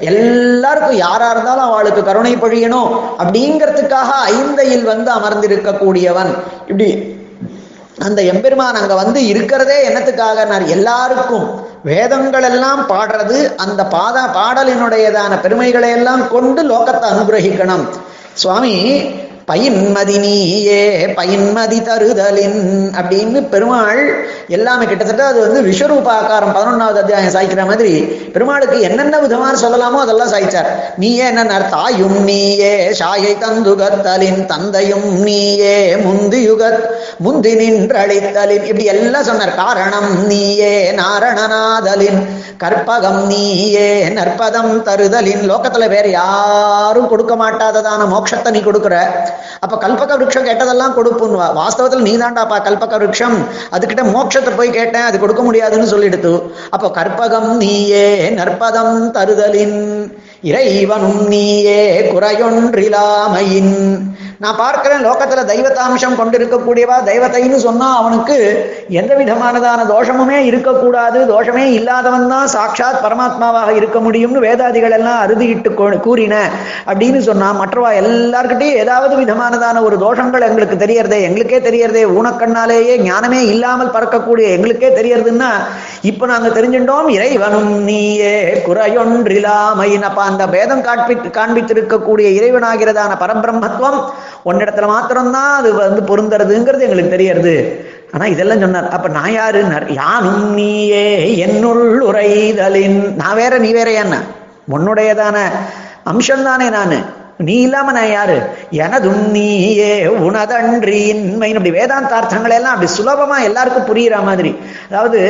எல்லாருக்கும் 0.00 0.96
யாரா 0.96 1.30
இருந்தாலும் 1.30 1.68
அவளுக்கு 1.70 2.04
கருணை 2.04 2.34
பொழியணும் 2.36 2.90
அப்படிங்கிறதுக்காக 3.22 4.10
ஐந்தையில் 4.38 4.84
வந்து 4.84 5.12
அமர்ந்திருக்கக்கூடியவன். 5.18 6.32
இப்படி 6.66 7.16
அந்த 8.06 8.20
எம்பெருமான் 8.22 8.80
அங்க 8.80 8.94
வந்து 8.94 9.20
இருக்கிறதே 9.26 9.78
என்னத்துக்காக 9.88 10.66
எல்லாருக்கும் 10.76 11.46
வேதங்கள் 11.82 12.42
எல்லாம் 12.42 12.88
பாடுறது 12.88 13.54
அந்த 13.56 13.84
பாத 13.84 14.20
பாடலினுடையதான 14.20 15.40
பெருமைகளை 15.40 15.90
எல்லாம் 15.90 16.28
கொண்டு 16.28 16.62
லோகத்தை 16.62 17.10
அனுகிரகிக்கணும். 17.10 17.86
சுவாமி 18.34 18.74
பயின்மதி 19.48 20.18
நீயே 20.18 21.06
பயின்மதி 21.06 21.78
தருதலின் 21.82 22.90
அப்படின்னு 23.00 23.48
பெருமாள் 23.48 24.26
எல்லாமே 24.48 24.84
கிட்டத்தட்ட 24.84 25.26
அது 25.26 25.40
வந்து 25.40 25.62
விஸ்வரூபாக்காரம் 25.62 26.54
பதினொன்னாவது 26.56 26.98
அத்தியாயம் 27.02 27.34
சாய்க்கிற 27.34 27.66
மாதிரி 27.66 28.00
பெருமாளுக்கு 28.34 28.80
என்னென்ன 28.80 29.18
விதமான 29.18 29.58
சொல்லலாமோ 29.60 30.00
அதெல்லாம் 30.00 30.32
சாய்ச்சார். 30.32 30.68
நீயே 30.96 31.26
என்ன 31.26 31.44
தாயும் 31.44 32.24
நீயே 32.24 32.90
சாயை 32.90 33.36
தந்துகத்தலின் 33.40 34.46
தந்தையும் 34.46 35.22
நீயே 35.22 35.94
முந்தியுகத் 35.94 36.84
முந்தி 37.18 37.54
நின்றழித்தலின். 37.54 38.64
இப்படி 38.64 38.84
எல்லாம் 38.84 39.24
சொன்னார். 39.24 39.54
காரணம் 39.54 40.26
நீயே 40.26 40.92
நாரணநாதலின் 40.92 42.20
கற்பகம் 42.58 43.26
நீயே 43.26 44.08
நற்பதம் 44.08 44.82
தருதலின். 44.82 45.50
லோகத்துல 45.50 45.88
வேற 45.88 46.08
யாரும் 46.08 47.08
கொடுக்க 47.08 47.34
மாட்டாததான 47.36 48.02
மோட்சத்தை 48.14 48.50
நீ 48.50 48.58
கொடுக்குற. 48.58 49.06
அப்ப 49.60 49.74
கல்பக 49.86 50.12
விரக்ஷம் 50.18 50.48
கேட்டதெல்லாம் 50.48 50.96
கொடுப்புன்னு 50.98 51.40
வாஸ்தவத்தில் 51.60 52.06
நீ 52.08 52.12
தாண்டாப்பா 52.16 52.58
கல்பக 52.68 52.94
விரக்ஷம் 53.02 53.36
அதுகிட்ட 53.74 54.04
மோட்சத்தை 54.14 54.52
போய் 54.56 54.76
கேட்டேன் 54.78 55.08
அது 55.08 55.18
கொடுக்க 55.18 55.42
முடியாதுன்னு 55.42 55.92
சொல்லிடுத்து. 55.92 56.32
அப்போ 56.70 56.88
கற்பகம் 56.98 57.50
நீயே 57.62 58.06
நற்பதம் 58.38 58.96
தருதலின். 59.16 59.78
இறைவனும் 60.48 61.22
நீயே 61.28 61.80
குறையொன்றிலாமையின். 62.12 63.76
நான் 64.40 64.58
பார்க்கிறேன் 64.58 65.04
லோகத்துல 65.04 65.42
தெய்வத்தாம்சம் 65.50 66.16
கொண்டிருக்கக்கூடியவா 66.18 66.96
தெய்வத்தைன்னு 67.08 67.56
சொன்னா 67.64 67.86
அவனுக்கு 68.00 68.36
எந்த 69.00 69.12
விதமானதான 69.14 69.86
தோஷமுமே 69.88 70.36
இருக்கக்கூடாது. 70.50 71.18
தோஷமே 71.30 71.64
இல்லாதவன் 71.78 72.28
தான் 72.28 72.46
சாட்சாத் 72.46 73.00
பரமாத்மாவாக 73.04 73.70
இருக்க 73.70 74.00
முடியும்னு 74.00 74.42
வேதாதிகள் 74.46 74.94
எல்லாம் 74.98 75.22
அறுதியிட்டு 75.24 75.70
கூறின 76.06 76.36
அப்படின்னு 76.90 77.22
சொன்னா 77.28 77.48
மற்றவா 77.60 77.90
எல்லார்கிட்டையும் 78.02 78.78
ஏதாவது 78.82 79.16
விதமானதான 79.22 79.82
ஒரு 79.82 79.98
தோஷங்கள் 80.04 80.46
எங்களுக்கு 80.48 80.78
தெரியறதே 80.84 81.18
எங்களுக்கே 81.30 81.60
தெரியறதே 81.68 82.04
ஊனக்கண்ணாலேயே 82.18 82.94
ஞானமே 83.02 83.42
இல்லாமல் 83.54 83.92
பறக்கக்கூடிய 83.96 84.46
எங்களுக்கே 84.58 84.92
தெரியறதுன்னா 85.00 85.50
இப்ப 86.12 86.26
நாங்க 86.26 86.48
தெரிஞ்சுட்டோம் 86.48 87.10
இறைவனும் 87.16 87.70
நீயே 87.90 88.32
குறையொன்றிலாமையின். 88.68 90.06
அப்ப 90.10 90.22
அந்த 90.22 90.46
பேதம் 90.46 90.86
காண்பி 90.88 91.14
காண்பித்திருக்கக்கூடிய 91.40 92.28
இறைவனாகிறதான 92.38 93.12
பரபிரம்மத்துவம் 93.24 94.00
உன்னிடத்துல 94.44 94.86
மாத்திரம்தான் 94.86 95.54
அது 95.54 95.74
வந்து 95.74 96.02
பொருந்துறதுங்கிறது 96.02 96.80
எங்களுக்கு 96.80 97.10
தெரியறது 97.10 97.86
ஆனா 98.12 98.26
இதெல்லாம் 98.26 98.60
சொன்னார். 98.60 98.88
அப்ப 98.88 99.08
நான் 99.08 99.32
யாரு 99.32 99.60
யானும் 99.88 100.54
நீயே 100.54 101.36
என்னுள் 101.36 102.00
உரைதலின் 102.00 103.14
நான் 103.16 103.36
வேற 103.36 103.58
நீ 103.58 103.72
வேற 103.72 103.90
என்ன 103.90 104.22
உன்னுடையதான 104.72 105.36
அம்சம் 106.04 106.42
தானே 106.42 106.68
நானு. 106.70 106.98
நீ 107.38 107.60
இல்லாம 107.60 107.92
நான் 107.92 108.10
யாரு? 108.10 108.42
எனதும் 108.70 109.30
நீயே 109.30 110.06
உனதன்றின்மை 110.06 111.54
அப்படி 111.54 111.70
வேதாந்தார்த்தங்களை 111.70 112.52
எல்லாம் 112.52 112.74
அப்படி 112.74 112.90
சுலபமா 112.98 113.42
எல்லாருக்கும் 113.42 113.88
புரியுற 113.90 114.24
மாதிரி. 114.24 114.58
அதாவது 114.90 115.20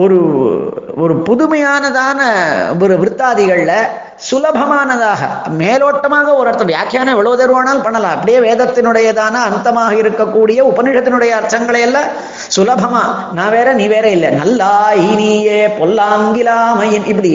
ஒரு 0.00 0.18
ஒரு 0.96 1.14
புதுமையானதான 1.26 2.20
ஒரு 2.82 2.94
விருத்தாதிகள்ல 3.00 3.72
சுலபமானதாக 4.30 5.20
மேலோட்டமாக 5.58 6.34
ஒரு 6.34 6.48
அர்த்தம் 6.48 6.66
வியாக்கியானம் 6.66 7.14
எவ்வளவு 7.14 7.40
தருவானால் 7.40 7.82
பண்ணலாம். 7.82 8.14
அப்படியே 8.16 8.38
வேதத்தினுடையதான 8.38 9.36
அந்தமாக 9.48 9.92
இருக்கக்கூடிய 10.02 10.58
உபனிஷத்தினுடைய 10.70 11.30
அர்த்தங்களை 11.38 11.80
எல்லாம் 11.80 12.08
சுலபமா 12.56 13.04
நான் 13.32 13.50
வேற 13.50 13.72
நீ 13.72 13.86
வேற 13.86 14.08
இல்லை. 14.08 14.30
நல்லா 14.30 14.72
இனியே 14.94 15.66
பொல்லாங்கிலாமையின் 15.80 17.08
இப்படி 17.12 17.34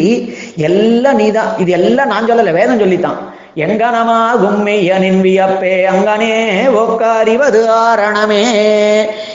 எல்லாம் 0.55 1.15
நீதான். 1.15 1.51
இது 1.57 1.71
எல்லாம் 1.71 2.07
நான் 2.07 2.29
சொல்லல 2.31 2.59
வேதம் 2.59 2.79
சொல்லித்தான். 2.79 3.19
எங்கனமாகும் 3.57 4.59
மெய்யனின் 4.65 5.21
வியப்பே 5.21 5.85
அங்கனே 5.93 6.33
ஒக்காரிவது 6.73 7.61
ஆரணமே. 7.69 8.41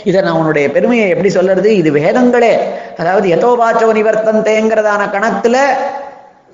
இதை 0.05 0.23
நான் 0.23 0.33
உன்னுடைய 0.33 0.71
பெருமையை 0.71 1.09
எப்படி 1.09 1.29
சொல்றது? 1.29 1.77
இது 1.77 1.91
வேதங்களே. 1.91 2.59
அதாவது 2.99 3.29
எதோபாச்சோ 3.29 3.89
நிவர்த்தந்தேங்கிறதான 3.99 5.03
கணத்துல 5.11 5.57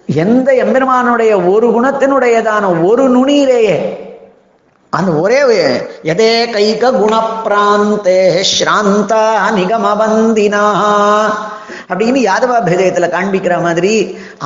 எந்த 0.07 0.55
எம்பெருமானுடைய 0.55 1.41
ஒரு 1.41 1.67
குணத்தினுடையதான 1.69 2.87
ஒரு 2.87 3.05
நுனியிலேயே 3.17 4.07
அந்த 4.93 5.13
ஒரே 5.13 5.39
எதே 6.05 6.33
கைக 6.53 6.91
குணப்பிராந்தே 6.93 8.21
ஸ்ராந்தா 8.51 9.25
நிகமபந்தினா 9.57 10.63
அப்படின்னு 11.89 12.21
யாதவா 12.21 12.57
பேதயத்துல 12.61 13.07
காண்பிக்கிற 13.09 13.63
மாதிரி 13.63 13.93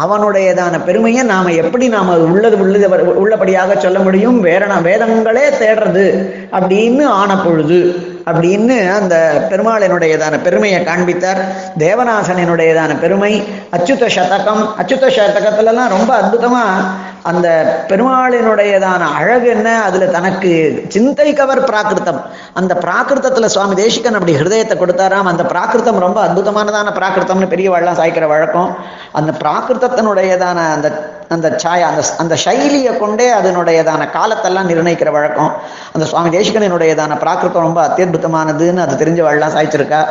அவனுடையதான 0.03 0.85
பெருமையை 0.85 1.23
நாம 1.25 1.53
எப்படி 1.53 1.89
நாம 1.89 2.17
உள்ளது 2.27 2.59
உள்ளது 2.59 2.89
உள்ளபடியாக 3.15 3.79
சொல்ல 3.81 3.99
முடியும்? 3.99 4.41
வேற 4.41 4.67
வேதங்களே 4.81 5.47
தேடுறது 5.61 6.07
அப்படின்னு 6.53 7.05
ஆன 7.13 7.43
பொழுது 7.45 7.81
அப்படின்னு 8.27 8.95
அந்த 8.95 9.47
பெருமாளினுடையதான 9.51 10.43
பெருமையை 10.43 10.85
காண்பித்தார். 10.85 11.41
தேவநாசனினுடையதான 11.79 13.01
பெருமை 13.01 13.45
அச்சுத 13.73 14.07
சதகம். 14.07 14.69
அச்சுத 14.79 15.07
சதகத்துலலாம் 15.07 15.89
ரொம்ப 15.89 16.21
அற்புதமா 16.21 16.85
அந்த 17.23 17.79
பெருமாளினுடையதான 17.89 18.99
அழகு 18.99 19.49
என்ன? 19.49 19.83
அதுல 19.83 20.07
தனக்கு 20.07 20.85
சிந்தை 20.89 21.33
கவர் 21.33 21.71
பிராகிருத்தம். 21.71 22.21
அந்த 22.53 22.79
பிராகிருத்தத்துல 22.81 23.45
சுவாமி 23.45 23.75
தேசிகன் 23.75 24.15
அப்படி 24.15 24.35
ஹிருதயத்தை 24.35 24.75
கொடுத்தாராம். 24.75 25.23
அந்த 25.23 25.43
பிராகிருத்தம் 25.43 25.99
ரொம்ப 25.99 26.27
அற்புதமானதான 26.27 26.93
பிராகிருத்தம்னு 26.99 27.53
பெரியவாள்லாம் 27.53 27.99
சாய்க்கிற 28.01 28.27
வழக்கம். 28.27 28.77
அந்த 29.13 29.33
பிராகிருத்தத்தினுடையதான 29.45 30.73
அந்த 30.73 31.12
அந்த 31.29 31.51
சாயா 31.51 31.81
அந்த 31.81 32.05
அந்த 32.19 32.37
சைலியை 32.45 32.99
கொண்டே 32.99 33.33
அதனுடையதான 33.33 34.09
காலத்தெல்லாம் 34.11 34.69
நிர்ணயிக்கிற 34.69 35.11
வழக்கம். 35.11 35.53
அந்த 35.93 36.07
சுவாமி 36.07 36.37
தேசிகனுடையதான 36.37 37.19
பிராகிருத்தம் 37.19 37.67
ரொம்ப 37.69 37.89
அத்தியுதமானதுன்னு 37.89 38.77
அது 38.77 39.05
தெரிஞ்சவாள்லாம் 39.05 39.57
சாய்ச்சிருக்கா. 39.57 40.05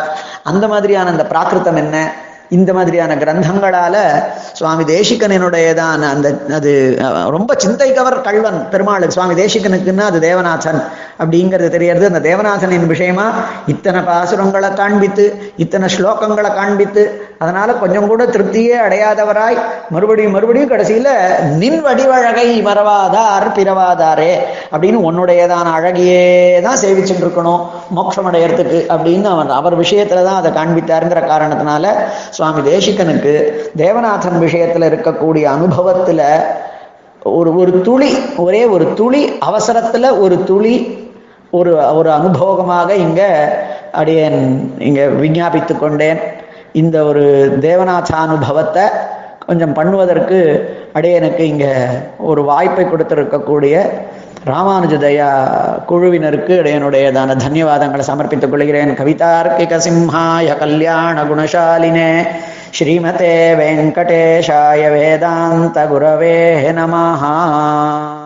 அந்த 0.43 0.67
மாதிரியான 0.67 1.09
அந்த 1.09 1.25
பிராகிருத்தம் 1.29 1.75
என்ன? 1.75 2.13
இந்த 2.49 2.73
மாதிரியான 2.73 3.15
கிரந்தங்களால 3.15 4.23
சுவாமி 4.53 4.83
தேசிகனினுடையதான 4.83 6.01
அந்த 6.09 6.37
அது 6.53 6.97
ரொம்ப 7.29 7.53
சிந்தை 7.57 7.93
கவர் 7.93 8.21
கல்வன் 8.21 8.69
பெருமாள். 8.69 9.09
சுவாமி 9.09 9.33
தேசிகனுக்குன்னா 9.33 10.01
அது 10.01 10.19
தேவநாதன் 10.19 10.83
அப்படிங்கிறது 11.19 11.69
தெரியறது. 11.69 12.07
அந்த 12.07 12.19
தேவநாதனின் 12.19 12.85
விஷயமா 12.85 13.31
இத்தனை 13.67 14.01
பாசுரங்களை 14.01 14.73
காண்பித்து 14.73 15.53
இத்தனை 15.57 15.89
ஸ்லோகங்களை 15.97 16.55
காண்பித்து 16.55 17.29
அதனால 17.41 17.73
கொஞ்சம் 17.73 18.07
கூட 18.07 18.23
திருப்தியே 18.25 18.75
அடையாதவராய் 18.83 19.57
மறுபடியும் 19.91 20.35
மறுபடியும் 20.35 20.71
கடைசியில 20.71 21.09
நின் 21.57 21.79
வடிவழகை 21.85 22.47
மறவாதார் 22.67 23.47
பிறவாதாரே 23.57 24.31
அப்படின்னு 24.71 24.99
உன்னுடையதான 25.07 25.71
அழகையே 25.73 26.21
தான் 26.61 26.81
சேவிச்சுட்டு 26.83 27.25
இருக்கணும் 27.25 27.61
மோட்சம் 27.89 28.29
அடையறதுக்கு 28.29 28.79
அப்படின்னு 28.93 29.27
அவன் 29.27 29.51
அவர் 29.51 29.75
விஷயத்துல 29.75 30.23
தான் 30.23 30.39
அதை 30.41 30.51
காண்பித்தாருங்கிற 30.51 31.23
காரணத்தினால 31.27 31.85
சுவாமி 32.31 32.61
தேசிகனுக்கு 32.69 33.33
தேவநாதன் 33.77 34.39
விஷயத்துல 34.45 34.89
இருக்கக்கூடிய 34.91 35.45
அனுபவத்துல 35.55 36.21
ஒரு 37.31 37.49
ஒரு 37.55 37.71
துளி 37.81 38.11
ஒரே 38.37 38.61
ஒரு 38.75 38.85
துளி 38.93 39.23
அவசரத்துல 39.45 40.05
ஒரு 40.19 40.37
துளி 40.43 40.75
ஒரு 41.53 41.71
ஒரு 41.93 42.09
அனுபவமாக 42.09 42.89
இங்க 42.97 43.21
அடியேன் 43.93 44.41
இங்க 44.79 45.01
விஞ்ஞாபித்து 45.21 45.73
கொண்டேன். 45.77 46.19
இந்த 46.73 47.03
ஒரு 47.03 47.57
தேவநாத 47.61 48.89
கொஞ்சம் 49.45 49.75
பண்ணுவதற்கு 49.75 50.69
அடையனுக்கு 50.93 51.39
இங்கே 51.39 51.73
ஒரு 52.17 52.43
வாய்ப்பை 52.43 52.85
கொடுத்துருக்கக்கூடிய 52.85 53.89
ராமானுஜதயா 54.45 55.29
குழுவினருக்கு 55.89 56.53
இடையனுடையதான 56.61 57.35
தன்யவாதங்களை 57.35 58.03
சமர்ப்பித்துக் 58.07 58.49
கொள்கிறேன். 58.49 58.97
கவிதார்க்கிக 58.97 59.77
சிம்ஹாய 59.77 60.57
கல்யாண 60.57 61.23
குணசாலினே 61.23 62.25
ஸ்ரீமதே 62.79 63.35
வெங்கடேஷாய 63.59 64.91
வேதாந்த 64.91 65.85
குரவே 65.85 66.71
நமஹா. 66.71 68.20